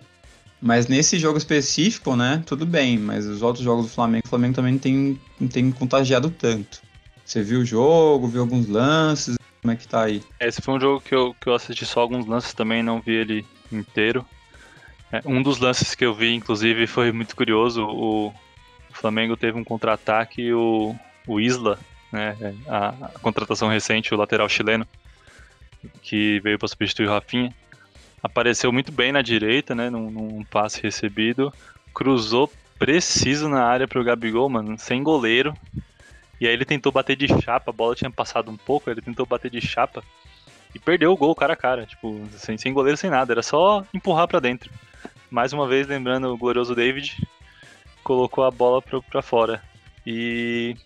Mas 0.60 0.88
nesse 0.88 1.16
jogo 1.16 1.38
específico, 1.38 2.16
né, 2.16 2.42
tudo 2.44 2.66
bem, 2.66 2.98
mas 2.98 3.24
os 3.24 3.40
outros 3.40 3.64
jogos 3.64 3.86
do 3.86 3.92
Flamengo, 3.92 4.26
o 4.26 4.28
Flamengo 4.28 4.56
também 4.56 4.72
não 4.72 4.80
tem, 4.80 5.20
não 5.38 5.46
tem 5.46 5.70
contagiado 5.70 6.28
tanto. 6.28 6.82
Você 7.24 7.40
viu 7.40 7.60
o 7.60 7.64
jogo, 7.64 8.26
viu 8.26 8.40
alguns 8.40 8.66
lances, 8.66 9.36
como 9.62 9.72
é 9.72 9.76
que 9.76 9.86
tá 9.86 10.02
aí? 10.02 10.20
Esse 10.40 10.60
foi 10.60 10.74
um 10.74 10.80
jogo 10.80 11.00
que 11.00 11.14
eu, 11.14 11.36
que 11.40 11.48
eu 11.48 11.54
assisti 11.54 11.86
só 11.86 12.00
alguns 12.00 12.26
lances 12.26 12.52
também, 12.52 12.82
não 12.82 13.00
vi 13.00 13.12
ele 13.12 13.46
inteiro. 13.70 14.26
É, 15.12 15.22
um 15.24 15.40
dos 15.40 15.60
lances 15.60 15.94
que 15.94 16.04
eu 16.04 16.12
vi, 16.12 16.34
inclusive, 16.34 16.88
foi 16.88 17.12
muito 17.12 17.36
curioso. 17.36 17.84
O, 17.84 18.32
Flamengo 18.92 19.36
teve 19.36 19.56
um 19.56 19.62
contra-ataque 19.62 20.42
e 20.42 20.52
o, 20.52 20.94
o 21.28 21.38
Isla, 21.38 21.78
né, 22.10 22.36
a, 22.66 22.88
a, 22.88 23.08
contratação 23.20 23.68
recente, 23.68 24.12
o 24.12 24.16
lateral 24.16 24.48
chileno, 24.48 24.86
que 26.02 26.40
veio 26.40 26.58
para 26.58 26.66
substituir 26.66 27.06
o 27.06 27.10
Rafinha, 27.10 27.54
apareceu 28.22 28.72
muito 28.72 28.90
bem 28.90 29.12
na 29.12 29.22
direita, 29.22 29.74
né, 29.74 29.90
num, 29.90 30.10
num 30.10 30.44
passe 30.44 30.82
recebido, 30.82 31.52
cruzou 31.94 32.50
preciso 32.78 33.48
na 33.48 33.64
área 33.64 33.86
para 33.86 34.00
o 34.00 34.04
Gabigol, 34.04 34.48
mano, 34.48 34.78
sem 34.78 35.02
goleiro. 35.02 35.54
E 36.40 36.46
aí 36.46 36.52
ele 36.52 36.64
tentou 36.64 36.92
bater 36.92 37.16
de 37.16 37.26
chapa, 37.42 37.70
a 37.70 37.74
bola 37.74 37.94
tinha 37.94 38.10
passado 38.10 38.50
um 38.50 38.56
pouco, 38.56 38.88
ele 38.88 39.02
tentou 39.02 39.26
bater 39.26 39.50
de 39.50 39.60
chapa 39.60 40.02
e 40.74 40.78
perdeu 40.78 41.12
o 41.12 41.16
gol 41.16 41.34
cara 41.34 41.54
a 41.54 41.56
cara, 41.56 41.84
tipo, 41.84 42.22
sem, 42.32 42.56
sem 42.56 42.72
goleiro, 42.72 42.96
sem 42.96 43.10
nada, 43.10 43.32
era 43.32 43.42
só 43.42 43.84
empurrar 43.92 44.28
para 44.28 44.40
dentro. 44.40 44.70
Mais 45.30 45.52
uma 45.52 45.66
vez, 45.66 45.86
lembrando 45.86 46.32
o 46.32 46.36
glorioso 46.36 46.74
David, 46.74 47.16
colocou 48.02 48.44
a 48.44 48.50
bola 48.50 48.80
para 48.80 49.20
fora. 49.20 49.62
E 50.06 50.76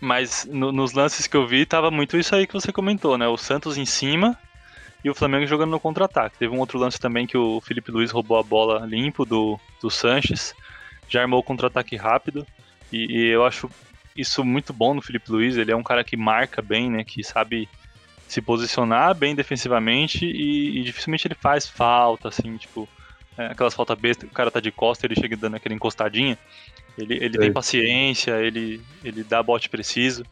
mas 0.00 0.46
no, 0.50 0.70
nos 0.72 0.92
lances 0.92 1.26
que 1.26 1.36
eu 1.36 1.46
vi 1.46 1.66
tava 1.66 1.90
muito 1.90 2.16
isso 2.16 2.34
aí 2.34 2.46
que 2.46 2.52
você 2.52 2.72
comentou, 2.72 3.18
né? 3.18 3.26
O 3.26 3.36
Santos 3.36 3.76
em 3.76 3.84
cima 3.84 4.38
e 5.04 5.10
o 5.10 5.14
Flamengo 5.14 5.46
jogando 5.46 5.70
no 5.70 5.80
contra-ataque. 5.80 6.38
Teve 6.38 6.54
um 6.54 6.60
outro 6.60 6.78
lance 6.78 6.98
também 6.98 7.26
que 7.26 7.36
o 7.36 7.60
Felipe 7.60 7.90
Luiz 7.90 8.10
roubou 8.10 8.38
a 8.38 8.42
bola 8.42 8.86
limpo 8.86 9.24
do, 9.24 9.58
do 9.80 9.90
Sanches, 9.90 10.54
já 11.08 11.22
armou 11.22 11.40
o 11.40 11.42
contra-ataque 11.42 11.96
rápido, 11.96 12.46
e, 12.92 13.06
e, 13.10 13.26
eu 13.28 13.44
acho 13.44 13.70
isso 14.16 14.44
muito 14.44 14.72
bom 14.72 14.94
no 14.94 15.02
Felipe 15.02 15.30
Luiz. 15.30 15.56
Ele 15.56 15.70
é 15.70 15.76
um 15.76 15.82
cara 15.82 16.02
que 16.02 16.16
marca 16.16 16.62
bem, 16.62 16.90
né? 16.90 17.04
Que 17.04 17.22
sabe 17.22 17.68
se 18.26 18.42
posicionar 18.42 19.14
bem 19.14 19.34
defensivamente 19.34 20.24
e, 20.26 20.80
e 20.80 20.82
dificilmente 20.84 21.26
ele 21.26 21.34
faz 21.34 21.66
falta, 21.66 22.28
assim, 22.28 22.56
tipo, 22.58 22.86
é, 23.38 23.46
aquelas 23.46 23.74
faltas 23.74 23.98
bestas, 23.98 24.28
o 24.28 24.32
cara 24.32 24.50
tá 24.50 24.60
de 24.60 24.70
costa, 24.70 25.06
ele 25.06 25.14
chega 25.14 25.36
dando 25.36 25.56
aquela 25.56 25.74
encostadinha. 25.74 26.36
Ele, 26.98 27.14
ele 27.14 27.38
tem 27.38 27.52
paciência, 27.52 28.32
ele, 28.40 28.80
ele 29.04 29.22
dá 29.22 29.42
bote 29.42 29.68
preciso. 29.68 30.24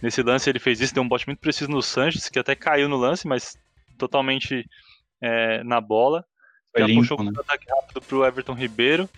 Nesse 0.00 0.22
lance 0.22 0.48
ele 0.48 0.58
fez 0.58 0.80
isso, 0.80 0.94
deu 0.94 1.02
um 1.02 1.08
bote 1.08 1.26
muito 1.26 1.40
preciso 1.40 1.70
no 1.70 1.82
Sanches, 1.82 2.28
que 2.28 2.38
até 2.38 2.54
caiu 2.54 2.88
no 2.88 2.96
lance, 2.96 3.26
mas 3.26 3.56
totalmente 3.98 4.64
é, 5.20 5.64
na 5.64 5.80
bola. 5.80 6.24
Foi 6.72 6.82
Já 6.82 6.86
limpo, 6.86 7.00
puxou 7.00 7.22
né? 7.22 7.32
um 7.34 7.40
ataque 7.40 7.66
rápido 7.68 8.00
pro 8.02 8.24
Everton 8.24 8.54
Ribeiro. 8.54 9.08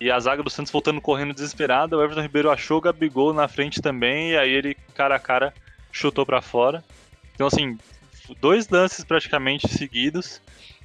E 0.00 0.10
a 0.10 0.18
zaga 0.18 0.42
do 0.42 0.48
Santos 0.48 0.72
voltando 0.72 1.00
correndo 1.00 1.34
desesperada. 1.34 1.96
O 1.96 2.02
Everton 2.02 2.22
Ribeiro 2.22 2.50
achou 2.50 2.78
o 2.78 2.80
Gabigol 2.80 3.34
na 3.34 3.48
frente 3.48 3.82
também. 3.82 4.30
E 4.30 4.36
aí 4.36 4.50
ele, 4.50 4.74
cara 4.94 5.16
a 5.16 5.18
cara, 5.18 5.52
chutou 5.92 6.24
para 6.24 6.40
fora. 6.40 6.82
Então, 7.34 7.46
assim, 7.46 7.78
dois 8.40 8.68
lances 8.68 9.04
praticamente 9.04 9.68
seguidos 9.68 10.40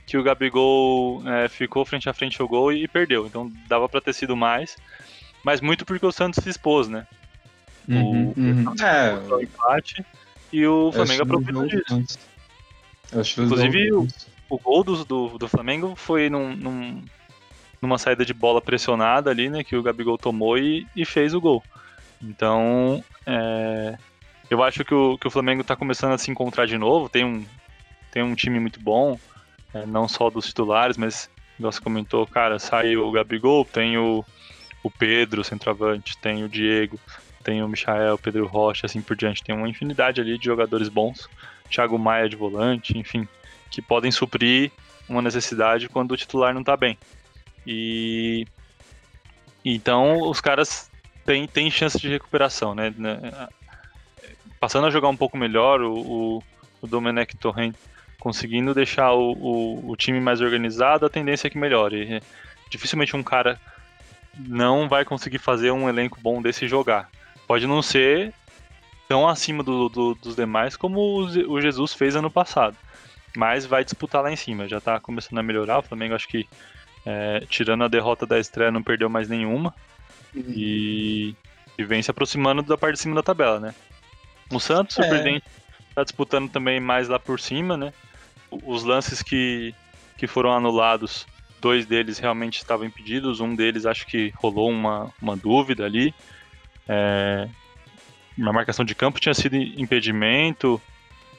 que 0.06 0.18
o 0.18 0.24
Gabigol 0.24 1.22
é, 1.28 1.48
ficou 1.48 1.84
frente 1.84 2.08
a 2.08 2.14
frente 2.14 2.42
ao 2.42 2.48
gol 2.48 2.72
e, 2.72 2.88
perdeu. 2.88 3.26
Então 3.26 3.52
dava 3.68 3.90
para 3.90 4.02
ter 4.02 4.14
sido 4.14 4.36
mais. 4.36 4.78
Mas 5.46 5.62
muito 5.62 5.86
porque 5.86 6.04
o 6.04 6.12
Santos 6.12 6.44
se 6.44 6.50
expôs, 6.50 6.88
né? 6.88 7.06
Uhum, 7.88 8.34
o, 8.36 8.40
uhum. 8.40 8.76
É, 8.82 9.14
o 9.32 9.40
empate 9.40 10.04
e 10.52 10.66
o 10.66 10.92
Flamengo 10.92 11.22
aproveitou 11.22 11.68
disso. 11.68 12.20
Inclusive, 13.40 13.94
o, 13.94 14.08
o, 14.50 14.58
gol 14.58 14.84
do, 14.84 15.06
do, 15.06 15.38
do 15.38 15.48
Flamengo 15.48 15.96
foi 15.96 16.32
num, 16.32 16.56
num 16.56 17.04
numa 17.80 18.00
saída 18.00 18.26
de 18.26 18.34
bola 18.34 18.60
pressionada 18.60 19.30
ali, 19.30 19.48
né, 19.48 19.64
que 19.64 19.76
o 19.76 19.84
Gabigol 19.84 20.18
tomou 20.18 20.58
e, 20.58 20.88
e 20.96 21.06
fez 21.06 21.36
o 21.36 21.40
gol. 21.40 21.64
Então, 22.20 23.04
é, 23.24 24.00
eu 24.50 24.64
acho 24.64 24.84
que 24.84 24.96
o, 24.96 25.16
que 25.16 25.28
o 25.28 25.32
Flamengo 25.32 25.62
está 25.62 25.76
começando 25.76 26.14
a 26.14 26.18
se 26.18 26.32
encontrar 26.32 26.66
de 26.66 26.80
novo, 26.80 27.08
tem 27.08 27.24
um, 27.24 27.46
tem 28.10 28.24
um 28.24 28.34
time 28.34 28.60
muito 28.60 28.80
bom, 28.80 29.20
é, 29.76 29.86
não 29.86 30.08
só 30.08 30.32
dos 30.32 30.48
titulares, 30.48 30.98
mas, 30.98 31.30
igual 31.60 31.72
você 31.72 31.80
comentou, 31.80 32.26
cara, 32.26 32.58
saiu 32.58 33.06
o 33.06 33.12
Gabigol, 33.12 33.64
tem 33.64 33.96
o, 33.96 34.26
o 34.86 34.92
Pedro, 34.92 35.44
centroavante, 35.44 36.16
tem 36.16 36.44
o 36.44 36.48
Diego, 36.48 37.00
tem 37.44 37.64
o 37.64 37.68
Michael, 37.68 38.20
Pedro 38.20 38.46
Rocha, 38.46 38.86
assim 38.86 39.02
por 39.02 39.16
diante, 39.16 39.44
tem 39.44 39.56
uma 39.56 39.68
infinidade 39.68 40.22
ali 40.22 40.38
de 40.38 40.46
jogadores 40.46 40.90
bons, 40.90 41.28
Thiago 41.72 41.98
Maia 41.98 42.30
de 42.30 42.36
volante, 42.36 42.96
enfim, 42.96 43.28
que 43.72 43.82
podem 43.82 44.12
suprir 44.12 44.72
uma 45.10 45.24
necessidade 45.24 45.90
quando 45.90 46.12
o 46.12 46.18
titular 46.18 46.54
não 46.54 46.62
está 46.62 46.78
bem. 46.78 47.00
E 47.66 48.46
então 49.64 50.30
os 50.30 50.40
caras 50.40 50.92
têm, 51.26 51.48
têm 51.48 51.72
chance 51.72 51.98
de 51.98 52.08
recuperação, 52.08 52.76
né? 52.76 52.94
né? 52.96 53.48
Passando 54.60 54.86
a 54.86 54.92
jogar 54.92 55.08
um 55.08 55.18
pouco 55.18 55.36
melhor, 55.36 55.82
o, 55.82 55.96
o, 55.98 56.44
o 56.80 56.86
Domenech 56.86 57.36
Torrent 57.38 57.74
conseguindo 58.20 58.72
deixar 58.72 59.14
o, 59.14 59.32
o, 59.32 59.90
o, 59.90 59.96
time 59.96 60.20
mais 60.20 60.42
organizado, 60.42 61.08
a 61.08 61.10
tendência 61.10 61.48
é 61.48 61.50
que 61.50 61.58
melhore. 61.58 62.22
Dificilmente 62.70 63.16
um 63.16 63.24
cara 63.24 63.60
não 64.38 64.90
vai 64.90 65.06
conseguir 65.06 65.40
fazer 65.40 65.72
um 65.72 65.88
elenco 65.88 66.20
bom 66.22 66.42
desse 66.42 66.68
jogar. 66.68 67.10
Pode 67.48 67.68
não 67.68 67.82
ser 67.82 68.34
tão 69.08 69.28
acima 69.28 69.64
do, 69.64 69.88
do, 69.90 70.16
dos 70.16 70.36
demais 70.36 70.76
como 70.76 71.00
o 71.20 71.62
Jesus 71.62 71.94
fez 71.94 72.16
ano 72.16 72.30
passado. 72.30 72.76
Mas 73.36 73.66
vai 73.66 73.84
disputar 73.84 74.24
lá 74.24 74.32
em 74.32 74.36
cima. 74.36 74.68
Já 74.68 74.78
está 74.78 75.00
começando 75.00 75.40
a 75.40 75.44
melhorar. 75.44 75.80
O 75.80 75.84
Flamengo 75.84 76.16
acho 76.16 76.28
que 76.28 76.48
é, 77.06 77.42
tirando 77.50 77.84
a 77.84 77.88
derrota 77.88 78.26
da 78.26 78.40
estreia, 78.40 78.72
não 78.72 78.82
perdeu 78.82 79.10
mais 79.10 79.30
nenhuma. 79.30 79.74
Uhum. 80.34 80.44
E, 80.48 81.36
e, 81.78 81.84
vem 81.84 82.02
se 82.02 82.10
aproximando 82.10 82.64
da 82.64 82.78
parte 82.78 82.96
de 82.96 83.02
cima 83.02 83.16
da 83.16 83.24
tabela, 83.24 83.60
né? 83.60 83.76
O 84.52 84.60
Santos, 84.60 84.98
é. 84.98 85.02
surpreendente, 85.02 85.46
tá 85.94 86.04
disputando 86.04 86.50
também 86.50 86.80
mais 86.80 87.08
lá 87.08 87.20
por 87.20 87.40
cima, 87.40 87.78
né? 87.78 87.94
Os 88.50 88.84
lances 88.84 89.22
que, 89.22 89.74
que 90.18 90.28
foram 90.28 90.52
anulados, 90.52 91.28
dois 91.66 91.88
deles 91.88 92.20
realmente 92.20 92.58
estavam 92.58 92.86
impedidos, 92.86 93.40
um 93.40 93.56
deles 93.56 93.88
acho 93.88 94.06
que 94.06 94.32
rolou 94.36 94.70
uma, 94.70 95.12
uma 95.20 95.36
dúvida 95.36 95.84
ali. 95.84 96.14
É, 96.88 97.50
uma 98.38 98.54
marcação 98.54 98.86
de 98.86 98.94
campo 98.94 99.20
tinha 99.20 99.34
sido 99.34 99.56
impedimento, 99.56 100.80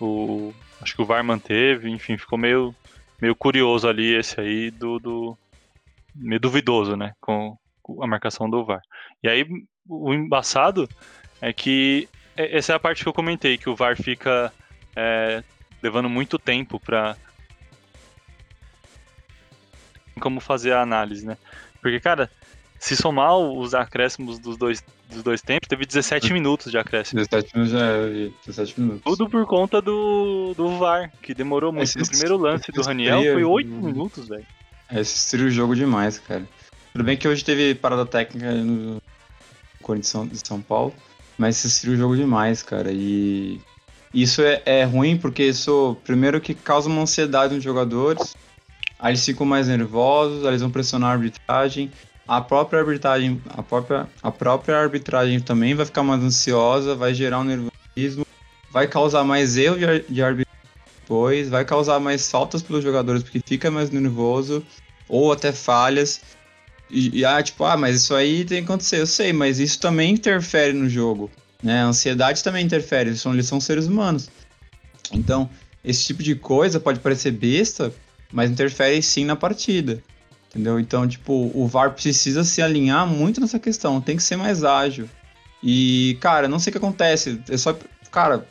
o, 0.01 0.53
acho 0.83 0.97
que 0.97 1.03
o 1.03 1.05
VAR 1.05 1.23
manteve, 1.23 1.89
enfim, 1.89 2.19
ficou 2.19 2.37
meio, 2.37 2.75
meio 3.23 3.37
curioso 3.37 3.89
ali 3.89 4.17
esse 4.17 4.41
aí 4.41 4.69
do, 4.73 4.99
do, 4.99 5.39
meio 6.13 6.41
duvidoso, 6.41 6.97
né, 6.97 7.13
com 7.21 7.57
a 8.01 8.07
marcação 8.09 8.51
do 8.51 8.65
VAR. 8.65 8.83
E 9.23 9.29
aí 9.29 9.47
o 9.89 10.13
embaçado 10.13 10.89
é 11.41 11.53
que 11.53 12.09
essa 12.37 12.73
é 12.73 12.75
a 12.75 12.81
parte 12.81 13.05
que 13.05 13.09
eu 13.09 13.15
comentei, 13.15 13.57
que 13.57 13.71
o 13.71 13.77
VAR 13.77 13.97
fica 13.97 14.53
é, 14.97 15.45
levando 15.81 16.11
muito 16.11 16.37
tempo 16.37 16.81
para 16.81 17.17
como 20.21 20.41
fazer 20.41 20.73
a 20.73 20.83
análise, 20.83 21.27
né? 21.27 21.37
Porque, 21.81 22.01
cara, 22.01 22.31
se 22.79 22.97
somar 22.97 23.37
os 23.37 23.75
acréscimos 23.75 24.39
dos 24.39 24.57
dois, 24.57 24.83
dos 25.11 25.23
dois 25.23 25.41
tempos, 25.41 25.69
teve 25.69 25.87
17 25.87 26.33
minutos 26.35 26.71
de 26.71 26.79
acréscimo. 26.79 27.21
17 27.25 27.57
minutos 27.57 27.73
já 27.73 27.87
é 27.87 28.31
17 28.47 28.81
minutos. 28.81 29.03
Tudo 29.05 29.29
por 29.29 29.47
conta 29.47 29.81
do, 29.81 30.55
do 30.57 30.79
VAR, 30.79 31.11
que 31.23 31.35
demorou 31.35 31.73
muito. 31.73 31.85
Esse, 31.85 31.99
no 31.99 32.07
primeiro 32.07 32.37
lance 32.37 32.71
do 32.73 32.83
Raniel 32.83 33.23
foi 33.23 33.45
8 33.45 33.69
minutos, 33.69 34.29
velho. 34.29 34.47
Esse 34.91 35.37
o 35.37 35.51
jogo 35.51 35.75
demais, 35.75 36.19
cara. 36.19 36.47
Tudo 36.93 37.05
bem 37.05 37.17
que 37.17 37.29
hoje 37.29 37.45
teve 37.45 37.75
parada 37.75 38.07
técnica 38.07 38.53
no 38.53 39.03
Corinthians 39.83 40.31
de 40.31 40.47
São 40.47 40.63
Paulo, 40.63 40.95
mas 41.37 41.63
esse 41.65 41.89
o 41.91 41.97
jogo 41.97 42.17
demais, 42.17 42.63
cara. 42.63 42.91
E 42.93 43.61
isso 44.15 44.41
é, 44.43 44.63
é 44.65 44.85
ruim 44.85 45.19
porque 45.19 45.43
isso, 45.43 45.97
primeiro, 46.05 46.41
que 46.41 46.55
causa 46.55 46.89
uma 46.89 47.03
ansiedade 47.03 47.55
nos 47.55 47.63
jogadores, 47.63 48.35
aí 48.99 49.13
eles 49.13 49.25
ficam 49.25 49.47
mais 49.47 49.69
nervosos, 49.69 50.45
eles 50.45 50.61
vão 50.61 50.71
pressionar 50.71 51.11
a 51.11 51.13
arbitragem. 51.13 51.91
A 52.27 52.41
própria 52.41 52.81
arbitragem, 52.81 53.41
a 53.49 53.63
própria, 53.63 54.09
a 54.23 54.31
própria 54.31 54.77
arbitragem 54.77 55.39
também 55.41 55.75
vai 55.75 55.87
ficar 55.87 56.03
mais 56.03 56.23
ansiosa, 56.23 56.95
vai 56.95 57.15
gerar 57.15 57.41
um 57.41 57.45
nervosismo, 57.45 58.27
vai 58.71 58.89
causar 58.89 59.23
mais 59.23 59.57
erro 59.57 59.77
de, 59.77 60.01
de 60.09 60.23
arbitragem 60.23 60.47
depois, 61.01 61.49
vai 61.49 61.65
causar 61.65 62.01
mais 62.01 62.29
faltas 62.29 62.63
pelos 62.63 62.83
jogadores 62.83 63.23
porque 63.23 63.41
fica 63.47 63.71
mais 63.71 63.91
nervoso, 63.91 64.65
ou 65.09 65.33
até 65.33 65.53
falhas. 65.53 66.21
E, 66.91 67.21
e 67.21 67.25
ah, 67.25 67.41
tipo, 67.41 67.65
ah, 67.65 67.77
mas 67.77 67.97
isso 67.97 68.15
aí 68.15 68.45
tem 68.45 68.59
que 68.59 68.65
acontecer, 68.65 69.01
eu 69.01 69.07
sei, 69.07 69.33
mas 69.33 69.61
isso 69.61 69.79
também 69.79 70.13
interfere 70.13 70.73
no 70.73 70.89
jogo. 70.89 71.31
Né? 71.63 71.81
A 71.81 71.87
ansiedade 71.87 72.43
também 72.43 72.65
interfere, 72.65 73.11
eles 73.11 73.21
são, 73.21 73.33
eles 73.33 73.47
são 73.47 73.61
seres 73.61 73.87
humanos. 73.87 74.29
Então, 75.13 75.49
esse 75.85 76.05
tipo 76.05 76.23
de 76.23 76.35
coisa 76.35 76.81
pode 76.81 76.99
parecer 76.99 77.31
besta, 77.31 77.93
mas 78.33 78.51
interfere 78.51 79.03
sim 79.03 79.25
na 79.25 79.37
partida. 79.37 80.03
Entendeu? 80.51 80.81
Então, 80.81 81.07
tipo, 81.07 81.51
o 81.55 81.67
VAR 81.67 81.93
precisa 81.93 82.43
se 82.43 82.63
alinhar 82.63 83.07
muito 83.07 83.41
nessa 83.41 83.59
questão, 83.59 84.01
tem 84.01 84.17
que 84.17 84.23
ser 84.23 84.37
mais 84.37 84.65
ágil. 84.65 85.09
E, 85.63 86.17
cara, 86.21 86.49
não 86.49 86.59
sei 86.59 86.71
o 86.71 86.73
que 86.73 86.79
acontece. 86.79 87.41
É 87.49 87.57
só. 87.57 87.77
Cara, 88.11 88.47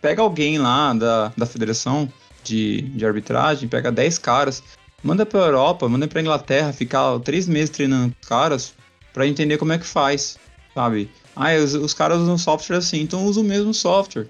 pega 0.00 0.22
alguém 0.22 0.58
lá 0.58 0.94
da, 0.94 1.32
da 1.36 1.46
federação 1.46 2.10
de, 2.42 2.82
de 2.82 3.04
arbitragem, 3.04 3.68
pega 3.68 3.92
10 3.92 4.18
caras, 4.18 4.62
manda 5.02 5.26
pra 5.26 5.40
Europa, 5.40 5.88
manda 5.88 6.08
pra 6.08 6.20
Inglaterra, 6.20 6.72
ficar 6.72 7.18
três 7.20 7.46
meses 7.46 7.70
treinando 7.70 8.14
caras 8.26 8.74
para 9.12 9.26
entender 9.26 9.58
como 9.58 9.72
é 9.72 9.78
que 9.78 9.86
faz, 9.86 10.38
sabe? 10.74 11.10
Ah, 11.34 11.54
os, 11.54 11.74
os 11.74 11.94
caras 11.94 12.18
usam 12.20 12.38
software 12.38 12.76
assim, 12.76 13.00
então 13.00 13.24
usa 13.24 13.40
o 13.40 13.44
mesmo 13.44 13.74
software, 13.74 14.28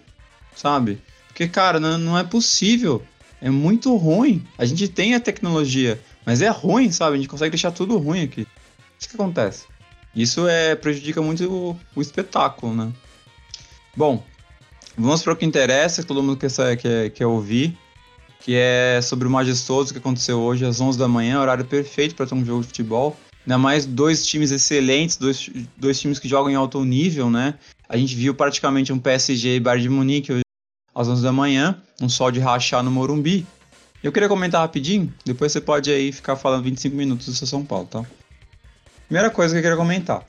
sabe? 0.55 1.01
Porque, 1.29 1.47
cara, 1.49 1.79
não, 1.79 1.99
não 1.99 2.19
é 2.19 2.25
possível. 2.25 3.03
É 3.41 3.51
muito 3.51 3.97
ruim. 3.97 4.47
A 4.59 4.65
gente 4.65 4.89
tem 4.89 5.15
a 5.15 5.21
tecnologia, 5.21 6.01
mas 6.27 6.43
é 6.43 6.49
ruim, 6.49 6.91
sabe? 6.91 7.15
A 7.15 7.17
gente 7.19 7.29
consegue 7.29 7.51
deixar 7.51 7.71
tudo 7.71 7.97
ruim 7.99 8.23
aqui. 8.23 8.47
Isso 8.99 9.09
que 9.09 9.15
acontece. 9.15 9.67
Isso 10.15 10.47
é 10.47 10.75
prejudica 10.75 11.23
muito 11.23 11.51
o, 11.51 11.81
o 11.97 12.03
espetáculo, 12.03 12.75
né? 12.75 12.93
Bom, 13.97 14.23
Vamos 14.97 15.23
para 15.23 15.33
o 15.33 15.37
que 15.37 15.47
interessa, 15.47 16.03
que 16.03 16.09
todo 16.09 16.23
mundo 16.23 16.37
quer, 16.37 16.77
quer, 16.77 17.11
quer 17.11 17.27
ouvir, 17.27 17.77
que 18.41 18.55
é 18.55 19.01
sobre 19.03 19.27
o 19.27 19.31
majestoso 19.31 19.93
que 19.93 19.99
aconteceu 19.99 20.39
hoje 20.41 20.65
às 20.65 20.81
11 20.81 20.99
da 20.99 21.09
manhã, 21.09 21.41
horário 21.41 21.65
perfeito 21.65 22.15
para 22.15 22.27
ter 22.27 22.35
um 22.35 22.45
jogo 22.45 22.61
de 22.61 22.67
futebol. 22.67 23.17
Ainda 23.47 23.57
mais 23.57 23.87
dois 23.87 24.27
times 24.27 24.51
excelentes, 24.51 25.17
dois, 25.17 25.49
dois 25.77 25.99
times 25.99 26.19
que 26.19 26.29
jogam 26.29 26.51
em 26.51 26.55
alto 26.55 26.85
nível, 26.85 27.31
né? 27.31 27.55
A 27.89 27.97
gente 27.97 28.15
viu 28.15 28.35
praticamente 28.35 28.93
um 28.93 28.99
PSG 28.99 29.57
e 29.57 29.61
Bayern 29.61 29.83
de 29.83 29.89
Munique 29.89 30.33
às 31.01 31.09
11 31.09 31.23
da 31.23 31.33
manhã, 31.33 31.81
um 32.01 32.09
sol 32.09 32.31
de 32.31 32.41
rachar 32.41 32.83
no 32.83 32.91
Morumbi. 32.91 33.47
Eu 34.03 34.13
queria 34.13 34.29
comentar 34.29 34.61
rapidinho, 34.61 35.13
depois 35.25 35.53
você 35.53 35.61
pode 35.61 35.91
aí 35.91 36.13
ficar 36.13 36.37
falando 36.37 36.65
25 36.65 36.97
minutos 36.97 37.27
do 37.27 37.35
seu 37.35 37.47
São 37.47 37.65
Paulo, 37.65 37.87
tá? 37.87 38.05
Primeira 39.07 39.31
coisa 39.31 39.55
que 39.55 39.59
eu 39.59 39.63
queria 39.63 39.77
comentar. 39.77 40.25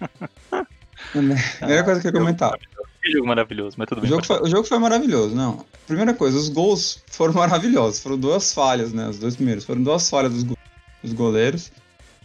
Primeira 1.12 1.84
coisa 1.84 2.00
que 2.00 2.08
eu 2.08 2.12
queria 2.12 2.20
comentar. 2.20 2.58
Que 3.02 3.12
jogo 3.12 3.26
maravilhoso, 3.26 3.76
mas 3.76 3.88
tudo 3.88 4.00
bem. 4.00 4.10
O 4.10 4.14
jogo, 4.14 4.24
foi, 4.24 4.40
o 4.42 4.46
jogo 4.46 4.64
foi 4.64 4.78
maravilhoso, 4.78 5.34
não. 5.34 5.64
Primeira 5.86 6.14
coisa, 6.14 6.38
os 6.38 6.48
gols 6.48 7.02
foram 7.08 7.34
maravilhosos. 7.34 8.00
Foram 8.00 8.16
duas 8.16 8.54
falhas, 8.54 8.92
né? 8.92 9.08
Os 9.08 9.18
dois 9.18 9.34
primeiros. 9.34 9.64
Foram 9.64 9.82
duas 9.82 10.08
falhas 10.08 10.32
dos, 10.32 10.44
go 10.44 10.56
dos 11.02 11.12
goleiros. 11.12 11.72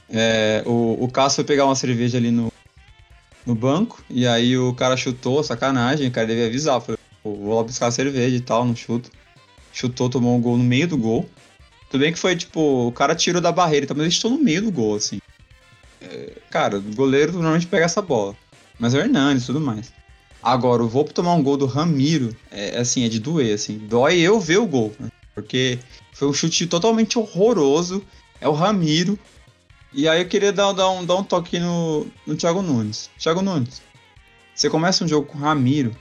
É, 0.10 0.64
o, 0.66 1.04
o 1.04 1.12
Cássio 1.12 1.38
foi 1.38 1.44
pegar 1.46 1.66
uma 1.66 1.76
cerveja 1.76 2.18
ali 2.18 2.32
no, 2.32 2.52
no 3.46 3.56
banco, 3.56 4.04
e 4.10 4.28
aí 4.28 4.58
o 4.58 4.74
cara 4.74 4.96
chutou, 4.96 5.44
sacanagem, 5.44 6.08
o 6.08 6.12
cara 6.12 6.28
devia 6.28 6.46
avisar. 6.46 6.82
Falei, 7.28 7.46
vou 7.46 7.58
lá 7.58 7.64
buscar 7.64 7.92
cerveja 7.92 8.36
e 8.36 8.42
tal, 8.42 8.66
não 8.66 8.76
chuto. 8.76 9.10
Chutou, 9.72 10.10
tomou 10.10 10.36
um 10.36 10.42
gol 10.42 10.58
no 10.58 10.64
meio 10.64 10.88
do 10.88 10.98
gol. 10.98 11.30
Tudo 11.90 12.02
bem 12.02 12.12
que 12.12 12.20
foi 12.20 12.36
tipo, 12.36 12.88
o 12.88 12.92
cara 12.92 13.16
tirou 13.16 13.42
da 13.42 13.52
barreira, 13.52 13.86
então, 13.86 13.96
mas 13.96 14.06
ele 14.06 14.12
chutou 14.12 14.32
no 14.32 14.40
meio 14.40 14.62
do 14.62 14.72
gol, 14.72 14.96
assim. 14.96 15.20
É, 16.02 16.34
cara, 16.50 16.78
o 16.78 16.96
goleiro 16.96 17.34
normalmente 17.34 17.68
pega 17.68 17.86
essa 17.86 18.02
bola. 18.02 18.36
Mas 18.80 18.94
é 18.94 18.98
o 18.98 19.02
Hernandes 19.02 19.44
e 19.44 19.48
tudo 19.48 19.62
mais. 19.62 19.92
Agora, 20.42 20.84
o 20.84 20.88
Volpe 20.88 21.14
tomar 21.14 21.34
um 21.34 21.44
gol 21.44 21.58
do 21.58 21.66
Ramiro, 21.66 22.36
é 22.52 22.78
assim, 22.78 23.06
é 23.06 23.10
de 23.10 23.20
doer, 23.20 23.56
assim. 23.56 23.78
Dói 23.78 24.20
eu 24.20 24.40
ver 24.40 24.58
o 24.58 24.68
gol, 24.68 24.94
né? 25.00 25.10
Porque 25.34 25.80
foi 26.14 26.28
um 26.28 26.34
chute 26.34 26.68
totalmente 26.68 27.18
horroroso. 27.18 28.04
É 28.40 28.48
o 28.48 28.54
Ramiro. 28.54 29.18
E 29.94 30.08
aí 30.08 30.22
eu 30.22 30.28
queria 30.28 30.52
dar, 30.52 30.72
dar, 30.74 30.90
um, 30.90 31.06
dar 31.06 31.16
um 31.16 31.24
toque 31.24 31.60
no, 31.60 32.06
no 32.26 32.36
Thiago 32.36 32.62
Nunes. 32.62 33.10
Thiago 33.18 33.42
Nunes, 33.42 33.82
você 34.54 34.70
começa 34.70 35.04
um 35.04 35.08
jogo 35.08 35.28
com 35.28 35.38
o 35.38 35.42
Ramiro. 35.42 35.96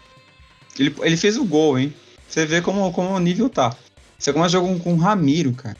Ele, 0.78 0.94
ele 1.02 1.16
fez 1.16 1.36
o 1.36 1.44
gol, 1.44 1.78
hein? 1.78 1.94
Você 2.28 2.44
vê 2.44 2.60
como, 2.60 2.92
como 2.92 3.10
o 3.10 3.18
nível 3.18 3.48
tá. 3.48 3.74
Você 4.18 4.32
começa 4.32 4.58
o 4.58 4.62
jogo 4.62 4.78
com 4.80 4.94
o 4.94 4.98
Ramiro, 4.98 5.52
cara. 5.52 5.76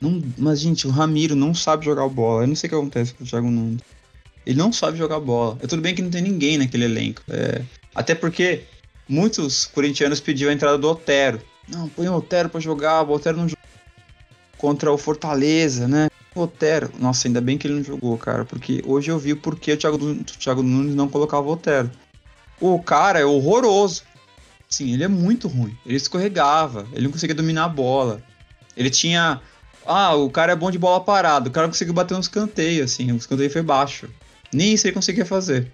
Não, 0.00 0.22
mas, 0.36 0.60
gente, 0.60 0.86
o 0.86 0.90
Ramiro 0.90 1.34
não 1.34 1.54
sabe 1.54 1.84
jogar 1.84 2.08
bola. 2.08 2.42
Eu 2.42 2.48
não 2.48 2.54
sei 2.54 2.68
o 2.68 2.70
que 2.70 2.76
acontece 2.76 3.14
com 3.14 3.24
o 3.24 3.26
Thiago 3.26 3.50
Nunes. 3.50 3.80
Ele 4.46 4.58
não 4.58 4.72
sabe 4.72 4.98
jogar 4.98 5.20
bola. 5.20 5.58
É 5.62 5.66
tudo 5.66 5.82
bem 5.82 5.94
que 5.94 6.02
não 6.02 6.10
tem 6.10 6.22
ninguém 6.22 6.58
naquele 6.58 6.84
elenco. 6.84 7.22
É, 7.28 7.62
até 7.94 8.14
porque 8.14 8.64
muitos 9.08 9.66
corintianos 9.66 10.20
pediam 10.20 10.50
a 10.50 10.52
entrada 10.52 10.76
do 10.76 10.88
Otero. 10.88 11.40
Não, 11.68 11.88
põe 11.88 12.08
o 12.08 12.14
Otero 12.14 12.48
pra 12.48 12.60
jogar, 12.60 13.02
o 13.02 13.12
Otero 13.12 13.38
não 13.38 13.48
jogou 13.48 13.64
contra 14.58 14.92
o 14.92 14.98
Fortaleza, 14.98 15.88
né? 15.88 16.08
O 16.34 16.42
Otero. 16.42 16.90
Nossa, 16.98 17.26
ainda 17.28 17.40
bem 17.40 17.56
que 17.56 17.66
ele 17.66 17.76
não 17.76 17.84
jogou, 17.84 18.18
cara, 18.18 18.44
porque 18.44 18.82
hoje 18.86 19.10
eu 19.10 19.18
vi 19.18 19.32
o 19.32 19.36
porquê 19.36 19.72
o 19.72 19.76
Thiago, 19.76 19.96
o 19.96 20.24
Thiago 20.24 20.62
Nunes 20.62 20.94
não 20.94 21.08
colocava 21.08 21.46
o 21.46 21.52
Otero. 21.52 21.90
O 22.60 22.82
cara 22.82 23.18
é 23.18 23.24
horroroso. 23.24 24.02
Sim, 24.74 24.92
ele 24.92 25.04
é 25.04 25.08
muito 25.08 25.46
ruim. 25.46 25.78
Ele 25.86 25.96
escorregava, 25.96 26.84
ele 26.92 27.04
não 27.04 27.12
conseguia 27.12 27.36
dominar 27.36 27.66
a 27.66 27.68
bola. 27.68 28.20
Ele 28.76 28.90
tinha. 28.90 29.40
Ah, 29.86 30.16
o 30.16 30.28
cara 30.28 30.50
é 30.50 30.56
bom 30.56 30.68
de 30.68 30.80
bola 30.80 31.00
parada. 31.00 31.48
O 31.48 31.52
cara 31.52 31.68
conseguiu 31.68 31.94
bater 31.94 32.14
um 32.14 32.20
escanteio, 32.20 32.82
assim. 32.82 33.12
O 33.12 33.16
escanteio 33.16 33.48
foi 33.50 33.62
baixo. 33.62 34.08
Nem 34.52 34.74
isso 34.74 34.84
ele 34.84 34.94
conseguia 34.94 35.24
fazer. 35.24 35.70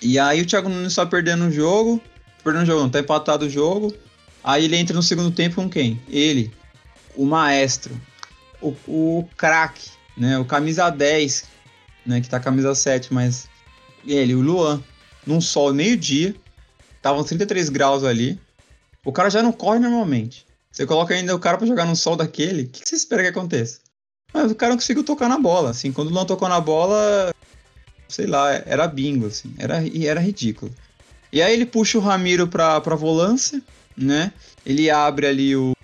E 0.00 0.16
aí 0.16 0.40
o 0.40 0.46
Thiago 0.46 0.68
Nunes 0.68 0.92
só 0.92 1.04
perdendo 1.04 1.46
o 1.46 1.50
jogo. 1.50 2.00
Perdendo 2.44 2.62
o 2.62 2.66
jogo, 2.66 2.82
não, 2.82 2.88
tá 2.88 3.00
empatado 3.00 3.46
o 3.46 3.50
jogo. 3.50 3.92
Aí 4.44 4.66
ele 4.66 4.76
entra 4.76 4.94
no 4.94 5.02
segundo 5.02 5.32
tempo 5.32 5.56
com 5.56 5.68
quem? 5.68 6.00
Ele, 6.08 6.52
o 7.16 7.26
maestro, 7.26 8.00
o, 8.62 8.76
o 8.86 9.28
craque, 9.36 9.90
né? 10.16 10.38
O 10.38 10.44
camisa 10.44 10.88
10, 10.88 11.46
né? 12.06 12.20
Que 12.20 12.28
tá 12.28 12.38
camisa 12.38 12.76
7, 12.76 13.12
mas 13.12 13.48
ele, 14.06 14.36
o 14.36 14.40
Luan, 14.40 14.80
num 15.26 15.40
sol 15.40 15.74
meio-dia, 15.74 16.32
estavam 17.06 17.22
33 17.22 17.68
graus 17.68 18.02
ali. 18.02 18.38
O 19.04 19.12
cara 19.12 19.30
já 19.30 19.42
não 19.42 19.52
corre 19.52 19.78
normalmente. 19.78 20.44
Você 20.70 20.84
coloca 20.84 21.14
ainda 21.14 21.34
o 21.34 21.38
cara 21.38 21.56
para 21.56 21.66
jogar 21.66 21.86
no 21.86 21.96
sol 21.96 22.16
daquele, 22.16 22.64
o 22.64 22.68
que, 22.68 22.82
que 22.82 22.88
você 22.88 22.96
espera 22.96 23.22
que 23.22 23.28
aconteça? 23.28 23.78
Mas 24.34 24.50
o 24.50 24.54
cara 24.54 24.70
não 24.70 24.76
conseguiu 24.76 25.04
tocar 25.04 25.28
na 25.28 25.38
bola, 25.38 25.70
assim, 25.70 25.92
quando 25.92 26.08
o 26.08 26.10
Luan 26.12 26.26
tocou 26.26 26.48
na 26.48 26.60
bola, 26.60 27.34
sei 28.08 28.26
lá, 28.26 28.52
era 28.66 28.86
bingo, 28.86 29.26
assim, 29.26 29.54
era, 29.56 29.76
era 30.04 30.20
ridículo. 30.20 30.74
E 31.32 31.40
aí 31.40 31.54
ele 31.54 31.64
puxa 31.64 31.96
o 31.96 32.00
Ramiro 32.00 32.46
pra, 32.46 32.80
pra 32.80 32.94
volância, 32.94 33.62
né? 33.96 34.32
Ele 34.66 34.90
abre 34.90 35.26
ali 35.26 35.56
o, 35.56 35.74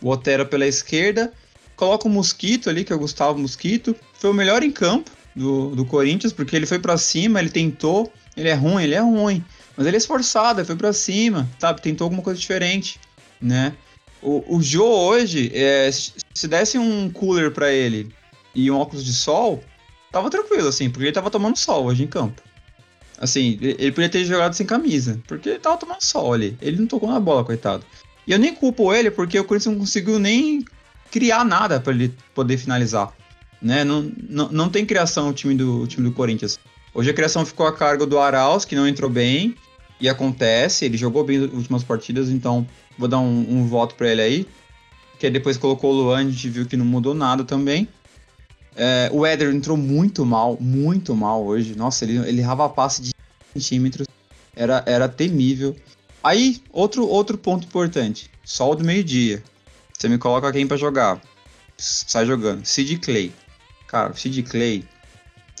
o 0.00 0.08
Otero 0.08 0.46
pela 0.46 0.66
esquerda, 0.66 1.32
coloca 1.74 2.08
o 2.08 2.10
Mosquito 2.10 2.70
ali, 2.70 2.84
que 2.84 2.92
é 2.92 2.96
o 2.96 3.00
Gustavo 3.00 3.38
Mosquito. 3.38 3.94
Foi 4.14 4.30
o 4.30 4.34
melhor 4.34 4.62
em 4.62 4.70
campo 4.70 5.10
do, 5.34 5.76
do 5.76 5.84
Corinthians, 5.84 6.32
porque 6.32 6.56
ele 6.56 6.66
foi 6.66 6.78
para 6.78 6.96
cima, 6.96 7.40
ele 7.40 7.50
tentou. 7.50 8.10
Ele 8.36 8.48
é 8.48 8.54
ruim, 8.54 8.82
ele 8.82 8.94
é 8.94 9.00
ruim. 9.00 9.44
Mas 9.76 9.86
ele 9.86 9.96
é 9.96 9.98
esforçado, 9.98 10.60
ele 10.60 10.66
foi 10.66 10.76
para 10.76 10.92
cima, 10.92 11.48
sabe? 11.58 11.82
Tentou 11.82 12.06
alguma 12.06 12.22
coisa 12.22 12.40
diferente, 12.40 12.98
né? 13.40 13.74
O, 14.22 14.56
o 14.56 14.62
Joe 14.62 14.88
hoje, 14.88 15.50
é, 15.54 15.90
se 15.92 16.48
desse 16.48 16.78
um 16.78 17.10
cooler 17.10 17.50
para 17.50 17.70
ele 17.70 18.08
e 18.54 18.70
um 18.70 18.78
óculos 18.78 19.04
de 19.04 19.12
sol, 19.12 19.62
tava 20.10 20.30
tranquilo, 20.30 20.68
assim, 20.68 20.88
porque 20.88 21.04
ele 21.04 21.12
tava 21.12 21.30
tomando 21.30 21.56
sol 21.56 21.84
hoje 21.84 22.04
em 22.04 22.06
campo. 22.06 22.42
Assim, 23.18 23.58
ele 23.60 23.92
podia 23.92 24.08
ter 24.08 24.24
jogado 24.24 24.54
sem 24.54 24.66
camisa, 24.66 25.20
porque 25.26 25.50
ele 25.50 25.58
tava 25.58 25.76
tomando 25.76 26.02
sol 26.02 26.32
ali. 26.32 26.56
Ele 26.60 26.78
não 26.78 26.86
tocou 26.86 27.10
na 27.10 27.20
bola, 27.20 27.44
coitado. 27.44 27.84
E 28.26 28.32
eu 28.32 28.38
nem 28.38 28.54
culpo 28.54 28.92
ele, 28.92 29.10
porque 29.10 29.38
o 29.38 29.44
Corinthians 29.44 29.74
não 29.74 29.80
conseguiu 29.80 30.18
nem 30.18 30.64
criar 31.10 31.44
nada 31.44 31.80
para 31.80 31.92
ele 31.92 32.14
poder 32.34 32.58
finalizar. 32.58 33.12
Né? 33.60 33.84
Não, 33.84 34.10
não, 34.28 34.48
não 34.50 34.68
tem 34.68 34.84
criação 34.84 35.30
o 35.30 35.32
time, 35.32 35.54
do, 35.54 35.82
o 35.82 35.86
time 35.86 36.08
do 36.08 36.14
Corinthians. 36.14 36.58
Hoje 36.92 37.10
a 37.10 37.14
criação 37.14 37.46
ficou 37.46 37.66
a 37.66 37.72
cargo 37.72 38.06
do 38.06 38.18
Arauz, 38.18 38.64
que 38.64 38.74
não 38.74 38.86
entrou 38.86 39.08
bem. 39.08 39.54
E 40.00 40.08
acontece, 40.08 40.84
ele 40.84 40.96
jogou 40.96 41.24
bem 41.24 41.38
nas 41.38 41.52
últimas 41.52 41.82
partidas, 41.82 42.28
então 42.28 42.66
vou 42.98 43.08
dar 43.08 43.18
um, 43.18 43.46
um 43.48 43.66
voto 43.66 43.94
para 43.94 44.10
ele 44.10 44.22
aí. 44.22 44.46
Que 45.18 45.30
depois 45.30 45.56
colocou 45.56 45.92
o 45.92 45.94
Luan, 45.94 46.18
a 46.18 46.30
gente 46.30 46.48
viu 46.48 46.66
que 46.66 46.76
não 46.76 46.84
mudou 46.84 47.14
nada 47.14 47.44
também. 47.44 47.88
É, 48.76 49.08
o 49.10 49.24
Éder 49.24 49.54
entrou 49.54 49.76
muito 49.76 50.26
mal, 50.26 50.58
muito 50.60 51.14
mal 51.14 51.44
hoje. 51.44 51.74
Nossa, 51.74 52.04
ele, 52.04 52.18
ele 52.28 52.40
errava 52.40 52.68
passe 52.68 53.00
de 53.00 53.10
centímetros. 53.54 54.06
Era, 54.54 54.82
era 54.86 55.08
temível. 55.08 55.74
Aí, 56.22 56.60
outro, 56.70 57.06
outro 57.06 57.38
ponto 57.38 57.66
importante. 57.66 58.30
Sol 58.44 58.76
do 58.76 58.84
meio-dia. 58.84 59.42
Você 59.96 60.08
me 60.08 60.18
coloca 60.18 60.52
quem 60.52 60.66
para 60.66 60.76
jogar. 60.76 61.20
Sai 61.78 62.26
jogando. 62.26 62.66
Sid 62.66 62.98
Clay. 62.98 63.32
Cara, 63.88 64.14
Sid 64.14 64.42
Clay. 64.42 64.84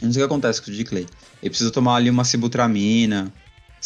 Não 0.02 0.12
sei 0.12 0.22
o 0.22 0.26
que 0.26 0.32
acontece 0.32 0.60
com 0.60 0.70
o 0.70 0.74
Sid 0.74 0.84
Clay. 0.84 1.06
Ele 1.42 1.50
precisa 1.50 1.70
tomar 1.70 1.96
ali 1.96 2.10
uma 2.10 2.24
cibutramina, 2.24 3.32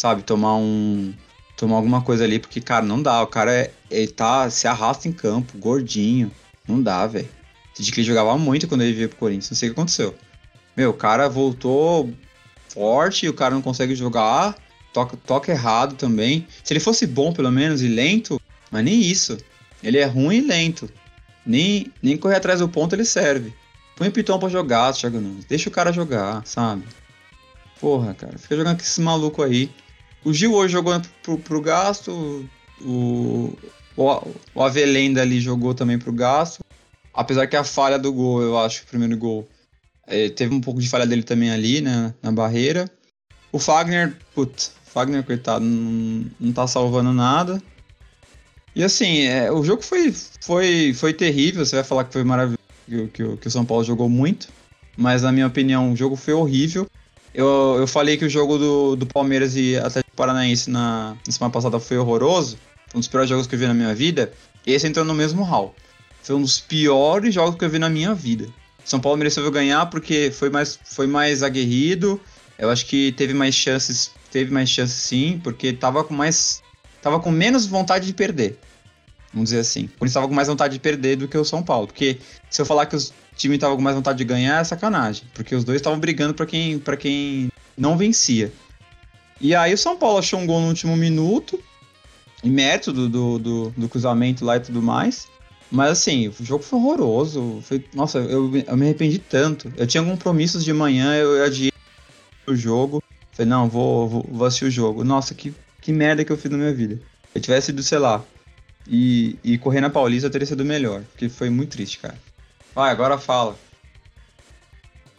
sabe? 0.00 0.22
Tomar 0.22 0.56
um. 0.56 1.12
Tomar 1.56 1.76
alguma 1.76 2.00
coisa 2.00 2.24
ali, 2.24 2.38
porque, 2.38 2.60
cara, 2.60 2.84
não 2.84 3.02
dá. 3.02 3.22
O 3.22 3.26
cara 3.26 3.52
é, 3.52 3.70
ele 3.90 4.08
tá. 4.08 4.48
Se 4.48 4.66
arrasta 4.66 5.08
em 5.08 5.12
campo, 5.12 5.58
gordinho. 5.58 6.30
Não 6.66 6.82
dá, 6.82 7.06
velho. 7.06 7.28
Sid 7.74 7.92
Clay 7.92 8.04
jogava 8.04 8.36
muito 8.38 8.66
quando 8.66 8.82
ele 8.82 8.94
veio 8.94 9.08
pro 9.10 9.18
Corinthians. 9.18 9.50
Não 9.50 9.56
sei 9.56 9.68
o 9.68 9.72
que 9.72 9.78
aconteceu. 9.78 10.14
Meu, 10.76 10.90
o 10.90 10.94
cara 10.94 11.28
voltou 11.28 12.10
forte, 12.68 13.28
o 13.28 13.34
cara 13.34 13.54
não 13.54 13.62
consegue 13.62 13.94
jogar. 13.94 14.56
Toca, 14.92 15.16
toca 15.18 15.52
errado 15.52 15.94
também. 15.96 16.46
Se 16.64 16.72
ele 16.72 16.80
fosse 16.80 17.06
bom, 17.06 17.32
pelo 17.32 17.50
menos, 17.50 17.82
e 17.82 17.88
lento, 17.88 18.40
mas 18.70 18.84
nem 18.84 19.00
isso. 19.00 19.36
Ele 19.82 19.98
é 19.98 20.04
ruim 20.04 20.38
e 20.38 20.40
lento. 20.40 20.90
Nem, 21.44 21.92
nem 22.02 22.16
correr 22.16 22.36
atrás 22.36 22.60
do 22.60 22.68
ponto 22.68 22.94
ele 22.94 23.04
serve. 23.04 23.52
Põe 23.96 24.08
o 24.08 24.12
Piton 24.12 24.38
pra 24.38 24.48
jogar, 24.48 24.94
Thiago 24.94 25.20
Nunes. 25.20 25.44
Deixa 25.44 25.68
o 25.68 25.72
cara 25.72 25.92
jogar, 25.92 26.42
sabe? 26.46 26.84
Porra, 27.80 28.14
cara. 28.14 28.38
Fica 28.38 28.56
jogando 28.56 28.76
com 28.76 28.82
esse 28.82 29.00
maluco 29.00 29.42
aí. 29.42 29.70
O 30.24 30.32
Gil 30.32 30.52
hoje 30.54 30.72
jogou 30.72 31.00
pro, 31.22 31.38
pro 31.38 31.60
gasto. 31.60 32.48
O, 32.80 33.56
o, 33.96 34.34
o 34.54 34.62
Avelenda 34.62 35.22
ali 35.22 35.40
jogou 35.40 35.74
também 35.74 35.98
pro 35.98 36.12
gasto. 36.12 36.60
Apesar 37.12 37.46
que 37.46 37.56
a 37.56 37.64
falha 37.64 37.98
do 37.98 38.12
gol, 38.12 38.42
eu 38.42 38.58
acho, 38.58 38.82
o 38.82 38.86
primeiro 38.86 39.16
gol. 39.16 39.48
É, 40.06 40.28
teve 40.28 40.54
um 40.54 40.60
pouco 40.60 40.80
de 40.80 40.88
falha 40.88 41.06
dele 41.06 41.22
também 41.22 41.50
ali, 41.50 41.80
né? 41.80 42.14
Na 42.22 42.32
barreira. 42.32 42.90
O 43.52 43.58
Fagner, 43.58 44.16
putz, 44.34 44.72
Fagner, 44.84 45.24
coitado, 45.24 45.64
não, 45.64 46.26
não 46.38 46.52
tá 46.52 46.66
salvando 46.66 47.12
nada. 47.12 47.60
E 48.74 48.84
assim, 48.84 49.22
é, 49.22 49.50
o 49.50 49.64
jogo 49.64 49.82
foi, 49.82 50.12
foi, 50.40 50.92
foi 50.94 51.12
terrível. 51.12 51.64
Você 51.64 51.76
vai 51.76 51.84
falar 51.84 52.04
que 52.04 52.12
foi 52.12 52.24
maravilhoso, 52.24 52.58
que, 52.86 53.08
que, 53.08 53.36
que, 53.36 53.48
o 53.48 53.50
São 53.50 53.64
Paulo 53.64 53.84
jogou 53.84 54.08
muito. 54.08 54.48
Mas 54.96 55.22
na 55.22 55.32
minha 55.32 55.46
opinião, 55.46 55.92
o 55.92 55.96
jogo 55.96 56.16
foi 56.16 56.34
horrível. 56.34 56.86
Eu, 57.34 57.76
eu 57.78 57.86
falei 57.86 58.16
que 58.16 58.24
o 58.24 58.30
jogo 58.30 58.58
do, 58.58 58.96
do 58.96 59.06
Palmeiras 59.06 59.56
e 59.56 59.76
Paranaense 60.20 60.68
na, 60.68 61.16
na 61.26 61.32
semana 61.32 61.50
passada 61.50 61.80
foi 61.80 61.96
horroroso. 61.96 62.58
Foi 62.88 62.98
um 62.98 63.00
dos 63.00 63.08
piores 63.08 63.30
jogos 63.30 63.46
que 63.46 63.54
eu 63.54 63.58
vi 63.58 63.66
na 63.66 63.72
minha 63.72 63.94
vida. 63.94 64.30
Esse 64.66 64.86
entrou 64.86 65.02
no 65.02 65.14
mesmo 65.14 65.42
hall. 65.42 65.74
Foi 66.22 66.36
um 66.36 66.42
dos 66.42 66.60
piores 66.60 67.32
jogos 67.32 67.54
que 67.56 67.64
eu 67.64 67.70
vi 67.70 67.78
na 67.78 67.88
minha 67.88 68.14
vida. 68.14 68.46
São 68.84 69.00
Paulo 69.00 69.16
mereceu 69.16 69.50
ganhar 69.50 69.86
porque 69.86 70.30
foi 70.30 70.50
mais, 70.50 70.78
foi 70.84 71.06
mais 71.06 71.42
aguerrido. 71.42 72.20
Eu 72.58 72.68
acho 72.68 72.84
que 72.84 73.12
teve 73.12 73.32
mais 73.32 73.54
chances, 73.54 74.10
teve 74.30 74.52
mais 74.52 74.68
chances 74.68 74.96
sim, 74.96 75.40
porque 75.42 75.72
tava 75.72 76.04
com 76.04 76.12
mais 76.12 76.62
tava 77.00 77.18
com 77.18 77.30
menos 77.30 77.64
vontade 77.64 78.04
de 78.04 78.12
perder. 78.12 78.58
Vamos 79.32 79.48
dizer 79.48 79.60
assim. 79.60 79.86
Por 79.86 80.06
isso 80.06 80.14
tava 80.14 80.28
com 80.28 80.34
mais 80.34 80.48
vontade 80.48 80.74
de 80.74 80.80
perder 80.80 81.16
do 81.16 81.28
que 81.28 81.38
o 81.38 81.46
São 81.46 81.62
Paulo. 81.62 81.86
Porque 81.86 82.18
se 82.50 82.60
eu 82.60 82.66
falar 82.66 82.84
que 82.84 82.96
o 82.96 83.00
time 83.36 83.56
tava 83.56 83.74
com 83.74 83.80
mais 83.80 83.96
vontade 83.96 84.18
de 84.18 84.24
ganhar, 84.24 84.60
é 84.60 84.64
sacanagem. 84.64 85.24
Porque 85.32 85.54
os 85.54 85.64
dois 85.64 85.76
estavam 85.76 85.98
brigando 85.98 86.34
para 86.34 86.44
quem, 86.44 86.78
pra 86.78 86.96
quem 86.96 87.50
não 87.74 87.96
vencia. 87.96 88.52
E 89.40 89.54
aí 89.54 89.72
o 89.72 89.78
São 89.78 89.96
Paulo 89.96 90.18
achou 90.18 90.38
um 90.38 90.46
gol 90.46 90.60
no 90.60 90.68
último 90.68 90.96
minuto. 90.96 91.58
Em 92.44 92.50
mérito 92.50 92.92
do, 92.92 93.38
do, 93.38 93.70
do, 93.76 93.88
cruzamento 93.88 94.44
lá 94.44 94.56
e 94.56 94.60
tudo 94.60 94.82
mais. 94.82 95.28
Mas 95.70 95.90
assim, 95.90 96.28
o 96.28 96.44
jogo 96.44 96.62
foi 96.62 96.78
horroroso. 96.78 97.60
Foi, 97.62 97.84
nossa, 97.94 98.18
eu, 98.18 98.50
eu 98.66 98.76
me 98.76 98.84
arrependi 98.84 99.18
tanto. 99.18 99.72
Eu 99.76 99.86
tinha 99.86 100.02
compromissos 100.02 100.64
de 100.64 100.72
manhã, 100.72 101.14
eu 101.14 101.44
adiei 101.44 101.72
o 102.46 102.54
jogo. 102.54 103.02
Falei, 103.32 103.48
não, 103.48 103.68
vou, 103.68 104.08
vou, 104.08 104.26
vou 104.28 104.46
assistir 104.46 104.66
o 104.66 104.70
jogo. 104.70 105.04
Nossa, 105.04 105.34
que, 105.34 105.54
que 105.80 105.92
merda 105.92 106.24
que 106.24 106.32
eu 106.32 106.36
fiz 106.36 106.50
na 106.50 106.58
minha 106.58 106.74
vida. 106.74 106.96
Se 106.96 107.38
eu 107.38 107.42
tivesse 107.42 107.70
ido, 107.70 107.82
sei 107.82 107.98
lá, 107.98 108.22
e, 108.86 109.38
e 109.44 109.56
correr 109.56 109.80
na 109.80 109.88
Paulista, 109.88 110.28
teria 110.28 110.46
sido 110.46 110.64
melhor. 110.64 111.02
Porque 111.12 111.28
foi 111.28 111.48
muito 111.48 111.70
triste, 111.70 111.98
cara. 111.98 112.18
Vai, 112.74 112.90
agora 112.90 113.18
fala. 113.18 113.56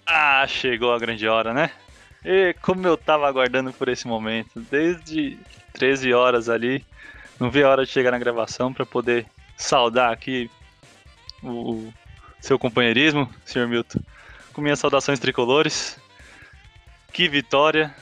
Ah, 0.05 0.45
chegou 0.47 0.93
a 0.93 0.99
grande 0.99 1.27
hora, 1.27 1.53
né? 1.53 1.71
E 2.23 2.53
como 2.61 2.85
eu 2.87 2.95
tava 2.95 3.27
aguardando 3.27 3.73
por 3.73 3.89
esse 3.89 4.07
momento, 4.07 4.59
desde 4.69 5.37
13 5.73 6.13
horas 6.13 6.49
ali, 6.49 6.85
não 7.39 7.49
vi 7.49 7.63
a 7.63 7.69
hora 7.69 7.85
de 7.85 7.91
chegar 7.91 8.11
na 8.11 8.19
gravação 8.19 8.71
para 8.71 8.85
poder 8.85 9.25
saudar 9.57 10.11
aqui 10.11 10.49
o 11.43 11.91
seu 12.39 12.59
companheirismo, 12.59 13.29
senhor 13.43 13.67
Milton, 13.67 13.99
com 14.53 14.61
minhas 14.61 14.79
saudações 14.79 15.19
tricolores. 15.19 15.99
Que 17.11 17.27
vitória! 17.27 17.93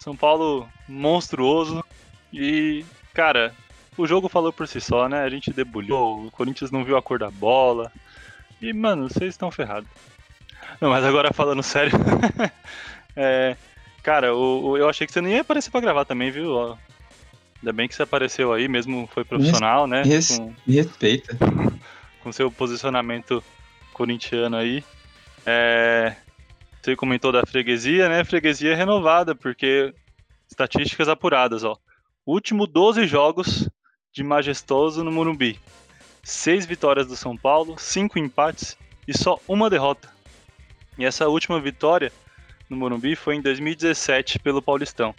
São 0.00 0.16
Paulo 0.16 0.68
monstruoso 0.88 1.84
e, 2.32 2.84
cara, 3.14 3.54
o 3.96 4.06
jogo 4.06 4.28
falou 4.28 4.52
por 4.52 4.68
si 4.68 4.80
só, 4.80 5.08
né? 5.08 5.22
A 5.22 5.28
gente 5.28 5.52
debulhou, 5.52 6.26
o 6.26 6.30
Corinthians 6.30 6.70
não 6.70 6.84
viu 6.84 6.96
a 6.96 7.02
cor 7.02 7.18
da 7.18 7.30
bola. 7.30 7.90
E, 8.60 8.72
mano, 8.72 9.08
vocês 9.08 9.30
estão 9.30 9.50
ferrados. 9.50 9.88
Não, 10.80 10.90
mas 10.90 11.04
agora 11.04 11.32
falando 11.32 11.62
sério. 11.64 11.92
É, 13.16 13.56
cara, 14.02 14.34
o, 14.34 14.68
o, 14.68 14.76
eu 14.76 14.88
achei 14.88 15.06
que 15.06 15.12
você 15.12 15.20
nem 15.20 15.34
ia 15.34 15.40
aparecer 15.40 15.70
pra 15.70 15.80
gravar 15.80 16.04
também, 16.04 16.30
viu? 16.30 16.52
Ó, 16.52 16.76
ainda 17.58 17.72
bem 17.72 17.88
que 17.88 17.94
você 17.94 18.02
apareceu 18.02 18.52
aí, 18.52 18.68
mesmo 18.68 19.08
foi 19.12 19.24
profissional, 19.24 19.86
né? 19.86 20.02
Res, 20.02 20.36
com, 20.36 20.54
me 20.66 20.74
respeita. 20.74 21.36
Com 22.22 22.32
seu 22.32 22.50
posicionamento 22.50 23.42
corintiano 23.92 24.56
aí. 24.56 24.82
É, 25.46 26.16
você 26.82 26.96
comentou 26.96 27.30
da 27.30 27.46
freguesia, 27.46 28.08
né? 28.08 28.24
Freguesia 28.24 28.74
renovada, 28.74 29.32
porque 29.32 29.94
estatísticas 30.48 31.08
apuradas, 31.08 31.62
ó. 31.62 31.76
Último 32.26 32.66
12 32.66 33.06
jogos 33.06 33.68
de 34.12 34.24
majestoso 34.24 35.04
no 35.04 35.12
Morumbi. 35.12 35.60
Seis 36.24 36.66
vitórias 36.66 37.06
do 37.06 37.14
São 37.14 37.36
Paulo, 37.36 37.76
cinco 37.78 38.18
empates 38.18 38.76
e 39.06 39.16
só 39.16 39.38
uma 39.46 39.70
derrota. 39.70 40.08
E 40.98 41.04
essa 41.04 41.28
última 41.28 41.60
vitória 41.60 42.12
no 42.68 42.76
Morumbi 42.76 43.16
foi 43.16 43.36
em 43.36 43.40
2017 43.40 44.38
pelo 44.38 44.60
Paulistão. 44.60 45.14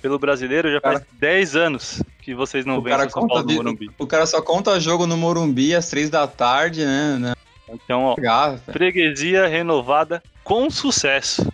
Pelo 0.00 0.18
brasileiro 0.18 0.72
já 0.72 0.80
faz 0.80 1.02
10 1.12 1.56
anos 1.56 2.02
que 2.22 2.34
vocês 2.34 2.64
não 2.64 2.80
veem 2.80 2.96
o 2.96 3.10
São 3.10 3.26
Paulo 3.26 3.44
no 3.44 3.54
Morumbi. 3.54 3.90
O 3.98 4.06
cara 4.06 4.24
só 4.26 4.40
conta 4.40 4.80
jogo 4.80 5.06
no 5.06 5.16
Morumbi 5.16 5.74
às 5.74 5.90
3 5.90 6.08
da 6.08 6.26
tarde, 6.26 6.84
né? 6.84 7.18
né? 7.18 7.34
Então, 7.68 8.04
ó, 8.04 8.16
freguesia 8.72 9.46
renovada 9.46 10.22
com 10.42 10.70
sucesso. 10.70 11.52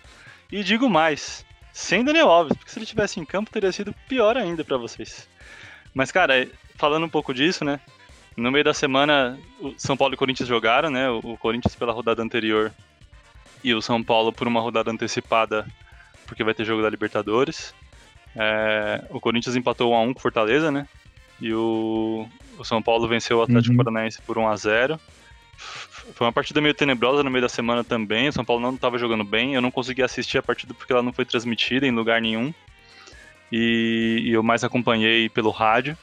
E 0.50 0.62
digo 0.62 0.88
mais, 0.88 1.44
sem 1.72 2.04
Daniel 2.04 2.30
Alves, 2.30 2.56
porque 2.56 2.70
se 2.70 2.78
ele 2.78 2.86
tivesse 2.86 3.18
em 3.18 3.24
campo 3.24 3.50
teria 3.50 3.72
sido 3.72 3.94
pior 4.08 4.36
ainda 4.36 4.64
para 4.64 4.76
vocês. 4.76 5.28
Mas, 5.92 6.12
cara, 6.12 6.48
falando 6.76 7.04
um 7.04 7.08
pouco 7.08 7.34
disso, 7.34 7.64
né? 7.64 7.80
No 8.36 8.52
meio 8.52 8.64
da 8.64 8.74
semana, 8.74 9.38
o 9.60 9.74
São 9.76 9.96
Paulo 9.96 10.14
e 10.14 10.16
Corinthians 10.16 10.48
jogaram, 10.48 10.90
né? 10.90 11.10
O 11.10 11.36
Corinthians 11.36 11.74
pela 11.74 11.92
rodada 11.92 12.22
anterior 12.22 12.72
e 13.66 13.74
o 13.74 13.82
São 13.82 14.00
Paulo 14.00 14.32
por 14.32 14.46
uma 14.46 14.60
rodada 14.60 14.92
antecipada, 14.92 15.66
porque 16.24 16.44
vai 16.44 16.54
ter 16.54 16.64
jogo 16.64 16.82
da 16.82 16.88
Libertadores. 16.88 17.74
É, 18.36 19.04
o 19.10 19.18
Corinthians 19.18 19.56
empatou 19.56 19.92
1x1 19.92 20.14
com 20.14 20.20
Fortaleza, 20.20 20.70
né? 20.70 20.86
E 21.40 21.52
o, 21.52 22.28
o 22.56 22.64
São 22.64 22.80
Paulo 22.80 23.08
venceu 23.08 23.38
o 23.38 23.42
Atlético 23.42 23.72
uhum. 23.72 23.78
Paranaense 23.78 24.22
por 24.22 24.36
1x0. 24.36 25.00
Foi 26.14 26.24
uma 26.28 26.32
partida 26.32 26.60
meio 26.60 26.74
tenebrosa 26.74 27.24
no 27.24 27.30
meio 27.30 27.42
da 27.42 27.48
semana 27.48 27.82
também. 27.82 28.28
O 28.28 28.32
São 28.32 28.44
Paulo 28.44 28.62
não 28.62 28.72
estava 28.72 28.98
jogando 28.98 29.24
bem. 29.24 29.54
Eu 29.54 29.60
não 29.60 29.72
consegui 29.72 30.00
assistir 30.00 30.38
a 30.38 30.42
partida 30.44 30.72
porque 30.72 30.92
ela 30.92 31.02
não 31.02 31.12
foi 31.12 31.24
transmitida 31.24 31.88
em 31.88 31.90
lugar 31.90 32.22
nenhum. 32.22 32.54
E, 33.50 34.20
e 34.26 34.30
eu 34.30 34.44
mais 34.44 34.62
acompanhei 34.62 35.28
pelo 35.28 35.50
rádio. 35.50 35.98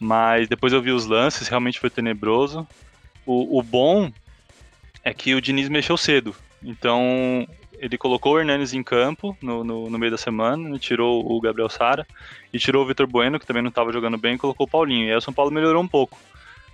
Mas 0.00 0.48
depois 0.48 0.72
eu 0.72 0.82
vi 0.82 0.90
os 0.90 1.06
lances, 1.06 1.46
realmente 1.46 1.78
foi 1.78 1.90
tenebroso. 1.90 2.66
O, 3.24 3.60
o 3.60 3.62
bom 3.62 4.10
é 5.04 5.14
que 5.14 5.36
o 5.36 5.40
Diniz 5.40 5.68
mexeu 5.68 5.96
cedo. 5.96 6.34
Então 6.62 7.46
ele 7.78 7.96
colocou 7.96 8.34
o 8.34 8.38
Hernanes 8.38 8.74
em 8.74 8.82
campo 8.82 9.36
no, 9.40 9.62
no, 9.62 9.88
no 9.88 9.98
meio 9.98 10.10
da 10.10 10.18
semana, 10.18 10.68
né, 10.68 10.78
tirou 10.78 11.24
o 11.30 11.40
Gabriel 11.40 11.68
Sara 11.68 12.06
e 12.52 12.58
tirou 12.58 12.84
o 12.84 12.86
Vitor 12.86 13.06
Bueno, 13.06 13.38
que 13.38 13.46
também 13.46 13.62
não 13.62 13.68
estava 13.68 13.92
jogando 13.92 14.18
bem, 14.18 14.34
e 14.34 14.38
colocou 14.38 14.66
o 14.66 14.70
Paulinho. 14.70 15.06
E 15.06 15.10
aí 15.10 15.16
o 15.16 15.20
São 15.20 15.32
Paulo 15.32 15.52
melhorou 15.52 15.82
um 15.82 15.88
pouco. 15.88 16.18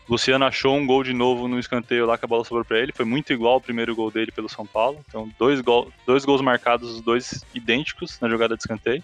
O 0.08 0.12
Luciano 0.12 0.44
achou 0.44 0.74
um 0.76 0.86
gol 0.86 1.02
de 1.02 1.14
novo 1.14 1.48
no 1.48 1.58
escanteio 1.58 2.06
lá 2.06 2.18
que 2.18 2.24
a 2.24 2.28
bola 2.28 2.44
sobrou 2.44 2.64
para 2.64 2.78
ele. 2.78 2.92
Foi 2.92 3.06
muito 3.06 3.32
igual 3.32 3.54
ao 3.54 3.60
primeiro 3.60 3.94
gol 3.94 4.10
dele 4.10 4.30
pelo 4.32 4.48
São 4.50 4.66
Paulo. 4.66 4.98
Então, 5.08 5.30
dois, 5.38 5.60
gol, 5.62 5.90
dois 6.06 6.24
gols 6.26 6.42
marcados, 6.42 6.90
os 6.90 7.00
dois 7.00 7.44
idênticos 7.54 8.20
na 8.20 8.28
jogada 8.28 8.54
de 8.54 8.62
escanteio. 8.62 9.02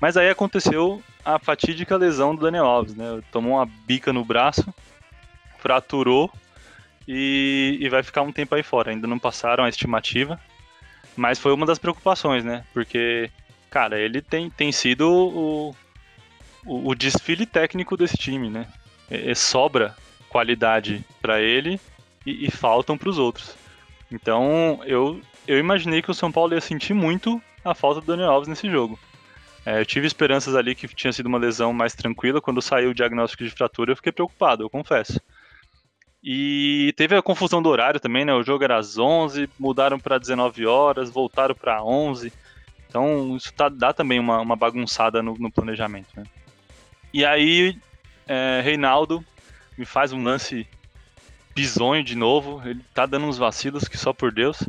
Mas 0.00 0.16
aí 0.16 0.30
aconteceu 0.30 1.02
a 1.24 1.38
fatídica 1.38 1.96
lesão 1.96 2.34
do 2.34 2.42
Daniel 2.42 2.64
Alves, 2.64 2.94
né? 2.94 3.22
Tomou 3.30 3.54
uma 3.54 3.66
bica 3.66 4.12
no 4.12 4.24
braço, 4.24 4.64
fraturou 5.58 6.30
e, 7.06 7.78
e 7.80 7.88
vai 7.88 8.02
ficar 8.02 8.22
um 8.22 8.32
tempo 8.32 8.54
aí 8.54 8.62
fora. 8.62 8.90
Ainda 8.90 9.06
não 9.06 9.18
passaram 9.18 9.64
a 9.64 9.68
estimativa, 9.68 10.40
mas 11.16 11.38
foi 11.38 11.52
uma 11.52 11.66
das 11.66 11.78
preocupações, 11.78 12.44
né? 12.44 12.64
Porque, 12.72 13.30
cara, 13.70 13.98
ele 13.98 14.20
tem, 14.20 14.50
tem 14.50 14.72
sido 14.72 15.10
o, 15.10 15.76
o, 16.66 16.90
o 16.90 16.94
desfile 16.94 17.46
técnico 17.46 17.96
desse 17.96 18.16
time, 18.16 18.50
né? 18.50 18.66
E, 19.10 19.30
e 19.30 19.34
sobra 19.34 19.96
qualidade 20.28 21.04
para 21.22 21.40
ele 21.40 21.80
e, 22.26 22.46
e 22.46 22.50
faltam 22.50 22.98
para 22.98 23.08
os 23.08 23.18
outros. 23.18 23.56
Então, 24.10 24.80
eu, 24.84 25.20
eu 25.46 25.58
imaginei 25.58 26.02
que 26.02 26.10
o 26.10 26.14
São 26.14 26.30
Paulo 26.30 26.54
ia 26.54 26.60
sentir 26.60 26.94
muito 26.94 27.40
a 27.64 27.74
falta 27.74 28.00
do 28.00 28.06
Daniel 28.06 28.30
Alves 28.30 28.48
nesse 28.48 28.70
jogo. 28.70 28.98
É, 29.66 29.80
eu 29.80 29.86
tive 29.86 30.06
esperanças 30.06 30.54
ali 30.54 30.74
que 30.74 30.86
tinha 30.88 31.12
sido 31.12 31.26
uma 31.26 31.38
lesão 31.38 31.72
mais 31.72 31.94
tranquila. 31.94 32.40
Quando 32.40 32.60
saiu 32.60 32.90
o 32.90 32.94
diagnóstico 32.94 33.44
de 33.44 33.50
fratura, 33.50 33.92
eu 33.92 33.96
fiquei 33.96 34.12
preocupado, 34.12 34.62
eu 34.62 34.70
confesso. 34.70 35.20
E 36.26 36.94
teve 36.96 37.14
a 37.14 37.20
confusão 37.20 37.62
do 37.62 37.68
horário 37.68 38.00
também, 38.00 38.24
né? 38.24 38.32
O 38.32 38.42
jogo 38.42 38.64
era 38.64 38.78
às 38.78 38.96
11, 38.96 39.46
mudaram 39.58 40.00
para 40.00 40.16
19 40.16 40.64
horas, 40.64 41.10
voltaram 41.10 41.54
para 41.54 41.84
11. 41.84 42.32
Então, 42.88 43.36
isso 43.36 43.52
tá, 43.52 43.68
dá 43.68 43.92
também 43.92 44.18
uma, 44.18 44.40
uma 44.40 44.56
bagunçada 44.56 45.22
no, 45.22 45.36
no, 45.38 45.52
planejamento, 45.52 46.08
né? 46.16 46.24
E 47.12 47.26
aí, 47.26 47.78
é, 48.26 48.62
Reinaldo 48.64 49.22
me 49.76 49.84
faz 49.84 50.14
um 50.14 50.22
lance 50.22 50.66
bizonho 51.54 52.02
de 52.02 52.14
novo. 52.14 52.62
Ele 52.64 52.80
tá 52.94 53.04
dando 53.04 53.26
uns 53.26 53.36
vacilos 53.36 53.86
que 53.86 53.98
só 53.98 54.14
por 54.14 54.32
Deus 54.32 54.66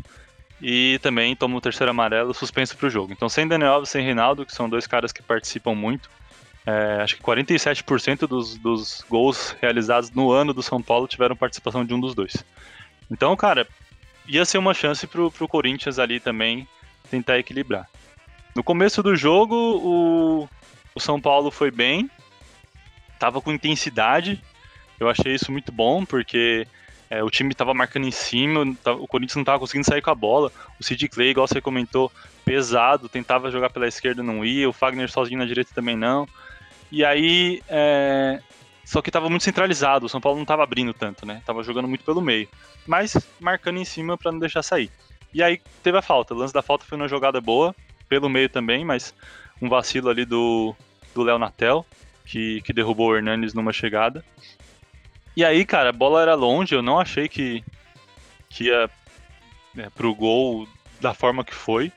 e 0.62 1.00
também 1.02 1.38
toma 1.38 1.56
o 1.56 1.62
terceiro 1.62 1.90
amarelo 1.90 2.34
suspenso 2.34 2.76
para 2.76 2.88
o 2.88 2.90
jogo. 2.90 3.14
Então, 3.14 3.30
sem 3.30 3.48
Daniel 3.48 3.76
Alves, 3.76 3.90
sem 3.90 4.04
Reinaldo, 4.04 4.46
que 4.46 4.54
são 4.54 4.68
dois 4.68 4.86
caras 4.86 5.14
que 5.14 5.24
participam 5.24 5.74
muito, 5.74 6.10
é, 6.66 7.02
acho 7.02 7.16
que 7.16 7.24
47% 7.24 8.28
dos, 8.28 8.58
dos 8.58 9.06
gols 9.08 9.56
realizados 9.62 10.10
no 10.12 10.32
ano 10.32 10.54
do 10.54 10.64
São 10.64 10.82
Paulo 10.82 11.08
tiveram 11.08 11.36
participação 11.36 11.86
de 11.86 11.94
um 11.94 12.00
dos 12.00 12.16
dois. 12.16 12.44
Então, 13.10 13.36
cara, 13.36 13.68
ia 14.28 14.44
ser 14.46 14.58
uma 14.58 14.74
chance 14.74 15.06
para 15.06 15.22
o 15.22 15.48
Corinthians 15.48 16.00
ali 16.00 16.20
também 16.20 16.68
tentar 17.12 17.38
equilibrar. 17.38 17.88
No 18.56 18.64
começo 18.64 19.04
do 19.04 19.16
jogo, 19.16 19.56
o, 19.56 20.50
o 20.96 21.00
São 21.00 21.22
Paulo 21.22 21.52
foi 21.52 21.70
bem, 21.70 22.10
tava 23.20 23.42
com 23.42 23.52
intensidade. 23.52 24.42
Eu 25.00 25.10
achei 25.10 25.36
isso 25.36 25.52
muito 25.52 25.72
bom, 25.72 26.04
porque 26.04 26.66
é, 27.10 27.24
o 27.24 27.30
time 27.30 27.52
estava 27.52 27.74
marcando 27.74 28.08
em 28.08 28.12
cima, 28.12 28.62
o 29.00 29.08
Corinthians 29.08 29.36
não 29.36 29.44
estava 29.44 29.60
conseguindo 29.60 29.86
sair 29.86 30.02
com 30.02 30.10
a 30.10 30.16
bola. 30.16 30.52
O 30.80 30.84
Sid 30.84 31.08
Clay, 31.10 31.30
igual 31.30 31.48
você 31.48 31.62
comentou, 31.62 32.12
pesado, 32.44 33.08
tentava 33.08 33.52
jogar 33.52 33.70
pela 33.70 33.88
esquerda, 33.88 34.24
não 34.24 34.44
ia. 34.44 34.68
O 34.68 34.74
Fagner 34.74 35.12
sozinho 35.12 35.40
na 35.40 35.46
direita 35.46 35.72
também 35.76 35.96
não. 35.96 36.28
E 36.92 37.04
aí, 37.04 37.62
é... 37.68 38.42
só 38.84 39.02
que 39.02 39.10
estava 39.10 39.30
muito 39.30 39.44
centralizado. 39.44 40.06
O 40.06 40.10
São 40.10 40.22
Paulo 40.22 40.38
não 40.38 40.44
estava 40.44 40.64
abrindo 40.64 40.94
tanto, 40.94 41.26
né? 41.26 41.42
Tava 41.46 41.64
jogando 41.64 41.88
muito 41.88 42.04
pelo 42.04 42.22
meio, 42.22 42.48
mas 42.86 43.16
marcando 43.40 43.78
em 43.78 43.86
cima 43.86 44.18
para 44.18 44.32
não 44.32 44.40
deixar 44.40 44.64
sair. 44.64 44.90
E 45.34 45.44
aí 45.44 45.60
teve 45.84 45.98
a 45.98 46.02
falta. 46.02 46.34
O 46.34 46.38
lance 46.38 46.54
da 46.54 46.62
falta 46.62 46.86
foi 46.86 46.98
uma 46.98 47.08
jogada 47.08 47.42
boa, 47.42 47.76
pelo 48.08 48.30
meio 48.30 48.50
também, 48.50 48.86
mas 48.86 49.14
um 49.62 49.68
vacilo 49.68 50.10
ali 50.10 50.26
do 50.26 50.76
do 51.16 51.24
Léo 51.24 51.40
Natel, 51.40 51.86
que, 52.26 52.62
que 52.62 52.74
derrubou 52.74 53.10
o 53.10 53.16
Hernandes 53.16 53.54
numa 53.54 53.72
chegada. 53.72 54.24
E 55.36 55.44
aí, 55.44 55.66
cara, 55.66 55.90
a 55.90 55.94
bola 55.94 56.22
era 56.22 56.36
longe, 56.36 56.76
eu 56.76 56.82
não 56.82 57.00
achei 57.00 57.30
que, 57.30 57.64
que 58.50 58.66
ia 58.66 58.90
né, 59.74 59.90
pro 59.96 60.14
gol 60.14 60.68
da 61.00 61.14
forma 61.14 61.44
que 61.44 61.56
foi. 61.56 61.92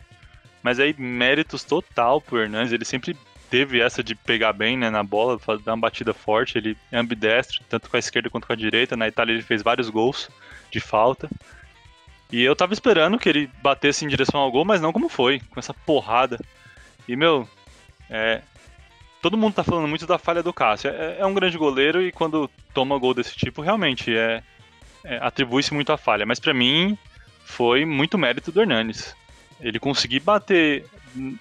Mas 0.63 0.79
aí, 0.81 0.95
méritos 0.97 1.65
total 1.65 2.21
pro 2.21 2.41
Hernandes, 2.41 2.73
ele 2.73 2.85
sempre 2.85 3.17
teve 3.51 3.81
essa 3.81 4.03
de 4.03 4.15
pegar 4.15 4.53
bem 4.53 4.77
né, 4.77 4.91
na 4.91 5.03
bola, 5.03 5.39
dar 5.65 5.75
uma 5.75 5.81
batida 5.81 6.13
forte, 6.13 6.59
ele 6.59 6.77
é 6.93 6.99
ambidestro, 6.99 7.63
tanto 7.69 7.89
com 7.89 7.97
a 7.97 8.01
esquerda 8.01 8.31
quanto 8.31 8.47
com 8.47 8.53
a 8.53 8.57
direita. 8.57 8.97
Na 8.97 9.09
Itália 9.09 9.33
ele 9.33 9.43
fez 9.43 9.63
vários 9.63 9.89
gols 9.89 10.31
de 10.71 10.81
falta. 10.81 11.29
E 12.31 12.43
eu 12.43 12.55
tava 12.55 12.75
esperando 12.75 13.19
que 13.19 13.29
ele 13.29 13.51
batesse 13.63 14.05
em 14.05 14.09
direção 14.09 14.41
ao 14.41 14.51
gol, 14.51 14.65
mas 14.65 14.81
não 14.81 14.93
como 14.93 15.09
foi, 15.09 15.41
com 15.51 15.59
essa 15.59 15.73
porrada. 15.73 16.39
E, 17.07 17.17
meu, 17.17 17.49
é, 18.11 18.43
todo 19.23 19.37
mundo 19.37 19.55
tá 19.55 19.65
falando 19.65 19.89
muito 19.89 20.07
da 20.07 20.19
falha 20.19 20.43
do 20.43 20.53
Cássio. 20.53 20.91
É, 20.91 21.21
é 21.21 21.27
um 21.27 21.33
grande 21.33 21.57
goleiro 21.57 22.03
e 22.03 22.13
quando 22.13 22.51
toma 22.75 22.99
gol 22.99 23.15
desse 23.15 23.35
tipo, 23.35 23.63
realmente 23.63 24.15
é, 24.15 24.43
é 25.05 25.17
atribui-se 25.23 25.73
muito 25.73 25.91
à 25.91 25.97
falha. 25.97 26.27
Mas 26.27 26.39
para 26.39 26.53
mim 26.53 26.99
foi 27.45 27.87
muito 27.87 28.19
mérito 28.19 28.53
do 28.53 28.61
Hernanes. 28.61 29.17
Ele 29.59 29.81
conseguir 29.81 30.21
bater, 30.21 30.85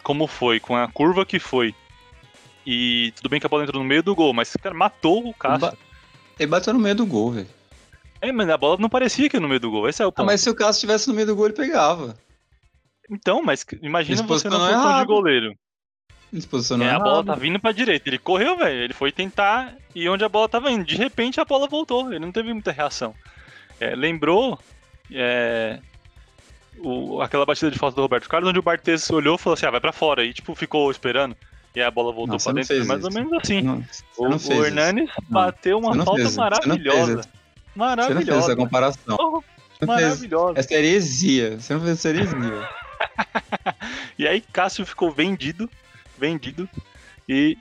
como 0.02 0.26
foi, 0.26 0.60
com 0.60 0.76
a 0.76 0.88
curva 0.88 1.26
que 1.26 1.38
foi, 1.38 1.76
e 2.70 3.14
tudo 3.16 3.30
bem 3.30 3.40
que 3.40 3.46
a 3.46 3.50
bola 3.50 3.64
entrou 3.64 3.82
no 3.82 3.88
meio 3.88 4.04
do 4.04 4.14
gol, 4.14 4.34
mas 4.34 4.54
cara 4.62 4.76
matou 4.76 5.26
o 5.26 5.34
Cássio. 5.34 5.78
Ele 6.38 6.52
bateu 6.52 6.74
no 6.74 6.80
meio 6.80 6.96
do 6.96 7.06
gol, 7.06 7.32
velho. 7.32 7.48
É, 8.22 8.32
mas 8.32 8.50
a 8.50 8.58
bola 8.58 8.76
não 8.78 8.90
parecia 8.90 9.30
que 9.30 9.40
no 9.40 9.48
meio 9.48 9.60
do 9.62 9.72
gol, 9.72 9.88
esse 9.88 10.02
é 10.04 10.06
o 10.06 10.12
ponto. 10.12 10.24
Ah, 10.24 10.26
mas 10.26 10.42
se 10.42 10.50
o 10.50 10.56
Cássio 10.56 10.72
estivesse 10.80 11.08
no 11.08 11.14
meio 11.14 11.28
do 11.28 11.36
gol, 11.36 11.46
ele 11.46 11.54
pegava. 11.56 12.18
Então, 13.10 13.42
mas 13.42 13.66
imagina 13.82 14.18
você 14.18 14.22
na 14.24 14.28
posicionou 14.28 14.60
posição 14.60 14.82
de 14.82 14.88
errado. 14.90 15.08
goleiro. 15.08 15.56
Posicionou 16.50 16.86
É, 16.86 16.92
a 16.92 17.00
bola 17.00 17.24
tá 17.24 17.36
vindo 17.36 17.58
pra 17.58 17.72
direita. 17.72 18.10
Ele 18.10 18.18
correu, 18.18 18.58
velho. 18.58 18.84
Ele 18.84 18.94
foi 18.94 19.14
tentar 19.14 19.74
e 19.96 20.10
onde 20.10 20.26
a 20.26 20.30
bola 20.30 20.50
tava 20.50 20.70
indo. 20.70 20.84
De 20.84 20.98
repente 20.98 21.40
a 21.40 21.46
bola 21.46 21.68
voltou. 21.70 22.10
Ele 22.12 22.20
não 22.20 22.34
teve 22.34 22.52
muita 22.52 22.72
reação. 22.74 23.16
É, 23.80 23.96
lembrou 23.96 24.60
é, 25.10 25.80
o- 26.80 27.22
aquela 27.22 27.46
batida 27.46 27.72
de 27.72 27.80
falta 27.80 27.96
do 27.96 28.02
Roberto 28.02 28.28
Carlos, 28.28 28.50
onde 28.50 28.60
o 28.60 28.64
Bartes 28.64 29.10
olhou 29.10 29.36
e 29.36 29.38
falou 29.38 29.54
assim: 29.54 29.66
ah, 29.68 29.72
vai 29.72 29.80
pra 29.80 29.94
fora. 29.94 30.26
E 30.26 30.34
tipo, 30.34 30.54
ficou 30.54 30.92
esperando. 30.92 31.36
E 31.78 31.82
a 31.84 31.92
bola 31.92 32.12
voltou 32.12 32.34
Não, 32.34 32.40
você 32.40 32.52
pra 32.52 32.54
dentro. 32.64 32.88
Mais 32.88 33.04
ou 33.04 33.10
isso. 33.10 33.20
menos 33.20 33.34
assim. 33.34 33.62
Não, 33.62 33.86
O, 34.18 34.26
o. 34.30 34.66
Hernanes 34.66 35.12
bateu 35.30 35.78
uma 35.78 35.94
falta 36.04 36.32
maravilhosa. 36.32 37.20
isso. 37.20 37.22
Você 37.22 37.30
não 37.76 37.86
Maravilhosa. 37.86 38.26
fez 38.26 38.44
essa 38.46 38.56
comparação. 38.56 39.18
Oh, 39.20 39.44
maravilhosa. 39.86 40.60
essa 40.60 40.74
heresia. 40.74 41.60
Você 41.60 41.74
não 41.76 41.82
fez 41.82 41.92
essa 42.00 42.10
heresia. 42.10 42.70
E 44.18 44.28
aí 44.28 44.42
Cássio 44.42 44.84
ficou 44.84 45.12
vendido, 45.12 45.70
vendido, 46.18 46.68
e. 47.30 47.56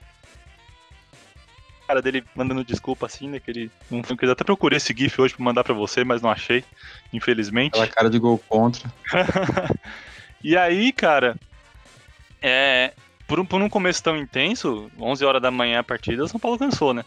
Cara 1.87 2.01
dele 2.01 2.25
mandando 2.35 2.64
desculpa 2.64 3.05
assim, 3.05 3.29
né? 3.29 3.39
Que 3.39 3.51
ele 3.51 3.71
não 3.91 4.03
foi. 4.03 4.17
Eu 4.23 4.33
até 4.33 4.43
procurei 4.43 4.79
esse 4.79 4.95
GIF 4.97 5.21
hoje 5.21 5.35
pra 5.35 5.45
mandar 5.45 5.62
pra 5.62 5.75
você, 5.75 6.03
mas 6.03 6.23
não 6.23 6.31
achei, 6.31 6.64
infelizmente. 7.12 7.75
Aquela 7.75 7.87
cara 7.87 8.09
de 8.09 8.19
gol 8.19 8.39
contra. 8.49 8.91
e 10.43 10.57
aí, 10.57 10.91
cara, 10.91 11.37
é, 12.41 12.95
por, 13.27 13.41
um, 13.41 13.45
por 13.45 13.61
um 13.61 13.68
começo 13.68 14.03
tão 14.03 14.16
intenso, 14.16 14.91
11 14.99 15.24
horas 15.24 15.43
da 15.43 15.51
manhã 15.51 15.81
a 15.81 15.85
partida, 15.85 16.24
o 16.24 16.29
São 16.29 16.41
Paulo 16.41 16.59
cansou, 16.59 16.95
né? 16.95 17.05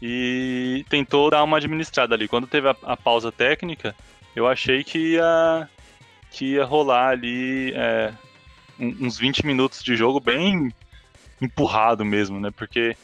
E 0.00 0.84
tentou 0.88 1.30
dar 1.30 1.42
uma 1.42 1.56
administrada 1.56 2.14
ali. 2.14 2.28
Quando 2.28 2.46
teve 2.46 2.68
a, 2.68 2.76
a 2.82 2.96
pausa 2.96 3.32
técnica, 3.32 3.94
eu 4.34 4.46
achei 4.46 4.84
que 4.84 5.14
ia, 5.14 5.68
que 6.30 6.52
ia 6.52 6.64
rolar 6.64 7.08
ali 7.08 7.72
é, 7.74 8.12
uns 8.78 9.18
20 9.18 9.46
minutos 9.46 9.82
de 9.82 9.96
jogo 9.96 10.20
bem 10.20 10.70
empurrado 11.40 12.04
mesmo, 12.04 12.38
né? 12.38 12.50
Porque 12.50 12.96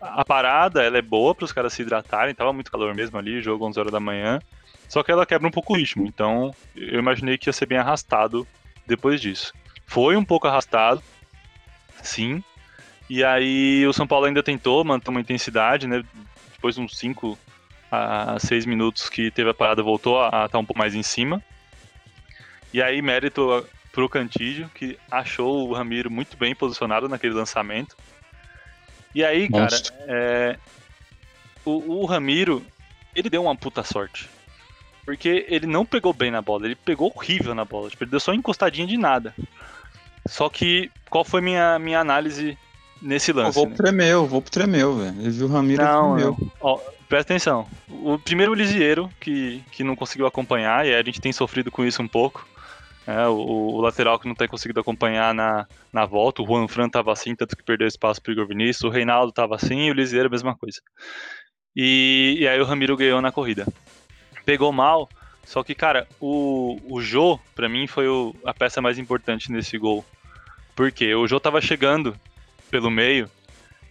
a 0.00 0.24
parada, 0.24 0.82
ela 0.82 0.96
é 0.96 1.02
boa 1.02 1.34
para 1.34 1.44
os 1.44 1.52
caras 1.52 1.74
se 1.74 1.82
hidratarem, 1.82 2.34
tava 2.34 2.52
muito 2.52 2.70
calor 2.70 2.94
mesmo 2.94 3.18
ali, 3.18 3.42
jogo 3.42 3.66
11 3.66 3.78
horas 3.78 3.92
da 3.92 4.00
manhã. 4.00 4.40
Só 4.88 5.02
que 5.02 5.12
ela 5.12 5.26
quebra 5.26 5.46
um 5.46 5.52
pouco 5.52 5.74
o 5.74 5.76
ritmo, 5.76 6.06
então 6.06 6.52
eu 6.74 6.98
imaginei 6.98 7.38
que 7.38 7.48
ia 7.48 7.52
ser 7.52 7.66
bem 7.66 7.78
arrastado 7.78 8.46
depois 8.86 9.20
disso. 9.20 9.52
Foi 9.86 10.16
um 10.16 10.24
pouco 10.24 10.48
arrastado, 10.48 11.02
sim. 12.02 12.42
E 13.08 13.24
aí 13.24 13.86
o 13.86 13.92
São 13.92 14.06
Paulo 14.06 14.26
ainda 14.26 14.42
tentou 14.42 14.84
manter 14.84 15.10
uma 15.10 15.20
intensidade, 15.20 15.86
né? 15.86 16.02
Depois 16.52 16.74
de 16.76 16.80
uns 16.80 16.96
5 16.98 17.38
a 17.90 18.38
6 18.38 18.66
minutos 18.66 19.08
que 19.08 19.30
teve 19.30 19.50
a 19.50 19.54
parada, 19.54 19.82
voltou 19.82 20.22
a 20.22 20.46
estar 20.46 20.58
um 20.58 20.64
pouco 20.64 20.78
mais 20.78 20.94
em 20.94 21.02
cima. 21.02 21.42
E 22.72 22.80
aí, 22.80 23.02
mérito 23.02 23.66
pro 23.90 24.08
Cantídio, 24.08 24.70
que 24.74 24.96
achou 25.10 25.68
o 25.68 25.72
Ramiro 25.72 26.10
muito 26.10 26.36
bem 26.36 26.54
posicionado 26.54 27.08
naquele 27.08 27.34
lançamento. 27.34 27.96
E 29.14 29.24
aí, 29.24 29.48
cara, 29.48 29.62
Monstro. 29.62 29.92
é, 30.06 30.56
o, 31.64 32.02
o 32.02 32.06
Ramiro, 32.06 32.64
ele 33.14 33.28
deu 33.28 33.42
uma 33.42 33.56
puta 33.56 33.82
sorte. 33.82 34.28
Porque 35.04 35.46
ele 35.48 35.66
não 35.66 35.84
pegou 35.84 36.12
bem 36.12 36.30
na 36.30 36.40
bola, 36.40 36.66
ele 36.66 36.76
pegou 36.76 37.12
horrível 37.14 37.54
na 37.54 37.64
bola. 37.64 37.90
Tipo, 37.90 38.04
ele 38.04 38.10
deu 38.12 38.20
só 38.20 38.32
encostadinha 38.32 38.86
de 38.86 38.96
nada. 38.96 39.34
Só 40.30 40.48
que, 40.48 40.88
qual 41.10 41.24
foi 41.24 41.40
minha, 41.40 41.76
minha 41.80 41.98
análise 41.98 42.56
nesse 43.02 43.32
O 43.32 43.34
lance? 43.36 43.56
Volpo 43.56 43.70
né? 43.72 43.76
tremeu, 43.76 44.22
o 44.22 44.26
Volpo 44.26 44.48
tremeu, 44.50 44.96
velho. 44.96 45.20
Ele 45.20 45.30
viu 45.30 45.46
o 45.48 45.50
Ramiro 45.50 45.82
Não, 45.82 46.14
tremeu. 46.14 46.36
não. 46.40 46.50
Ó, 46.60 46.76
presta 47.08 47.32
atenção. 47.32 47.66
O 47.88 48.16
primeiro 48.16 48.52
o 48.52 48.54
Lisieiro, 48.54 49.10
que, 49.20 49.60
que 49.72 49.82
não 49.82 49.96
conseguiu 49.96 50.26
acompanhar, 50.26 50.86
e 50.86 50.94
a 50.94 51.02
gente 51.02 51.20
tem 51.20 51.32
sofrido 51.32 51.70
com 51.72 51.84
isso 51.84 52.00
um 52.00 52.06
pouco. 52.06 52.46
É, 53.06 53.26
o, 53.26 53.34
o 53.34 53.80
lateral 53.80 54.20
que 54.20 54.28
não 54.28 54.36
tem 54.36 54.46
conseguido 54.46 54.78
acompanhar 54.78 55.34
na, 55.34 55.66
na 55.92 56.06
volta. 56.06 56.42
O 56.42 56.46
Juan 56.46 56.68
Fran 56.68 56.88
tava 56.88 57.12
assim, 57.12 57.34
tanto 57.34 57.56
que 57.56 57.64
perdeu 57.64 57.88
espaço 57.88 58.22
pro 58.22 58.30
Igor 58.32 58.46
Vinícius. 58.46 58.84
O 58.84 58.88
Reinaldo 58.94 59.32
tava 59.32 59.56
assim 59.56 59.86
e 59.86 59.90
o 59.90 59.94
Lisieiro 59.94 60.28
a 60.28 60.30
mesma 60.30 60.56
coisa. 60.56 60.78
E, 61.74 62.36
e 62.38 62.46
aí 62.46 62.60
o 62.60 62.64
Ramiro 62.64 62.96
ganhou 62.96 63.20
na 63.20 63.32
corrida. 63.32 63.66
Pegou 64.44 64.70
mal, 64.72 65.08
só 65.44 65.64
que, 65.64 65.74
cara, 65.74 66.06
o, 66.20 66.78
o 66.88 67.00
Jô, 67.00 67.38
pra 67.54 67.68
mim, 67.68 67.86
foi 67.88 68.06
o- 68.08 68.34
a 68.44 68.54
peça 68.54 68.80
mais 68.80 68.98
importante 68.98 69.50
nesse 69.50 69.76
gol. 69.78 70.04
Por 70.80 70.90
quê? 70.90 71.14
O 71.14 71.26
Jô 71.26 71.38
tava 71.38 71.60
chegando 71.60 72.16
pelo 72.70 72.90
meio, 72.90 73.30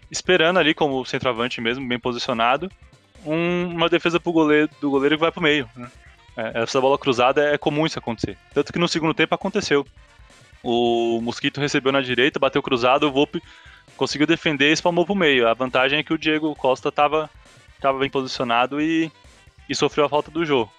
esperando 0.09 0.57
ali 0.57 0.73
como 0.73 1.05
centroavante 1.05 1.61
mesmo, 1.61 1.87
bem 1.87 1.99
posicionado, 1.99 2.67
um- 3.23 3.67
uma 3.67 3.87
defesa 3.87 4.19
pro 4.19 4.31
goleiro, 4.31 4.67
do 4.81 4.89
goleiro 4.89 5.15
que 5.15 5.21
vai 5.21 5.31
pro 5.31 5.39
meio. 5.39 5.69
né? 5.75 5.87
É, 6.35 6.63
essa 6.63 6.81
bola 6.81 6.97
cruzada 6.97 7.43
é 7.53 7.59
comum 7.59 7.85
isso 7.85 7.99
acontecer. 7.99 8.39
Tanto 8.55 8.73
que 8.73 8.79
no 8.79 8.87
segundo 8.87 9.13
tempo 9.13 9.35
aconteceu. 9.35 9.85
O 10.63 11.21
Mosquito 11.21 11.61
recebeu 11.61 11.91
na 11.91 12.01
direita, 12.01 12.39
bateu 12.39 12.63
cruzado, 12.63 13.03
o 13.07 13.11
Volpe 13.11 13.39
conseguiu 13.95 14.25
defender 14.25 14.71
e 14.71 14.73
espalmou 14.73 15.05
pro 15.05 15.13
meio. 15.13 15.47
A 15.47 15.53
vantagem 15.53 15.99
é 15.99 16.03
que 16.03 16.11
o 16.13 16.17
Diego 16.17 16.55
Costa 16.55 16.91
tava, 16.91 17.29
tava 17.79 17.99
bem 17.99 18.09
posicionado 18.09 18.81
e, 18.81 19.11
e 19.69 19.75
sofreu 19.75 20.05
a 20.05 20.09
falta 20.09 20.31
do 20.31 20.43
jogo. 20.43 20.73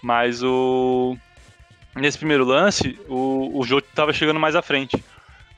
Mas 0.00 0.42
o. 0.42 1.18
Nesse 1.94 2.16
primeiro 2.16 2.46
lance, 2.46 2.98
o, 3.10 3.60
o 3.60 3.62
Jô 3.62 3.82
tava 3.82 4.10
chegando 4.10 4.40
mais 4.40 4.56
à 4.56 4.62
frente. 4.62 5.04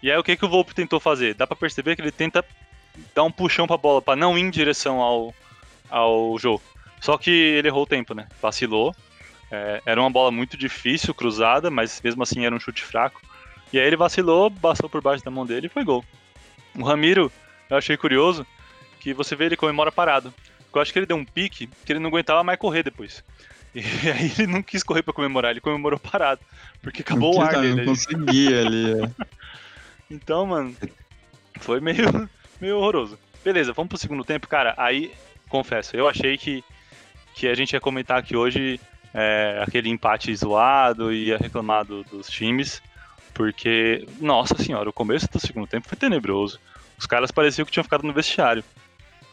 E 0.02 0.10
aí 0.10 0.16
o 0.18 0.22
que, 0.22 0.36
que 0.36 0.44
o 0.44 0.48
Volpe 0.48 0.74
tentou 0.74 1.00
fazer? 1.00 1.34
Dá 1.34 1.46
pra 1.46 1.56
perceber 1.56 1.96
que 1.96 2.02
ele 2.02 2.12
tenta 2.12 2.44
dar 3.14 3.24
um 3.24 3.30
puxão 3.30 3.66
pra 3.66 3.76
bola, 3.76 4.00
pra 4.00 4.16
não 4.16 4.36
ir 4.36 4.42
em 4.42 4.50
direção 4.50 5.00
ao, 5.00 5.34
ao 5.90 6.38
Jô. 6.38 6.60
Só 7.00 7.16
que 7.18 7.30
ele 7.30 7.68
errou 7.68 7.82
o 7.82 7.86
tempo, 7.86 8.14
né? 8.14 8.26
Vacilou. 8.40 8.94
É, 9.50 9.82
era 9.86 10.00
uma 10.00 10.10
bola 10.10 10.30
muito 10.30 10.56
difícil, 10.56 11.14
cruzada, 11.14 11.70
mas 11.70 12.00
mesmo 12.02 12.22
assim 12.22 12.44
era 12.44 12.54
um 12.54 12.60
chute 12.60 12.82
fraco. 12.82 13.20
E 13.72 13.78
aí 13.78 13.86
ele 13.86 13.96
vacilou, 13.96 14.50
passou 14.50 14.88
por 14.88 15.00
baixo 15.02 15.24
da 15.24 15.30
mão 15.30 15.46
dele 15.46 15.66
e 15.66 15.70
foi 15.70 15.84
gol. 15.84 16.04
O 16.74 16.82
Ramiro, 16.84 17.30
eu 17.70 17.76
achei 17.76 17.96
curioso 17.96 18.46
que 19.00 19.12
você 19.14 19.34
vê 19.36 19.46
ele 19.46 19.56
comemora 19.56 19.92
parado. 19.92 20.32
Eu 20.74 20.82
acho 20.82 20.92
que 20.92 20.98
ele 20.98 21.06
deu 21.06 21.16
um 21.16 21.24
pique 21.24 21.68
que 21.84 21.92
ele 21.92 22.00
não 22.00 22.08
aguentava 22.10 22.44
mais 22.44 22.58
correr 22.58 22.82
depois. 22.82 23.24
E 23.74 23.80
aí 24.10 24.32
ele 24.38 24.46
não 24.46 24.62
quis 24.62 24.82
correr 24.82 25.02
pra 25.02 25.14
comemorar, 25.14 25.50
ele 25.52 25.60
comemorou 25.60 25.98
parado. 25.98 26.40
Porque 26.82 27.02
acabou 27.02 27.34
o 27.34 27.38
Não 27.38 27.46
ar 27.46 27.60
dele. 27.60 27.68
Não 27.68 27.78
ali. 27.78 27.86
conseguia 27.86 28.60
ali. 28.60 29.02
é. 29.02 29.10
Então, 30.10 30.46
mano, 30.46 30.76
foi 31.60 31.80
meio, 31.80 32.28
meio 32.60 32.78
horroroso. 32.78 33.18
Beleza, 33.44 33.72
vamos 33.72 33.88
pro 33.88 33.98
segundo 33.98 34.24
tempo, 34.24 34.48
cara. 34.48 34.74
Aí, 34.76 35.12
confesso, 35.48 35.96
eu 35.96 36.08
achei 36.08 36.36
que, 36.36 36.64
que 37.34 37.48
a 37.48 37.54
gente 37.54 37.72
ia 37.72 37.80
comentar 37.80 38.18
aqui 38.18 38.36
hoje 38.36 38.80
é, 39.14 39.60
aquele 39.62 39.88
empate 39.88 40.34
zoado 40.34 41.12
e 41.12 41.26
ia 41.28 41.38
reclamar 41.38 41.84
do- 41.84 42.04
dos 42.04 42.28
times, 42.28 42.82
porque, 43.32 44.06
nossa 44.20 44.56
senhora, 44.58 44.88
o 44.88 44.92
começo 44.92 45.28
do 45.30 45.38
segundo 45.40 45.66
tempo 45.66 45.88
foi 45.88 45.96
tenebroso. 45.96 46.58
Os 46.98 47.06
caras 47.06 47.30
pareciam 47.30 47.64
que 47.66 47.72
tinham 47.72 47.84
ficado 47.84 48.02
no 48.06 48.12
vestiário. 48.12 48.64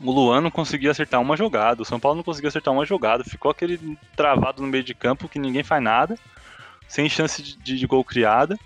O 0.02 0.12
Luan 0.12 0.42
não 0.42 0.52
conseguia 0.52 0.92
acertar 0.92 1.22
uma 1.22 1.38
jogada, 1.38 1.82
o 1.82 1.86
São 1.86 2.00
Paulo 2.00 2.18
não 2.18 2.24
conseguia 2.24 2.50
acertar 2.50 2.74
uma 2.74 2.86
jogada, 2.86 3.24
ficou 3.24 3.50
aquele 3.50 3.98
travado 4.16 4.62
no 4.62 4.68
meio 4.68 4.84
de 4.84 4.94
campo 4.94 5.30
que 5.30 5.40
ninguém 5.40 5.64
faz 5.64 5.82
nada, 5.82 6.18
sem 6.88 7.08
chance 7.08 7.42
de, 7.42 7.56
de- 7.58 7.78
de 7.80 7.88
gol 7.88 8.04
criada. 8.04 8.60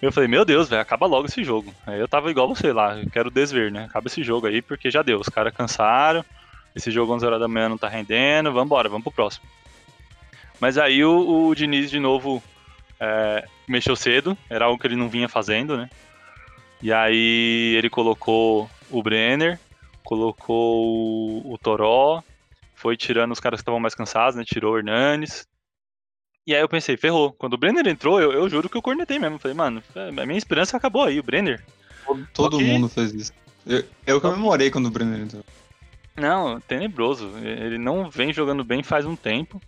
Eu 0.00 0.10
falei, 0.10 0.28
meu 0.28 0.44
Deus, 0.44 0.68
velho, 0.68 0.80
acaba 0.80 1.06
logo 1.06 1.26
esse 1.26 1.44
jogo. 1.44 1.74
Aí 1.86 2.00
eu 2.00 2.08
tava 2.08 2.30
igual 2.30 2.48
você 2.48 2.72
lá, 2.72 2.96
quero 3.12 3.30
desver, 3.30 3.70
né? 3.70 3.84
Acaba 3.84 4.08
esse 4.08 4.22
jogo 4.22 4.46
aí, 4.46 4.62
porque 4.62 4.90
já 4.90 5.02
deu. 5.02 5.20
Os 5.20 5.28
caras 5.28 5.54
cansaram, 5.54 6.24
esse 6.74 6.90
jogo 6.90 7.12
11 7.14 7.26
horas 7.26 7.40
da 7.40 7.48
manhã 7.48 7.68
não 7.68 7.76
tá 7.76 7.88
rendendo, 7.88 8.52
vambora, 8.52 8.88
vamos 8.88 9.04
pro 9.04 9.12
próximo. 9.12 9.46
Mas 10.58 10.78
aí 10.78 11.04
o, 11.04 11.48
o 11.48 11.54
Diniz, 11.54 11.90
de 11.90 12.00
novo, 12.00 12.42
é, 12.98 13.46
mexeu 13.68 13.94
cedo, 13.94 14.36
era 14.48 14.64
algo 14.64 14.78
que 14.78 14.86
ele 14.86 14.96
não 14.96 15.08
vinha 15.08 15.28
fazendo, 15.28 15.76
né? 15.76 15.90
E 16.82 16.92
aí 16.92 17.74
ele 17.76 17.90
colocou 17.90 18.70
o 18.90 19.02
Brenner, 19.02 19.58
colocou 20.02 20.86
o, 21.44 21.52
o 21.52 21.58
Toró, 21.58 22.22
foi 22.74 22.96
tirando 22.96 23.32
os 23.32 23.40
caras 23.40 23.58
que 23.58 23.62
estavam 23.62 23.80
mais 23.80 23.94
cansados, 23.94 24.34
né? 24.34 24.44
Tirou 24.46 24.74
o 24.74 24.78
Hernanes. 24.78 25.46
E 26.50 26.54
aí 26.56 26.60
eu 26.60 26.68
pensei, 26.68 26.96
ferrou. 26.96 27.32
Quando 27.32 27.54
o 27.54 27.56
Brenner 27.56 27.86
entrou, 27.86 28.20
eu, 28.20 28.32
eu 28.32 28.48
juro 28.48 28.68
que 28.68 28.76
eu 28.76 28.82
cornetei 28.82 29.20
mesmo. 29.20 29.38
Falei, 29.38 29.56
mano, 29.56 29.80
a 29.94 30.26
minha 30.26 30.36
esperança 30.36 30.76
acabou 30.76 31.04
aí, 31.04 31.20
o 31.20 31.22
Brenner. 31.22 31.64
Todo 32.34 32.56
Ok. 32.56 32.66
mundo 32.66 32.88
fez 32.88 33.14
isso. 33.14 33.32
Eu, 33.64 33.84
eu 34.04 34.20
comemorei 34.20 34.68
quando 34.68 34.86
o 34.86 34.90
Brenner 34.90 35.20
entrou. 35.20 35.44
Não, 36.16 36.60
tenebroso. 36.60 37.30
Ele 37.38 37.78
não 37.78 38.10
vem 38.10 38.32
jogando 38.32 38.64
bem 38.64 38.82
faz 38.82 39.06
um 39.06 39.14
tempo, 39.14 39.62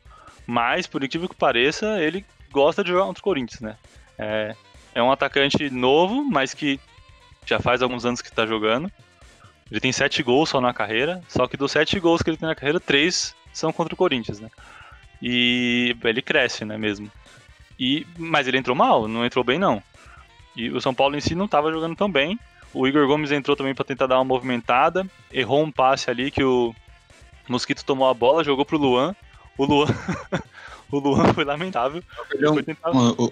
mas 0.45 0.89
por 0.89 1.05
incrível 1.05 1.28
que 1.28 1.37
pareça, 1.37 2.03
ele 2.03 2.26
gosta 2.51 2.83
de 2.83 2.91
jogar 2.91 3.05
contra 3.05 3.20
o 3.20 3.22
Corinthians, 3.22 3.61
né? 3.61 3.76
É, 4.18 4.57
é 4.97 5.01
um 5.05 5.12
atacante 5.12 5.70
novo, 5.70 6.24
mas 6.24 6.53
que 6.53 6.80
já 7.47 7.61
faz 7.61 7.80
alguns 7.80 8.05
anos 8.05 8.20
que 8.20 8.33
tá 8.33 8.45
jogando. 8.45 8.91
Ele 9.70 9.78
tem 9.78 9.93
sete 9.93 10.20
gols 10.20 10.49
só 10.49 10.61
na 10.61 10.74
carreira, 10.74 11.22
só 11.28 11.47
que 11.47 11.57
dos 11.57 11.70
sete 11.70 12.01
gols 12.01 12.22
que 12.22 12.30
ele 12.30 12.37
tem 12.37 12.49
na 12.49 12.57
carreira, 12.57 12.80
três 12.80 13.37
são 13.53 13.72
contra 13.72 13.95
o 13.95 13.97
Corinthians, 13.97 14.41
né? 14.41 14.51
E 15.23 15.97
ele 16.05 16.20
cresce, 16.20 16.64
né, 16.64 16.77
mesmo. 16.77 17.11
E, 17.79 18.07
mas 18.18 18.47
ele 18.49 18.59
entrou 18.59 18.75
mal, 18.77 19.07
não 19.07 19.25
entrou 19.25 19.45
bem 19.45 19.59
não. 19.59 19.83
E 20.57 20.68
o 20.70 20.81
São 20.81 20.93
Paulo 20.93 21.16
em 21.16 21.20
si 21.20 21.35
não 21.35 21.45
estava 21.47 21.73
jogando 21.73 21.97
tão 21.97 22.11
bem. 22.11 22.39
O 22.75 22.87
Igor 22.87 23.07
Gomes 23.07 23.31
entrou 23.31 23.57
também 23.57 23.75
para 23.75 23.85
tentar 23.85 24.07
dar 24.07 24.16
uma 24.18 24.25
movimentada, 24.25 25.07
errou 25.33 25.62
um 25.62 25.70
passe 25.70 26.11
ali 26.11 26.31
que 26.31 26.43
o 26.43 26.75
Mosquito 27.49 27.85
tomou 27.85 28.09
a 28.09 28.14
bola, 28.14 28.43
jogou 28.45 28.64
pro 28.64 28.79
Luan. 28.79 29.14
O 29.57 29.64
Luan, 29.64 29.87
o 30.91 30.99
Luan 30.99 31.33
foi 31.35 31.45
lamentável. 31.45 32.03
Perdeu, 32.29 32.55
Foi 32.55 32.62
tentar- 32.62 32.93
mano, 32.93 33.14
o, 33.18 33.25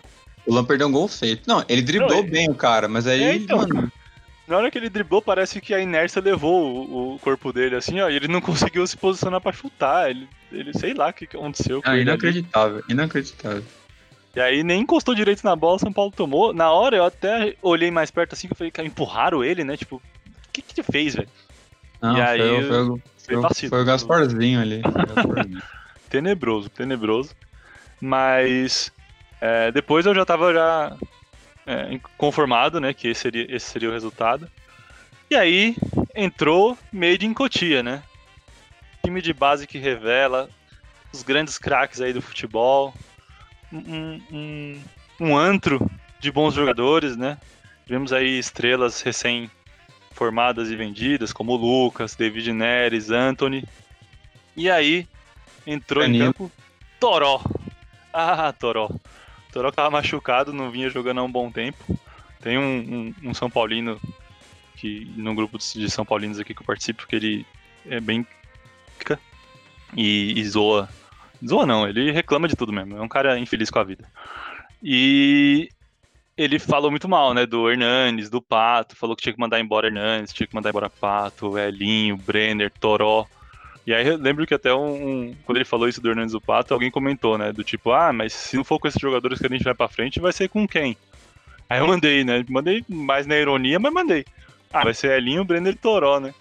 o 0.46 0.52
Luan 0.54 0.64
perdeu 0.64 0.86
um 0.88 0.92
gol 0.92 1.08
feito. 1.08 1.42
Não, 1.48 1.64
ele 1.68 1.82
driblou 1.82 2.10
Não, 2.10 2.18
ele- 2.18 2.30
bem 2.30 2.50
o 2.50 2.54
cara, 2.54 2.86
mas 2.88 3.06
aí, 3.06 3.22
É, 3.22 3.34
então. 3.36 3.58
mano, 3.58 3.90
Na 4.50 4.58
hora 4.58 4.70
que 4.70 4.76
ele 4.76 4.90
driblou, 4.90 5.22
parece 5.22 5.60
que 5.60 5.72
a 5.72 5.80
inércia 5.80 6.20
levou 6.20 6.84
o, 6.88 7.14
o 7.14 7.18
corpo 7.20 7.52
dele 7.52 7.76
assim, 7.76 8.00
ó, 8.00 8.08
e 8.10 8.16
ele 8.16 8.26
não 8.28 8.40
conseguiu 8.42 8.84
se 8.86 8.96
posicionar 8.96 9.40
pra 9.40 9.52
chutar. 9.52 10.10
Ele, 10.10 10.28
ele 10.50 10.72
sei 10.76 10.92
lá 10.92 11.08
o 11.08 11.12
que 11.12 11.26
que 11.26 11.36
aconteceu 11.36 11.80
ah, 11.84 11.92
ele 11.92 12.00
ali. 12.00 12.10
inacreditável, 12.10 12.82
inacreditável. 12.88 13.62
E 14.34 14.40
aí 14.40 14.62
nem 14.64 14.82
encostou 14.82 15.14
direito 15.14 15.44
na 15.44 15.54
bola, 15.54 15.76
o 15.76 15.78
São 15.78 15.92
Paulo 15.92 16.10
tomou. 16.10 16.52
Na 16.52 16.70
hora 16.72 16.96
eu 16.96 17.04
até 17.04 17.54
olhei 17.62 17.90
mais 17.90 18.10
perto 18.10 18.32
assim, 18.32 18.48
que 18.48 18.52
eu 18.54 18.56
falei, 18.56 18.70
cara, 18.72 18.86
empurraram 18.88 19.42
ele, 19.44 19.62
né? 19.64 19.76
Tipo, 19.76 19.96
o 19.96 20.02
que 20.52 20.62
que 20.62 20.80
ele 20.80 20.86
fez, 20.90 21.14
velho? 21.14 21.28
Não, 22.02 22.16
E 22.16 22.20
aí, 22.20 22.38
foi, 22.38 22.60
foi, 22.66 22.82
o- 22.88 23.00
Foi 23.18 23.36
o- 23.36 23.68
foi 23.68 23.82
o 23.82 23.84
Gasparzinho 23.84 24.60
ali. 24.60 24.82
Gasparzinho. 25.14 25.62
tenebroso, 26.08 26.68
tenebroso. 26.70 27.30
Mas 28.00 28.92
é, 29.40 29.70
depois 29.70 30.06
eu 30.06 30.14
já 30.14 30.24
tava 30.24 30.52
já 30.52 30.96
é, 31.66 31.98
conformado, 32.16 32.80
né, 32.80 32.92
que 32.92 33.08
esse 33.08 33.20
seria, 33.20 33.46
esse 33.54 33.70
seria 33.70 33.88
o 33.88 33.92
resultado. 33.92 34.50
E 35.30 35.36
aí 35.36 35.76
entrou 36.14 36.76
Made 36.92 37.24
in 37.24 37.32
Cotia, 37.32 37.82
né? 37.82 38.02
Time 39.02 39.22
de 39.22 39.32
base 39.32 39.66
que 39.66 39.78
revela 39.78 40.50
os 41.12 41.22
grandes 41.22 41.58
craques 41.58 42.00
aí 42.00 42.12
do 42.12 42.20
futebol. 42.20 42.94
Um, 43.72 44.20
um, 44.32 44.82
um 45.20 45.38
antro 45.38 45.88
de 46.18 46.32
bons 46.32 46.54
jogadores, 46.54 47.16
né? 47.16 47.38
Tivemos 47.86 48.12
aí 48.12 48.38
estrelas 48.38 49.00
recém-formadas 49.00 50.70
e 50.70 50.76
vendidas, 50.76 51.32
como 51.32 51.56
Lucas, 51.56 52.14
David 52.14 52.52
Neres, 52.52 53.10
Anthony. 53.10 53.64
E 54.56 54.70
aí 54.70 55.06
entrou 55.66 56.02
em 56.02 56.12
Danilo. 56.12 56.34
campo 56.34 56.52
Toró. 56.98 57.42
Ah, 58.12 58.52
Toró. 58.52 58.90
Toró 59.52 59.70
tava 59.70 59.90
machucado, 59.90 60.52
não 60.52 60.70
vinha 60.70 60.88
jogando 60.90 61.20
há 61.20 61.22
um 61.22 61.30
bom 61.30 61.50
tempo. 61.50 61.98
Tem 62.40 62.58
um, 62.58 63.14
um, 63.22 63.30
um 63.30 63.34
São 63.34 63.50
Paulino 63.50 64.00
que 64.76 65.04
no 65.16 65.34
grupo 65.34 65.58
de 65.58 65.90
São 65.90 66.04
Paulinos 66.04 66.38
aqui 66.38 66.54
que 66.54 66.62
eu 66.62 66.66
participo, 66.66 67.06
que 67.06 67.16
ele 67.16 67.46
é 67.86 68.00
bem 68.00 68.26
e, 69.96 70.38
e 70.38 70.44
zoa. 70.44 70.88
Zoa 71.46 71.66
não, 71.66 71.88
ele 71.88 72.10
reclama 72.10 72.48
de 72.48 72.56
tudo 72.56 72.72
mesmo. 72.72 72.96
É 72.96 73.00
um 73.00 73.08
cara 73.08 73.38
infeliz 73.38 73.70
com 73.70 73.78
a 73.78 73.84
vida. 73.84 74.08
E 74.82 75.68
ele 76.36 76.58
falou 76.58 76.90
muito 76.90 77.08
mal, 77.08 77.34
né? 77.34 77.46
Do 77.46 77.70
Hernanes, 77.70 78.30
do 78.30 78.40
Pato, 78.40 78.96
falou 78.96 79.16
que 79.16 79.22
tinha 79.22 79.32
que 79.32 79.40
mandar 79.40 79.60
embora 79.60 79.88
Hernanes, 79.88 80.32
tinha 80.32 80.46
que 80.46 80.54
mandar 80.54 80.70
embora 80.70 80.90
Pato, 80.90 81.58
Elinho, 81.58 82.16
Brenner, 82.16 82.70
Toró. 82.70 83.26
E 83.86 83.94
aí 83.94 84.06
eu 84.06 84.16
lembro 84.16 84.46
que 84.46 84.54
até 84.54 84.72
um, 84.74 84.92
um- 85.30 85.36
Quando 85.44 85.56
ele 85.56 85.64
falou 85.64 85.88
isso 85.88 86.00
do 86.00 86.08
Hernandes 86.10 86.32
do 86.32 86.40
Pato, 86.40 86.74
alguém 86.74 86.90
comentou, 86.90 87.36
né? 87.38 87.52
Do 87.52 87.64
tipo, 87.64 87.90
ah, 87.92 88.12
mas 88.12 88.32
se 88.32 88.56
não 88.56 88.64
for 88.64 88.78
com 88.78 88.86
esses 88.88 89.00
jogadores 89.00 89.38
que 89.38 89.46
a 89.46 89.48
gente 89.48 89.64
vai 89.64 89.74
pra 89.74 89.88
frente, 89.88 90.20
vai 90.20 90.32
ser 90.32 90.48
com 90.48 90.66
quem? 90.68 90.96
Aí 91.68 91.78
eu 91.78 91.86
mandei, 91.86 92.24
né? 92.24 92.44
Mandei 92.48 92.84
mais 92.88 93.26
na 93.26 93.36
ironia, 93.36 93.78
mas 93.78 93.92
mandei. 93.92 94.24
Ah, 94.72 94.84
vai 94.84 94.94
ser 94.94 95.16
Elinho, 95.16 95.44
Brenner 95.44 95.72
e 95.72 95.76
Toró, 95.76 96.20
né? 96.20 96.34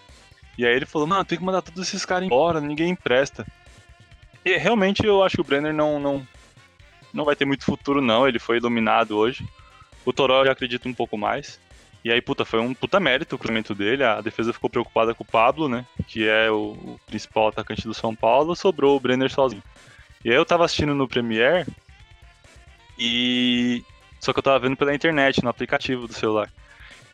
E 0.57 0.65
aí 0.65 0.75
ele 0.75 0.85
falou, 0.85 1.07
mano, 1.07 1.23
tem 1.23 1.37
que 1.37 1.43
mandar 1.43 1.61
todos 1.61 1.87
esses 1.87 2.05
caras 2.05 2.25
embora, 2.25 2.59
ninguém 2.59 2.89
empresta. 2.89 3.45
E 4.43 4.57
realmente 4.57 5.05
eu 5.05 5.23
acho 5.23 5.35
que 5.37 5.41
o 5.41 5.43
Brenner 5.43 5.73
não, 5.73 5.99
não, 5.99 6.27
não 7.13 7.25
vai 7.25 7.35
ter 7.35 7.45
muito 7.45 7.63
futuro, 7.63 8.01
não. 8.01 8.27
Ele 8.27 8.39
foi 8.39 8.57
iluminado 8.57 9.17
hoje. 9.17 9.45
O 10.05 10.11
Toró 10.11 10.41
eu 10.41 10.45
já 10.47 10.51
acredito 10.51 10.87
um 10.89 10.93
pouco 10.93 11.17
mais. 11.17 11.59
E 12.03 12.11
aí, 12.11 12.21
puta, 12.21 12.45
foi 12.45 12.59
um 12.59 12.73
puta 12.73 12.99
mérito 12.99 13.35
o 13.35 13.39
cruzamento 13.39 13.75
dele. 13.75 14.03
A 14.03 14.21
defesa 14.21 14.53
ficou 14.53 14.69
preocupada 14.69 15.13
com 15.13 15.23
o 15.23 15.27
Pablo, 15.27 15.67
né? 15.67 15.85
Que 16.07 16.27
é 16.27 16.49
o, 16.49 16.71
o 16.71 16.99
principal 17.05 17.49
atacante 17.49 17.83
do 17.83 17.93
São 17.93 18.15
Paulo. 18.15 18.55
Sobrou 18.55 18.95
o 18.95 18.99
Brenner 18.99 19.29
sozinho. 19.29 19.63
E 20.23 20.29
aí 20.29 20.35
eu 20.35 20.45
tava 20.45 20.65
assistindo 20.65 20.95
no 20.95 21.07
Premiere. 21.07 21.67
E. 22.97 23.83
Só 24.19 24.33
que 24.33 24.39
eu 24.39 24.43
tava 24.43 24.59
vendo 24.59 24.75
pela 24.75 24.93
internet, 24.93 25.43
no 25.43 25.49
aplicativo 25.49 26.07
do 26.07 26.13
celular. 26.13 26.49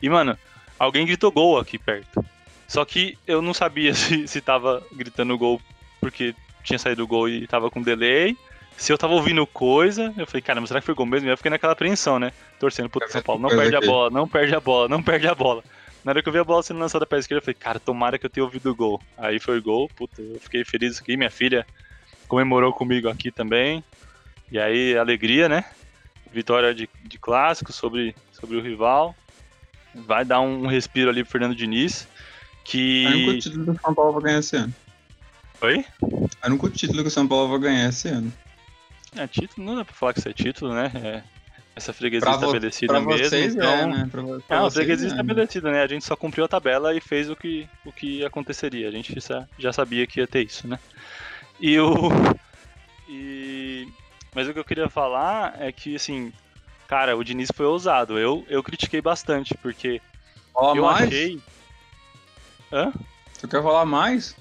E, 0.00 0.08
mano, 0.08 0.38
alguém 0.78 1.06
gritou 1.06 1.32
gol 1.32 1.58
aqui 1.58 1.78
perto. 1.78 2.24
Só 2.68 2.84
que 2.84 3.16
eu 3.26 3.40
não 3.40 3.54
sabia 3.54 3.94
se, 3.94 4.26
se 4.26 4.40
tava 4.40 4.84
gritando 4.92 5.38
gol 5.38 5.60
porque 6.00 6.34
tinha 6.62 6.78
saído 6.78 7.04
o 7.04 7.06
gol 7.06 7.28
e 7.28 7.46
tava 7.46 7.70
com 7.70 7.82
delay. 7.82 8.36
Se 8.76 8.92
eu 8.92 8.98
tava 8.98 9.14
ouvindo 9.14 9.46
coisa, 9.46 10.12
eu 10.16 10.26
falei, 10.26 10.42
caramba, 10.42 10.66
será 10.66 10.80
que 10.80 10.86
foi 10.86 10.94
gol 10.94 11.06
mesmo? 11.06 11.28
E 11.28 11.30
eu 11.30 11.36
fiquei 11.36 11.50
naquela 11.50 11.72
apreensão, 11.72 12.18
né? 12.18 12.30
Torcendo 12.58 12.90
pro 12.90 13.10
São 13.10 13.22
Paulo. 13.22 13.40
Não 13.40 13.48
Coisa 13.48 13.62
perde 13.62 13.76
a 13.76 13.80
bola, 13.80 14.10
não 14.10 14.28
perde 14.28 14.54
a 14.54 14.60
bola, 14.60 14.88
não 14.88 15.02
perde 15.02 15.26
a 15.26 15.34
bola. 15.34 15.64
Na 16.04 16.12
hora 16.12 16.22
que 16.22 16.28
eu 16.28 16.32
vi 16.32 16.38
a 16.38 16.44
bola 16.44 16.62
sendo 16.62 16.78
lançada 16.78 17.06
pra 17.06 17.18
esquerda, 17.18 17.40
eu 17.40 17.44
falei, 17.44 17.54
cara, 17.54 17.80
tomara 17.80 18.18
que 18.18 18.26
eu 18.26 18.30
tenha 18.30 18.44
ouvido 18.44 18.70
o 18.70 18.74
gol. 18.74 19.00
Aí 19.16 19.40
foi 19.40 19.60
gol, 19.60 19.88
puta, 19.96 20.20
eu 20.20 20.38
fiquei 20.40 20.64
feliz 20.64 21.00
aqui. 21.00 21.16
Minha 21.16 21.30
filha 21.30 21.66
comemorou 22.28 22.72
comigo 22.72 23.08
aqui 23.08 23.32
também. 23.32 23.82
E 24.52 24.58
aí, 24.58 24.96
alegria, 24.96 25.48
né? 25.48 25.64
Vitória 26.30 26.74
de, 26.74 26.88
de 27.02 27.18
clássico 27.18 27.72
sobre, 27.72 28.14
sobre 28.30 28.56
o 28.56 28.60
rival. 28.60 29.16
Vai 29.94 30.24
dar 30.24 30.40
um 30.40 30.66
respiro 30.66 31.10
ali 31.10 31.24
pro 31.24 31.32
Fernando 31.32 31.56
Diniz. 31.56 32.06
É 32.72 33.08
o 33.08 33.10
único 33.10 33.32
Que. 33.32 33.38
título 33.38 33.64
que 33.64 33.70
o 33.70 33.80
São 33.80 33.94
Paulo 33.94 34.12
vai 34.12 34.22
ganhar 34.22 34.38
esse 34.38 34.56
ano. 34.56 34.74
Oi? 35.62 35.84
É 36.42 36.50
o 36.52 36.70
título 36.70 37.02
que 37.02 37.08
o 37.08 37.10
São 37.10 37.26
Paulo 37.26 37.48
vai 37.48 37.58
ganhar 37.58 37.88
esse 37.88 38.08
ano. 38.08 38.32
É, 39.14 39.26
título, 39.26 39.66
não 39.66 39.76
dá 39.76 39.84
pra 39.84 39.94
falar 39.94 40.12
que 40.12 40.18
isso 40.20 40.28
é 40.28 40.32
título, 40.32 40.74
né? 40.74 40.90
É 40.94 41.36
essa 41.76 41.92
freguesia 41.92 42.26
Pra, 42.26 42.36
estabelecida 42.36 42.94
pra 42.94 43.02
mesmo. 43.02 43.28
vocês 43.28 43.54
então... 43.54 43.70
é, 43.70 43.86
né? 43.86 44.08
Pra, 44.10 44.22
pra 44.22 44.32
Não, 44.56 44.66
a 44.66 44.70
vocês 44.70 44.74
freguesia 44.74 45.08
é, 45.08 45.10
estabelecida, 45.10 45.70
né? 45.70 45.82
A 45.82 45.86
gente 45.86 46.06
só 46.06 46.16
cumpriu 46.16 46.46
a 46.46 46.48
tabela 46.48 46.94
e 46.94 47.00
fez 47.02 47.28
o 47.28 47.36
que, 47.36 47.68
o 47.84 47.92
que 47.92 48.24
aconteceria. 48.24 48.88
A 48.88 48.90
gente 48.90 49.14
já, 49.20 49.46
já 49.58 49.72
sabia 49.74 50.06
que 50.06 50.20
ia 50.20 50.26
ter 50.26 50.46
isso, 50.46 50.66
né? 50.66 50.78
E 51.60 51.78
o. 51.78 51.92
E... 53.08 53.86
Mas 54.34 54.48
o 54.48 54.52
que 54.52 54.58
eu 54.58 54.64
queria 54.64 54.88
falar 54.88 55.54
é 55.62 55.70
que, 55.70 55.94
assim, 55.94 56.32
cara, 56.88 57.16
o 57.16 57.22
Diniz 57.22 57.50
foi 57.54 57.64
ousado. 57.64 58.18
Eu, 58.18 58.44
eu 58.48 58.64
critiquei 58.64 59.00
bastante, 59.00 59.54
porque 59.58 60.02
Fala 60.52 60.76
eu 60.76 60.82
mais? 60.82 61.06
achei. 61.06 61.40
Hã? 62.72 62.92
Tu 63.40 63.46
quer 63.46 63.62
falar 63.62 63.84
mais? 63.86 64.34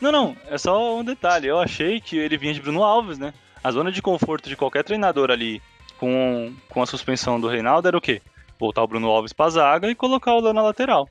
Não, 0.00 0.10
não, 0.10 0.36
é 0.46 0.56
só 0.56 0.96
um 0.98 1.04
detalhe. 1.04 1.46
Eu 1.46 1.58
achei 1.58 2.00
que 2.00 2.16
ele 2.16 2.38
vinha 2.38 2.54
de 2.54 2.62
Bruno 2.62 2.82
Alves, 2.82 3.18
né? 3.18 3.34
A 3.62 3.70
zona 3.70 3.92
de 3.92 4.00
conforto 4.00 4.48
de 4.48 4.56
qualquer 4.56 4.84
treinador 4.84 5.30
ali 5.30 5.62
com, 5.98 6.54
com 6.68 6.82
a 6.82 6.86
suspensão 6.86 7.40
do 7.40 7.48
Reinaldo 7.48 7.88
era 7.88 7.96
o 7.96 8.00
quê? 8.00 8.22
Voltar 8.58 8.82
o 8.82 8.86
Bruno 8.86 9.08
Alves 9.08 9.32
pra 9.32 9.50
zaga 9.50 9.90
e 9.90 9.94
colocar 9.94 10.34
o 10.34 10.40
Léo 10.40 10.52
na 10.52 10.62
lateral. 10.62 11.08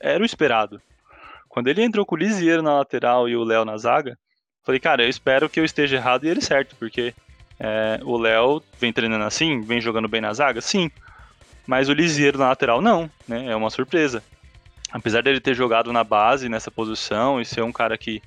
Era 0.00 0.22
o 0.22 0.26
esperado. 0.26 0.80
Quando 1.48 1.68
ele 1.68 1.82
entrou 1.82 2.04
com 2.04 2.14
o 2.14 2.18
Lisieiro 2.18 2.62
na 2.62 2.74
lateral 2.74 3.28
e 3.28 3.36
o 3.36 3.44
Léo 3.44 3.64
na 3.64 3.76
zaga, 3.76 4.18
falei, 4.62 4.80
cara, 4.80 5.02
eu 5.02 5.08
espero 5.08 5.48
que 5.48 5.58
eu 5.58 5.64
esteja 5.64 5.96
errado 5.96 6.24
e 6.24 6.28
ele 6.28 6.42
certo, 6.42 6.76
porque 6.76 7.14
é, 7.58 8.00
o 8.02 8.16
Léo 8.18 8.62
vem 8.78 8.92
treinando 8.92 9.24
assim, 9.24 9.60
vem 9.62 9.80
jogando 9.80 10.08
bem 10.08 10.20
na 10.20 10.32
zaga, 10.32 10.60
sim. 10.60 10.90
Mas 11.66 11.88
o 11.88 11.92
Lisieiro 11.92 12.38
na 12.38 12.48
lateral, 12.48 12.80
não, 12.80 13.10
né? 13.26 13.46
É 13.46 13.56
uma 13.56 13.70
surpresa 13.70 14.22
apesar 14.90 15.22
dele 15.22 15.40
ter 15.40 15.54
jogado 15.54 15.92
na 15.92 16.02
base 16.02 16.48
nessa 16.48 16.70
posição 16.70 17.40
e 17.40 17.44
ser 17.44 17.62
um 17.62 17.72
cara 17.72 17.96
que, 17.98 18.22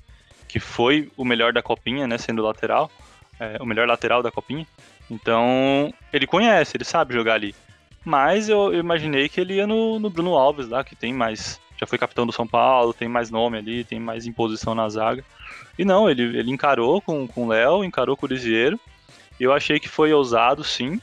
que 0.48 0.60
foi 0.60 1.10
o 1.16 1.24
melhor 1.24 1.52
da 1.52 1.62
copinha, 1.62 2.06
né, 2.06 2.18
sendo 2.18 2.42
lateral, 2.42 2.90
é, 3.38 3.56
o 3.60 3.66
melhor 3.66 3.86
lateral 3.86 4.22
da 4.22 4.30
copinha, 4.30 4.66
então 5.10 5.92
ele 6.12 6.26
conhece, 6.26 6.76
ele 6.76 6.84
sabe 6.84 7.14
jogar 7.14 7.34
ali. 7.34 7.54
Mas 8.04 8.48
eu, 8.48 8.72
eu 8.72 8.80
imaginei 8.80 9.28
que 9.28 9.40
ele 9.40 9.54
ia 9.54 9.66
no, 9.66 9.98
no 9.98 10.10
Bruno 10.10 10.34
Alves 10.36 10.68
lá, 10.68 10.82
que 10.82 10.96
tem 10.96 11.12
mais, 11.12 11.60
já 11.78 11.86
foi 11.86 11.98
capitão 11.98 12.26
do 12.26 12.32
São 12.32 12.46
Paulo, 12.46 12.92
tem 12.92 13.08
mais 13.08 13.30
nome 13.30 13.58
ali, 13.58 13.84
tem 13.84 14.00
mais 14.00 14.26
imposição 14.26 14.74
na 14.74 14.88
zaga. 14.88 15.24
E 15.78 15.84
não, 15.84 16.10
ele, 16.10 16.36
ele 16.36 16.50
encarou 16.50 17.00
com, 17.00 17.26
com 17.28 17.44
o 17.44 17.48
Léo, 17.48 17.84
encarou 17.84 18.16
com 18.16 18.26
o 18.26 18.28
Lisieiro. 18.28 18.78
Eu 19.38 19.52
achei 19.52 19.78
que 19.78 19.88
foi 19.88 20.12
ousado, 20.12 20.64
sim. 20.64 21.00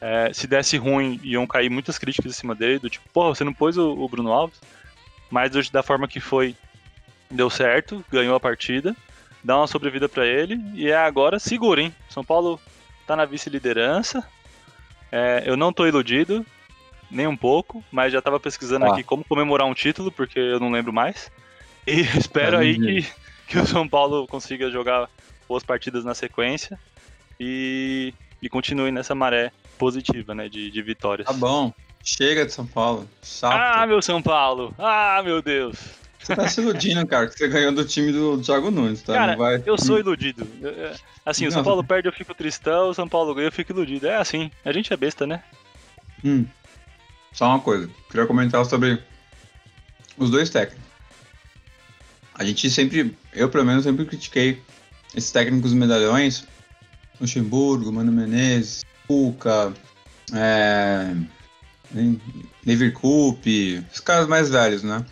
É, 0.00 0.32
se 0.32 0.46
desse 0.46 0.78
ruim, 0.78 1.20
iam 1.22 1.46
cair 1.46 1.68
muitas 1.68 1.98
críticas 1.98 2.32
em 2.32 2.34
cima 2.34 2.54
dele, 2.54 2.78
do 2.78 2.88
tipo, 2.88 3.04
porra, 3.12 3.34
você 3.34 3.44
não 3.44 3.52
pôs 3.52 3.76
o, 3.76 3.92
o 3.92 4.08
Bruno 4.08 4.32
Alves? 4.32 4.58
Mas 5.30 5.50
do- 5.50 5.70
da 5.70 5.82
forma 5.82 6.08
que 6.08 6.20
foi, 6.20 6.56
deu 7.30 7.50
certo, 7.50 8.02
ganhou 8.10 8.34
a 8.34 8.40
partida, 8.40 8.96
dá 9.42 9.56
uma 9.56 9.66
sobrevida 9.66 10.08
pra 10.08 10.26
ele 10.26 10.60
e 10.74 10.88
é 10.88 10.96
agora 10.96 11.38
segura, 11.38 11.80
hein? 11.80 11.94
São 12.08 12.24
Paulo 12.24 12.60
tá 13.06 13.16
na 13.16 13.24
vice-liderança. 13.24 14.26
É, 15.10 15.42
eu 15.44 15.56
não 15.56 15.72
tô 15.72 15.86
iludido, 15.86 16.44
nem 17.10 17.26
um 17.26 17.36
pouco, 17.36 17.82
mas 17.90 18.12
já 18.12 18.22
tava 18.22 18.38
pesquisando 18.38 18.86
Tá. 18.86 18.92
aqui 18.92 19.02
como 19.02 19.24
comemorar 19.24 19.66
um 19.66 19.74
título, 19.74 20.12
porque 20.12 20.38
eu 20.38 20.60
não 20.60 20.70
lembro 20.70 20.92
mais. 20.92 21.30
E 21.86 22.00
espero 22.16 22.58
aí 22.58 22.78
que, 22.78 23.06
que 23.48 23.58
o 23.58 23.66
São 23.66 23.88
Paulo 23.88 24.26
consiga 24.28 24.70
jogar 24.70 25.08
boas 25.48 25.64
partidas 25.64 26.04
na 26.04 26.14
sequência 26.14 26.78
e, 27.38 28.14
e 28.40 28.48
continue 28.48 28.92
nessa 28.92 29.14
maré 29.14 29.50
positiva, 29.78 30.34
né, 30.34 30.48
de, 30.48 30.70
de 30.70 30.82
vitórias. 30.82 31.26
Tá 31.26 31.32
bom. 31.32 31.72
Chega 32.02 32.46
de 32.46 32.52
São 32.52 32.66
Paulo. 32.66 33.08
Chato. 33.22 33.52
Ah, 33.52 33.86
meu 33.86 34.00
São 34.00 34.22
Paulo! 34.22 34.74
Ah, 34.78 35.20
meu 35.24 35.42
Deus! 35.42 35.76
Você 36.22 36.36
tá 36.36 36.46
se 36.48 36.60
iludindo, 36.60 37.06
cara, 37.06 37.26
que 37.26 37.38
você 37.38 37.48
ganhou 37.48 37.72
do 37.72 37.84
time 37.84 38.12
do 38.12 38.40
Thiago 38.40 38.70
Nunes, 38.70 39.02
tá? 39.02 39.14
Cara, 39.14 39.36
vai... 39.36 39.62
Eu 39.64 39.78
sou 39.78 39.98
iludido. 40.00 40.46
Assim, 41.24 41.46
o 41.46 41.52
São. 41.52 41.64
Paulo 41.64 41.82
perde, 41.82 42.08
eu 42.08 42.12
fico 42.12 42.34
tristão, 42.34 42.90
o 42.90 42.94
São 42.94 43.08
Paulo 43.08 43.34
ganha, 43.34 43.48
eu 43.48 43.52
fico 43.52 43.72
iludido. 43.72 44.06
É 44.06 44.16
assim, 44.16 44.50
a 44.64 44.72
gente 44.72 44.92
é 44.92 44.96
besta, 44.96 45.26
né? 45.26 45.42
Hum. 46.22 46.44
só 47.32 47.46
uma 47.46 47.60
coisa. 47.60 47.88
Queria 48.10 48.26
comentar 48.26 48.64
sobre 48.66 49.02
os 50.18 50.30
dois 50.30 50.50
técnicos. 50.50 50.84
A 52.34 52.44
gente 52.44 52.68
sempre, 52.70 53.16
eu 53.32 53.48
pelo 53.48 53.64
menos 53.64 53.84
sempre 53.84 54.04
critiquei 54.04 54.62
esses 55.14 55.32
técnicos 55.32 55.72
medalhões, 55.72 56.46
Luxemburgo, 57.20 57.90
Mano 57.90 58.12
Menezes, 58.12 58.84
Cuca, 59.06 59.72
é, 60.34 61.14
Lever 62.64 62.92
Coupe, 62.92 63.84
os 63.92 64.00
caras 64.00 64.28
mais 64.28 64.50
velhos, 64.50 64.82
né? 64.82 65.04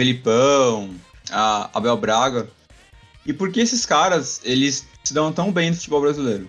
Felipão, 0.00 0.94
a 1.30 1.68
Abel 1.74 1.94
Braga. 1.98 2.48
E 3.26 3.34
por 3.34 3.52
que 3.52 3.60
esses 3.60 3.84
caras, 3.84 4.40
eles 4.42 4.86
se 5.04 5.12
dão 5.12 5.30
tão 5.30 5.52
bem 5.52 5.68
no 5.68 5.76
futebol 5.76 6.00
brasileiro? 6.00 6.48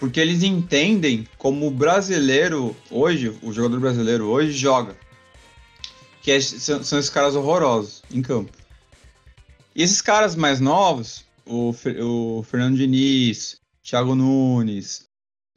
Porque 0.00 0.18
eles 0.18 0.42
entendem 0.42 1.28
como 1.38 1.68
o 1.68 1.70
brasileiro 1.70 2.74
hoje, 2.90 3.38
o 3.40 3.52
jogador 3.52 3.78
brasileiro 3.78 4.26
hoje 4.26 4.50
joga. 4.50 4.96
Que 6.22 6.32
é, 6.32 6.40
são, 6.40 6.82
são 6.82 6.98
esses 6.98 7.08
caras 7.08 7.36
horrorosos 7.36 8.02
em 8.10 8.20
campo. 8.20 8.50
E 9.76 9.82
esses 9.84 10.02
caras 10.02 10.34
mais 10.34 10.58
novos, 10.58 11.24
o, 11.46 11.72
o 12.00 12.42
Fernando 12.42 12.76
Diniz, 12.76 13.60
Thiago 13.80 14.16
Nunes, 14.16 15.06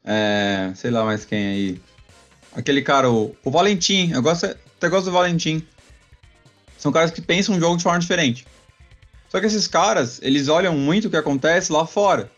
é, 0.04 0.70
sei 0.76 0.92
lá 0.92 1.04
mais 1.04 1.24
quem 1.24 1.44
aí. 1.44 1.80
Aquele 2.54 2.82
cara, 2.82 3.10
o, 3.10 3.34
o 3.44 3.50
Valentim, 3.50 4.12
eu 4.12 4.22
gosto, 4.22 4.46
até 4.46 4.88
gosto 4.88 5.06
do 5.06 5.10
Valentim. 5.12 5.66
São 6.86 6.92
caras 6.92 7.10
que 7.10 7.20
pensam 7.20 7.56
um 7.56 7.58
jogo 7.58 7.76
de 7.76 7.82
forma 7.82 7.98
diferente. 7.98 8.46
Só 9.28 9.40
que 9.40 9.46
esses 9.46 9.66
caras, 9.66 10.20
eles 10.22 10.46
olham 10.46 10.78
muito 10.78 11.08
o 11.08 11.10
que 11.10 11.16
acontece 11.16 11.72
lá 11.72 11.84
fora. 11.84 12.30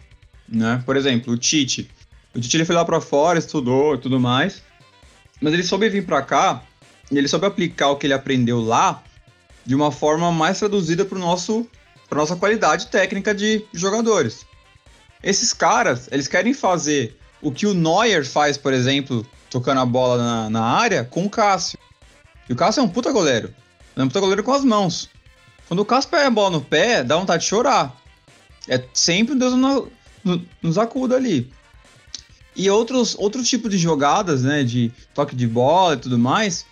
Né? 0.48 0.82
Por 0.86 0.96
exemplo, 0.96 1.34
o 1.34 1.36
Tite. 1.36 1.90
O 2.34 2.40
Tite 2.40 2.56
ele 2.56 2.64
foi 2.64 2.74
lá 2.74 2.82
para 2.82 2.98
fora, 2.98 3.38
estudou 3.38 3.94
e 3.94 3.98
tudo 3.98 4.18
mais. 4.18 4.62
Mas 5.38 5.52
ele 5.52 5.62
soube 5.62 5.86
vir 5.90 6.06
para 6.06 6.22
cá 6.22 6.62
e 7.12 7.18
ele 7.18 7.28
soube 7.28 7.44
aplicar 7.44 7.90
o 7.90 7.96
que 7.96 8.06
ele 8.06 8.14
aprendeu 8.14 8.58
lá 8.58 9.02
de 9.66 9.74
uma 9.74 9.92
forma 9.92 10.32
mais 10.32 10.58
traduzida 10.58 11.04
para 11.04 11.18
nosso 11.18 11.68
para 12.08 12.20
nossa 12.20 12.36
qualidade 12.36 12.86
técnica 12.86 13.34
de 13.34 13.66
jogadores. 13.74 14.46
Esses 15.22 15.52
caras, 15.52 16.08
eles 16.10 16.26
querem 16.26 16.54
fazer 16.54 17.18
o 17.42 17.52
que 17.52 17.66
o 17.66 17.74
Neuer 17.74 18.24
faz, 18.24 18.56
por 18.56 18.72
exemplo, 18.72 19.26
tocando 19.50 19.82
a 19.82 19.84
bola 19.84 20.16
na, 20.16 20.48
na 20.48 20.64
área, 20.64 21.04
com 21.04 21.26
o 21.26 21.28
Cássio. 21.28 21.78
E 22.48 22.52
o 22.54 22.56
Cássio 22.56 22.80
é 22.80 22.82
um 22.82 22.88
puta 22.88 23.12
goleiro. 23.12 23.52
É 23.98 24.04
um 24.04 24.06
puta 24.06 24.20
goleiro 24.20 24.44
com 24.44 24.52
as 24.52 24.64
mãos. 24.64 25.10
Quando 25.66 25.80
o 25.80 25.84
Cássio 25.84 26.10
pega 26.10 26.28
a 26.28 26.30
bola 26.30 26.50
no 26.50 26.60
pé, 26.60 27.02
dá 27.02 27.16
vontade 27.16 27.42
de 27.42 27.48
chorar. 27.48 28.00
É 28.68 28.82
sempre 28.94 29.34
Deus 29.34 29.54
no, 29.54 29.90
no, 30.22 30.46
nos 30.62 30.78
acuda 30.78 31.16
ali. 31.16 31.50
E 32.54 32.70
outros, 32.70 33.16
outros 33.18 33.48
tipos 33.48 33.70
de 33.70 33.76
jogadas, 33.76 34.44
né, 34.44 34.62
de 34.62 34.92
toque 35.12 35.34
de 35.34 35.48
bola 35.48 35.94
e 35.94 35.98
tudo 35.98 36.16
mais, 36.16 36.64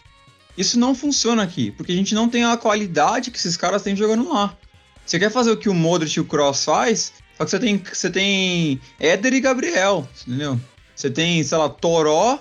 isso 0.56 0.78
não 0.78 0.94
funciona 0.94 1.42
aqui, 1.42 1.72
porque 1.72 1.92
a 1.92 1.96
gente 1.96 2.14
não 2.14 2.28
tem 2.28 2.44
a 2.44 2.56
qualidade 2.56 3.30
que 3.32 3.38
esses 3.38 3.56
caras 3.56 3.82
têm 3.82 3.96
jogando 3.96 4.28
lá. 4.28 4.56
Você 5.04 5.18
quer 5.18 5.30
fazer 5.30 5.50
o 5.50 5.56
que 5.56 5.68
o 5.68 5.74
Modric 5.74 6.16
e 6.16 6.20
o 6.20 6.24
Cross 6.24 6.64
faz, 6.64 7.12
só 7.36 7.44
que 7.44 7.50
você 7.50 7.58
tem, 7.58 7.76
você 7.76 8.08
tem 8.08 8.80
Éder 9.00 9.34
e 9.34 9.40
Gabriel, 9.40 10.08
entendeu? 10.26 10.60
Você 10.94 11.10
tem, 11.10 11.42
sei 11.42 11.58
lá, 11.58 11.68
Toró 11.68 12.38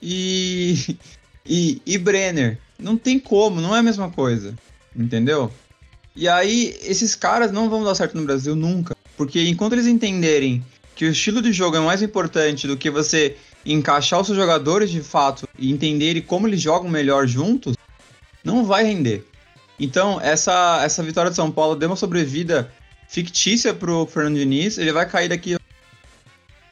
e, 0.00 0.96
e, 1.44 1.80
e 1.84 1.98
Brenner. 1.98 2.60
Não 2.78 2.96
tem 2.96 3.18
como, 3.18 3.60
não 3.60 3.74
é 3.74 3.78
a 3.78 3.82
mesma 3.82 4.10
coisa, 4.10 4.54
entendeu? 4.94 5.52
E 6.14 6.28
aí, 6.28 6.76
esses 6.82 7.14
caras 7.14 7.52
não 7.52 7.68
vão 7.68 7.84
dar 7.84 7.94
certo 7.94 8.16
no 8.16 8.24
Brasil 8.24 8.56
nunca. 8.56 8.96
Porque 9.16 9.42
enquanto 9.48 9.74
eles 9.74 9.86
entenderem 9.86 10.64
que 10.94 11.04
o 11.04 11.10
estilo 11.10 11.42
de 11.42 11.52
jogo 11.52 11.76
é 11.76 11.80
mais 11.80 12.02
importante 12.02 12.66
do 12.66 12.76
que 12.76 12.90
você 12.90 13.36
encaixar 13.64 14.20
os 14.20 14.26
seus 14.26 14.38
jogadores 14.38 14.90
de 14.90 15.00
fato 15.00 15.48
e 15.58 15.70
entenderem 15.70 16.22
como 16.22 16.46
eles 16.46 16.60
jogam 16.60 16.88
melhor 16.88 17.26
juntos, 17.26 17.76
não 18.44 18.64
vai 18.64 18.84
render. 18.84 19.26
Então, 19.78 20.20
essa, 20.20 20.80
essa 20.82 21.02
vitória 21.02 21.30
de 21.30 21.36
São 21.36 21.50
Paulo 21.50 21.76
deu 21.76 21.90
uma 21.90 21.96
sobrevida 21.96 22.72
fictícia 23.08 23.74
pro 23.74 24.06
Fernando 24.06 24.36
Diniz. 24.36 24.78
Ele 24.78 24.92
vai 24.92 25.08
cair 25.08 25.28
daqui 25.28 25.56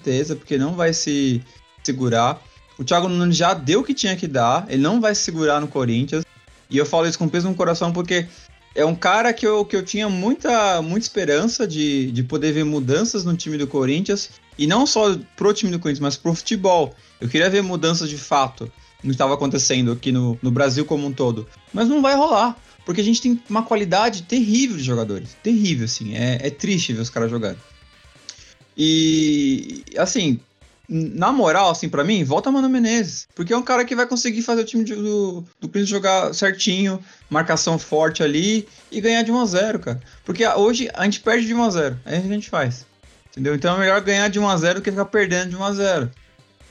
certeza, 0.04 0.36
porque 0.36 0.58
não 0.58 0.74
vai 0.74 0.92
se 0.92 1.42
segurar. 1.82 2.40
O 2.78 2.84
Thiago 2.84 3.08
Nunes 3.08 3.36
já 3.36 3.54
deu 3.54 3.80
o 3.80 3.84
que 3.84 3.94
tinha 3.94 4.16
que 4.16 4.26
dar, 4.26 4.66
ele 4.68 4.82
não 4.82 5.00
vai 5.00 5.14
se 5.14 5.22
segurar 5.22 5.60
no 5.60 5.68
Corinthians. 5.68 6.24
E 6.68 6.76
eu 6.76 6.86
falo 6.86 7.06
isso 7.06 7.18
com 7.18 7.28
peso 7.28 7.48
no 7.48 7.54
coração 7.54 7.92
porque 7.92 8.26
é 8.74 8.84
um 8.84 8.94
cara 8.94 9.32
que 9.32 9.46
eu, 9.46 9.64
que 9.64 9.76
eu 9.76 9.84
tinha 9.84 10.08
muita, 10.08 10.82
muita 10.82 11.06
esperança 11.06 11.66
de, 11.66 12.10
de 12.10 12.22
poder 12.22 12.52
ver 12.52 12.64
mudanças 12.64 13.24
no 13.24 13.36
time 13.36 13.56
do 13.56 13.66
Corinthians. 13.66 14.30
E 14.58 14.66
não 14.66 14.86
só 14.86 15.16
pro 15.36 15.52
time 15.52 15.70
do 15.70 15.78
Corinthians, 15.78 16.02
mas 16.02 16.16
pro 16.16 16.34
futebol. 16.34 16.94
Eu 17.20 17.28
queria 17.28 17.48
ver 17.48 17.62
mudanças 17.62 18.08
de 18.08 18.18
fato 18.18 18.70
no 19.02 19.10
que 19.10 19.14
estava 19.14 19.34
acontecendo 19.34 19.92
aqui 19.92 20.10
no, 20.10 20.38
no 20.42 20.50
Brasil 20.50 20.84
como 20.84 21.06
um 21.06 21.12
todo. 21.12 21.46
Mas 21.72 21.88
não 21.88 22.02
vai 22.02 22.16
rolar. 22.16 22.56
Porque 22.84 23.00
a 23.00 23.04
gente 23.04 23.20
tem 23.20 23.40
uma 23.48 23.62
qualidade 23.62 24.22
terrível 24.22 24.76
de 24.76 24.82
jogadores. 24.82 25.36
Terrível, 25.42 25.84
assim. 25.84 26.14
É, 26.14 26.46
é 26.46 26.50
triste 26.50 26.92
ver 26.92 27.00
os 27.00 27.10
caras 27.10 27.30
jogarem. 27.30 27.58
E, 28.76 29.84
assim, 29.96 30.40
na 30.88 31.32
moral, 31.32 31.70
assim, 31.70 31.88
para 31.88 32.04
mim, 32.04 32.24
volta 32.24 32.50
Mano 32.50 32.68
Menezes. 32.68 33.26
Porque 33.34 33.52
é 33.52 33.56
um 33.56 33.62
cara 33.62 33.84
que 33.84 33.96
vai 33.96 34.06
conseguir 34.06 34.42
fazer 34.42 34.62
o 34.62 34.64
time 34.64 34.84
do, 34.84 35.44
do 35.60 35.68
Corinthians 35.68 35.88
jogar 35.88 36.34
certinho, 36.34 37.02
marcação 37.30 37.78
forte 37.78 38.22
ali 38.22 38.68
e 38.90 39.00
ganhar 39.00 39.22
de 39.22 39.32
1 39.32 39.40
a 39.40 39.46
0 39.46 39.78
cara. 39.78 40.00
Porque 40.24 40.46
hoje 40.46 40.90
a 40.94 41.04
gente 41.04 41.20
perde 41.20 41.46
de 41.46 41.54
1 41.54 41.62
a 41.62 41.70
0 41.70 41.98
É 42.04 42.16
a 42.16 42.20
gente 42.20 42.50
faz. 42.50 42.86
Entendeu? 43.30 43.54
Então 43.54 43.76
é 43.76 43.80
melhor 43.80 44.00
ganhar 44.00 44.28
de 44.28 44.38
1 44.38 44.48
a 44.48 44.56
0 44.56 44.74
do 44.80 44.82
que 44.82 44.90
ficar 44.90 45.06
perdendo 45.06 45.50
de 45.50 45.56
1 45.56 45.64
a 45.64 45.72
0 45.72 46.10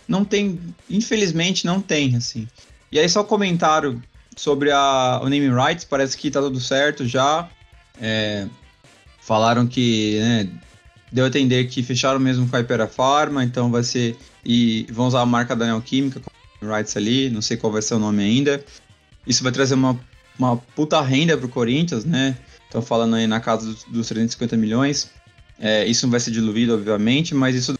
Não 0.08 0.24
tem, 0.24 0.60
infelizmente 0.90 1.66
não 1.66 1.82
tem, 1.82 2.16
assim. 2.16 2.48
E 2.92 3.00
aí 3.00 3.10
só 3.10 3.22
um 3.22 3.26
comentário 3.26 4.02
sobre 4.36 4.72
a, 4.72 5.20
o 5.22 5.26
naming 5.26 5.54
rights, 5.54 5.86
parece 5.86 6.18
que 6.18 6.30
tá 6.30 6.40
tudo 6.40 6.60
certo 6.60 7.08
já. 7.08 7.50
É, 8.00 8.48
falaram 9.20 9.66
que 9.66 10.20
né, 10.20 10.50
deu 11.14 11.26
a 11.26 11.28
entender 11.28 11.66
que 11.66 11.84
fecharam 11.84 12.20
mesmo 12.20 12.50
com 12.50 12.56
a 12.56 12.60
Hypera 12.60 12.90
então 13.44 13.70
vai 13.70 13.84
ser. 13.84 14.18
E 14.44 14.88
vão 14.92 15.08
usar 15.08 15.22
a 15.22 15.26
marca 15.26 15.56
da 15.56 15.68
Neoquímica 15.68 16.20
com 16.20 16.68
rights 16.68 16.98
ali, 16.98 17.30
não 17.30 17.42
sei 17.42 17.56
qual 17.56 17.72
vai 17.72 17.82
ser 17.82 17.94
o 17.94 18.00
nome 18.00 18.24
ainda. 18.24 18.66
Isso 19.26 19.44
vai 19.44 19.52
trazer 19.52 19.76
uma, 19.76 19.98
uma 20.38 20.58
puta 20.58 21.00
renda 21.02 21.38
pro 21.38 21.48
Corinthians, 21.48 22.04
né? 22.04 22.36
Estão 22.66 22.82
falando 22.82 23.16
aí 23.16 23.28
na 23.28 23.40
casa 23.40 23.68
dos, 23.68 23.84
dos 23.84 24.08
350 24.08 24.58
milhões. 24.58 25.12
É, 25.60 25.86
isso 25.86 26.06
não 26.08 26.12
vai 26.12 26.20
ser 26.20 26.32
diluído, 26.32 26.74
obviamente, 26.74 27.36
mas 27.36 27.56
isso 27.56 27.76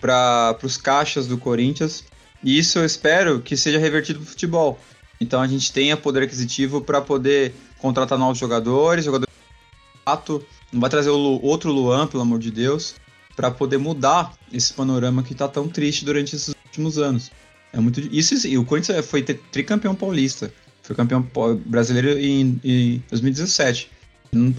para 0.00 0.56
os 0.62 0.76
caixas 0.76 1.26
do 1.26 1.36
Corinthians. 1.36 2.04
E 2.42 2.56
isso 2.56 2.78
eu 2.78 2.84
espero 2.84 3.40
que 3.40 3.56
seja 3.56 3.78
revertido 3.78 4.20
para 4.20 4.26
o 4.26 4.30
futebol. 4.30 4.78
Então 5.20 5.40
a 5.40 5.46
gente 5.48 5.72
tenha 5.72 5.96
poder 5.96 6.22
aquisitivo 6.22 6.80
para 6.80 7.00
poder 7.00 7.52
contratar 7.78 8.16
novos 8.16 8.38
jogadores, 8.38 9.04
jogadores 9.04 9.34
de 9.34 10.00
fato, 10.04 10.46
não 10.72 10.80
vai 10.80 10.90
trazer 10.90 11.10
o 11.10 11.40
outro 11.42 11.72
Luan, 11.72 12.06
pelo 12.06 12.22
amor 12.22 12.38
de 12.38 12.50
Deus, 12.50 12.94
para 13.34 13.50
poder 13.50 13.78
mudar 13.78 14.32
esse 14.52 14.72
panorama 14.72 15.22
que 15.22 15.32
está 15.32 15.46
tão 15.46 15.68
triste 15.68 16.04
durante 16.04 16.34
esses 16.34 16.54
últimos 16.66 16.98
anos. 16.98 17.30
É 17.72 17.80
muito 17.80 18.00
isso 18.00 18.46
e 18.46 18.56
o 18.56 18.64
Corinthians 18.64 19.04
foi 19.06 19.22
tricampeão 19.22 19.94
paulista, 19.94 20.52
foi 20.82 20.96
campeão 20.96 21.26
brasileiro 21.64 22.18
em, 22.18 22.60
em 22.64 23.04
2017. 23.10 23.90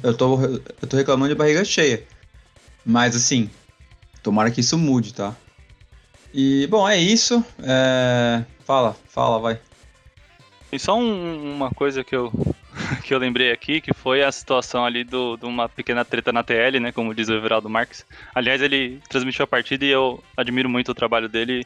Eu 0.04 0.14
tô, 0.16 0.40
eu 0.42 0.88
tô 0.88 0.98
reclamando 0.98 1.34
de 1.34 1.38
barriga 1.38 1.64
cheia. 1.64 2.04
Mas 2.86 3.16
assim, 3.16 3.50
tomara 4.24 4.52
que 4.52 4.62
isso 4.62 4.78
mude, 4.78 5.14
tá? 5.14 5.36
E 6.34 6.68
bom, 6.68 6.88
é 6.88 6.98
isso. 6.98 7.44
É... 7.60 8.44
Fala, 8.66 8.96
fala, 9.08 9.40
vai. 9.40 9.60
E 10.72 10.78
só 10.78 10.98
um, 10.98 11.56
uma 11.56 11.72
coisa 11.72 12.04
que 12.04 12.16
eu, 12.16 12.32
que 13.08 13.14
eu 13.14 13.20
lembrei 13.20 13.52
aqui, 13.52 13.80
que 13.80 13.94
foi 13.94 14.22
a 14.22 14.32
situação 14.32 14.84
ali 14.86 15.04
do, 15.06 15.38
de 15.38 15.46
uma 15.46 15.70
pequena 15.70 16.04
treta 16.04 16.34
na 16.34 16.44
TL, 16.44 16.80
né? 16.82 16.92
Como 16.92 17.16
diz 17.16 17.30
o 17.30 17.34
Everaldo 17.34 17.70
Marques. 17.70 18.06
Aliás, 18.36 18.62
ele 18.62 19.00
transmitiu 19.08 19.46
a 19.46 19.48
partida 19.48 19.86
e 19.86 19.90
eu 19.90 20.22
admiro 20.36 20.68
muito 20.68 20.92
o 20.92 20.96
trabalho 20.96 21.30
dele. 21.30 21.66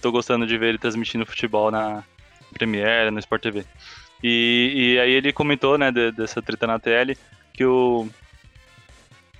Tô 0.00 0.12
gostando 0.12 0.46
de 0.46 0.56
ver 0.56 0.68
ele 0.68 0.78
transmitindo 0.78 1.26
futebol 1.26 1.72
na 1.72 2.04
Premiere, 2.52 3.10
no 3.10 3.18
Sport 3.18 3.42
TV. 3.42 3.64
E, 4.22 4.94
e 4.94 5.00
aí 5.00 5.10
ele 5.10 5.32
comentou, 5.32 5.76
né, 5.76 5.90
de, 5.90 6.12
dessa 6.12 6.40
treta 6.40 6.66
na 6.66 6.78
TL, 6.78 7.16
que 7.52 7.64
o, 7.64 8.08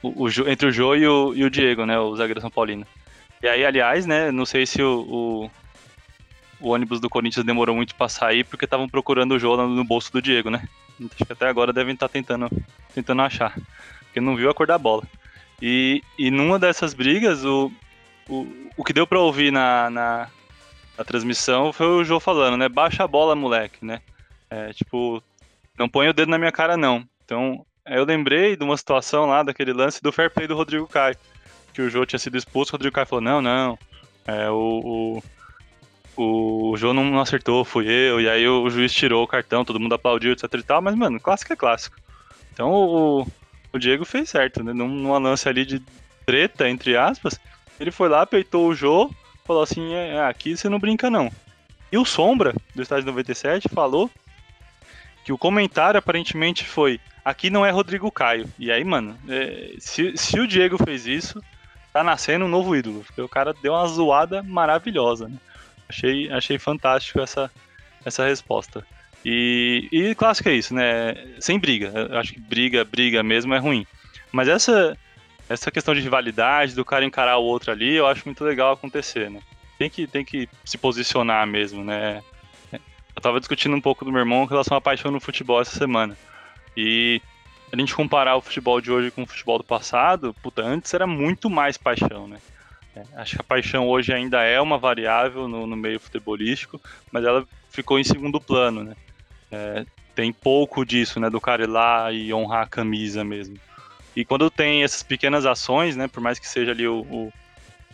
o, 0.03 0.25
o, 0.25 0.29
entre 0.49 0.67
o 0.67 0.73
Jô 0.73 0.97
e 0.97 1.07
o, 1.07 1.35
e 1.37 1.45
o 1.45 1.51
Diego, 1.51 1.87
né, 1.87 1.99
o 2.01 2.17
zagueiro 2.17 2.41
São 2.41 2.51
Paulino. 2.51 2.85
E 3.41 3.47
aí, 3.47 3.65
aliás, 3.65 4.07
né, 4.07 4.33
não 4.33 4.45
sei 4.45 4.67
se 4.67 4.83
o, 4.83 5.49
o 6.61 6.71
ônibus 6.71 6.99
do 7.01 7.09
Corinthians 7.09 7.47
demorou 7.47 7.77
muito 7.77 7.95
para 7.95 8.09
sair 8.09 8.43
porque 8.43 8.65
estavam 8.65 8.89
procurando 8.89 9.37
o 9.37 9.39
jogo 9.39 9.63
no 9.69 9.85
bolso 9.85 10.13
do 10.13 10.21
Diego, 10.21 10.51
né? 10.51 10.69
Acho 11.07 11.25
que 11.25 11.33
até 11.33 11.49
agora 11.49 11.73
devem 11.73 11.95
estar 11.95 12.09
tá 12.09 12.13
tentando, 12.13 12.51
tentando 12.95 13.23
achar, 13.23 13.55
porque 14.01 14.21
não 14.21 14.37
viu 14.37 14.51
a 14.51 14.55
cor 14.55 14.67
da 14.67 14.79
bola. 14.79 15.03
E, 15.61 16.03
e 16.19 16.31
numa 16.31 16.59
dessas 16.59 16.95
brigas, 16.95 17.45
o, 17.45 17.71
o, 18.29 18.47
o 18.77 18.85
que 18.85 18.93
deu 18.93 19.07
para 19.07 19.19
ouvir 19.19 19.53
na, 19.53 19.91
na, 19.91 20.29
na, 20.97 21.05
transmissão 21.05 21.73
foi 21.73 21.87
o 21.87 22.05
João 22.05 22.21
falando, 22.21 22.57
né? 22.57 22.69
Baixa 22.69 23.05
a 23.05 23.09
bola, 23.09 23.35
moleque, 23.35 23.85
né? 23.85 24.01
É, 24.51 24.73
tipo, 24.73 25.23
não 25.79 25.89
põe 25.89 26.09
o 26.09 26.13
dedo 26.13 26.31
na 26.31 26.39
minha 26.39 26.53
cara, 26.53 26.77
não. 26.77 27.05
Então, 27.25 27.65
eu 27.87 28.05
lembrei 28.05 28.57
de 28.57 28.65
uma 28.65 28.77
situação 28.77 29.27
lá, 29.27 29.43
daquele 29.43 29.73
lance 29.73 30.03
do 30.03 30.13
fair 30.13 30.31
play 30.31 30.47
do 30.47 30.57
Rodrigo 30.57 30.87
Caio, 30.87 31.17
que 31.73 31.83
o 31.83 31.91
João 31.91 32.07
tinha 32.07 32.19
sido 32.19 32.37
expulso, 32.37 32.71
o 32.71 32.75
Rodrigo 32.75 32.95
Caio 32.95 33.07
falou, 33.07 33.23
não, 33.23 33.43
não, 33.43 33.79
é, 34.27 34.49
o, 34.51 35.19
o 35.19 35.23
o 36.19 36.77
João 36.77 36.93
não 36.93 37.21
acertou, 37.21 37.65
fui 37.65 37.87
eu, 37.89 38.21
e 38.21 38.29
aí 38.29 38.47
o 38.49 38.69
juiz 38.69 38.93
tirou 38.93 39.23
o 39.23 39.29
cartão, 39.29 39.65
todo 39.65 39.79
mundo 39.79 39.95
aplaudiu, 39.95 40.33
etc 40.33 40.53
e 40.53 40.63
tal, 40.65 40.83
mas, 40.83 40.97
mano, 40.97 41.21
clássico 41.21 41.53
é 41.53 41.57
clássico. 41.57 41.97
Então 42.53 42.73
o, 42.73 43.27
o 43.73 43.79
Diego 43.79 44.05
fez 44.05 44.29
certo, 44.29 44.65
né? 44.65 44.73
Numa 44.73 45.19
lance 45.19 45.49
ali 45.49 45.65
de 45.65 45.81
treta, 46.27 46.69
entre 46.69 46.97
aspas, 46.97 47.39
ele 47.79 47.93
foi 47.93 48.09
lá, 48.09 48.27
peitou 48.27 48.67
o 48.67 48.75
Jô, 48.75 49.09
falou 49.47 49.63
assim: 49.63 49.95
é, 49.95 50.17
é, 50.17 50.21
aqui 50.25 50.57
você 50.57 50.69
não 50.69 50.81
brinca 50.81 51.09
não. 51.09 51.31
E 51.93 51.97
o 51.97 52.05
Sombra, 52.05 52.53
do 52.75 52.83
estádio 52.83 53.07
97, 53.07 53.69
falou 53.69 54.11
que 55.25 55.33
o 55.33 55.39
comentário 55.39 55.99
aparentemente 55.99 56.65
foi: 56.65 57.01
aqui 57.25 57.49
não 57.49 57.65
é 57.65 57.71
Rodrigo 57.71 58.11
Caio. 58.11 58.53
E 58.59 58.73
aí, 58.73 58.83
mano, 58.83 59.17
é, 59.29 59.77
se, 59.79 60.17
se 60.17 60.41
o 60.41 60.49
Diego 60.49 60.83
fez 60.85 61.07
isso, 61.07 61.41
tá 61.93 62.03
nascendo 62.03 62.45
um 62.45 62.49
novo 62.49 62.75
ídolo, 62.75 63.05
porque 63.05 63.23
o 63.23 63.29
cara 63.29 63.55
deu 63.63 63.73
uma 63.73 63.87
zoada 63.87 64.43
maravilhosa, 64.43 65.29
né? 65.29 65.37
Achei, 65.89 66.31
achei 66.31 66.59
fantástico 66.59 67.21
essa, 67.21 67.51
essa 68.05 68.27
resposta. 68.27 68.87
E, 69.25 69.89
e 69.91 70.15
clássico 70.15 70.49
é 70.49 70.55
isso, 70.55 70.75
né? 70.75 71.15
Sem 71.41 71.59
briga. 71.59 71.93
Eu 71.95 72.19
acho 72.19 72.33
que 72.33 72.41
briga, 72.41 72.85
briga 72.85 73.23
mesmo 73.23 73.55
é 73.55 73.59
ruim. 73.59 73.87
Mas 74.31 74.49
essa, 74.49 74.97
essa 75.49 75.71
questão 75.71 75.95
de 75.95 76.01
rivalidade, 76.01 76.75
do 76.75 76.85
cara 76.85 77.05
encarar 77.05 77.39
o 77.39 77.45
outro 77.45 77.73
ali, 77.73 77.95
eu 77.95 78.07
acho 78.07 78.23
muito 78.27 78.45
legal 78.45 78.73
acontecer, 78.73 79.31
né? 79.31 79.41
Tem 79.79 79.89
que, 79.89 80.07
tem 80.07 80.25
que 80.25 80.49
se 80.65 80.77
posicionar 80.77 81.47
mesmo, 81.47 81.85
né? 81.85 82.23
Eu 82.73 83.23
tava 83.23 83.41
discutindo 83.41 83.75
um 83.75 83.81
pouco 83.81 84.05
do 84.05 84.13
meu 84.13 84.21
irmão 84.21 84.45
em 84.45 84.49
relação 84.49 84.77
à 84.77 84.81
paixão 84.81 85.11
no 85.11 85.21
futebol 85.21 85.61
essa 85.61 85.77
semana. 85.77 86.17
E 86.77 87.21
a 87.73 87.77
gente 87.77 87.95
comparar 87.95 88.37
o 88.37 88.41
futebol 88.41 88.81
de 88.81 88.91
hoje 88.91 89.11
com 89.11 89.23
o 89.23 89.27
futebol 89.27 89.59
do 89.59 89.65
passado, 89.65 90.35
puta, 90.43 90.63
antes 90.63 90.93
era 90.95 91.07
muito 91.07 91.51
mais 91.51 91.77
paixão, 91.77 92.29
né? 92.29 92.39
É, 92.99 93.21
acho 93.21 93.37
que 93.37 93.41
a 93.41 93.45
paixão 93.45 93.89
hoje 93.89 94.13
ainda 94.13 94.43
é 94.43 94.61
uma 94.61 94.79
variável 94.79 95.47
no, 95.47 95.67
no 95.67 95.77
meio 95.77 96.01
futebolístico, 96.01 96.81
mas 97.13 97.25
ela 97.25 97.47
ficou 97.71 97.99
em 97.99 98.05
segundo 98.05 98.41
plano, 98.41 98.83
né? 98.83 98.97
É, 99.51 99.87
tem 100.15 100.33
pouco 100.33 100.85
disso, 100.85 101.21
né? 101.21 101.31
Do 101.31 101.41
cara 101.41 101.63
ir 101.63 101.69
lá 101.69 102.13
e 102.13 102.33
honrar 102.33 102.65
a 102.65 102.69
camisa 102.69 103.23
mesmo. 103.25 103.57
E 104.17 104.25
quando 104.25 104.51
tem 104.51 104.83
essas 104.83 105.03
pequenas 105.03 105.47
ações, 105.47 105.97
né? 105.97 106.09
Por 106.09 106.21
mais 106.21 106.39
que 106.39 106.49
seja 106.49 106.73
ali 106.73 106.89
o, 106.89 107.01
o, 107.03 107.33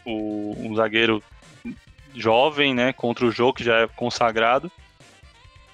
o 0.04 0.56
um 0.58 0.74
zagueiro 0.74 1.22
jovem, 2.14 2.74
né? 2.74 2.92
Contra 2.92 3.26
o 3.26 3.30
jogo 3.30 3.54
que 3.54 3.64
já 3.64 3.80
é 3.80 3.88
consagrado, 3.88 4.70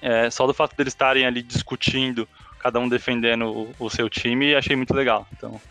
é, 0.01 0.29
só 0.29 0.45
do 0.47 0.53
fato 0.53 0.75
deles 0.75 0.93
estarem 0.93 1.25
ali 1.25 1.41
discutindo, 1.41 2.27
cada 2.59 2.79
um 2.79 2.89
defendendo 2.89 3.45
o, 3.45 3.75
o 3.79 3.89
seu 3.89 4.09
time, 4.09 4.55
achei 4.55 4.75
muito 4.75 4.93
legal. 4.93 5.27
Então, 5.31 5.61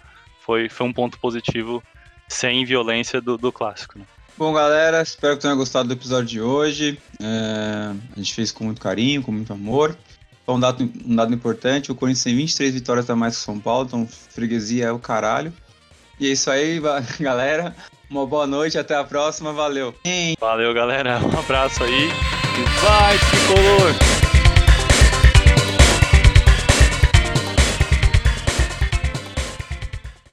foi, 0.40 0.68
foi 0.68 0.86
um 0.86 0.92
ponto 0.92 1.18
positivo 1.18 1.82
sem 2.30 2.64
violência 2.64 3.20
do, 3.20 3.36
do 3.36 3.52
clássico. 3.52 3.98
Né? 3.98 4.04
Bom, 4.38 4.54
galera, 4.54 5.02
espero 5.02 5.36
que 5.36 5.42
tenham 5.42 5.56
gostado 5.56 5.88
do 5.88 5.94
episódio 5.94 6.26
de 6.26 6.40
hoje. 6.40 6.98
É, 7.20 7.92
a 8.14 8.16
gente 8.16 8.32
fez 8.32 8.50
com 8.50 8.64
muito 8.64 8.80
carinho, 8.80 9.22
com 9.22 9.32
muito 9.32 9.52
amor. 9.52 9.94
Só 10.46 10.54
um 10.54 10.60
dado, 10.60 10.90
um 11.04 11.14
dado 11.14 11.34
importante: 11.34 11.92
o 11.92 11.94
Corinthians 11.94 12.24
tem 12.24 12.36
23 12.36 12.72
vitórias 12.72 13.10
a 13.10 13.16
mais 13.16 13.36
que 13.36 13.42
o 13.42 13.44
São 13.44 13.60
Paulo, 13.60 13.86
então 13.86 14.06
freguesia 14.06 14.86
é 14.86 14.92
o 14.92 14.98
caralho. 14.98 15.52
E 16.18 16.28
é 16.28 16.32
isso 16.32 16.50
aí, 16.50 16.80
galera. 17.20 17.74
Uma 18.08 18.26
boa 18.26 18.46
noite, 18.46 18.78
até 18.78 18.96
a 18.96 19.04
próxima, 19.04 19.52
valeu. 19.52 19.94
Valeu, 20.40 20.72
galera. 20.72 21.20
Um 21.20 21.38
abraço 21.38 21.84
aí. 21.84 22.08
Vai, 22.82 23.18
tricolor! 23.18 24.19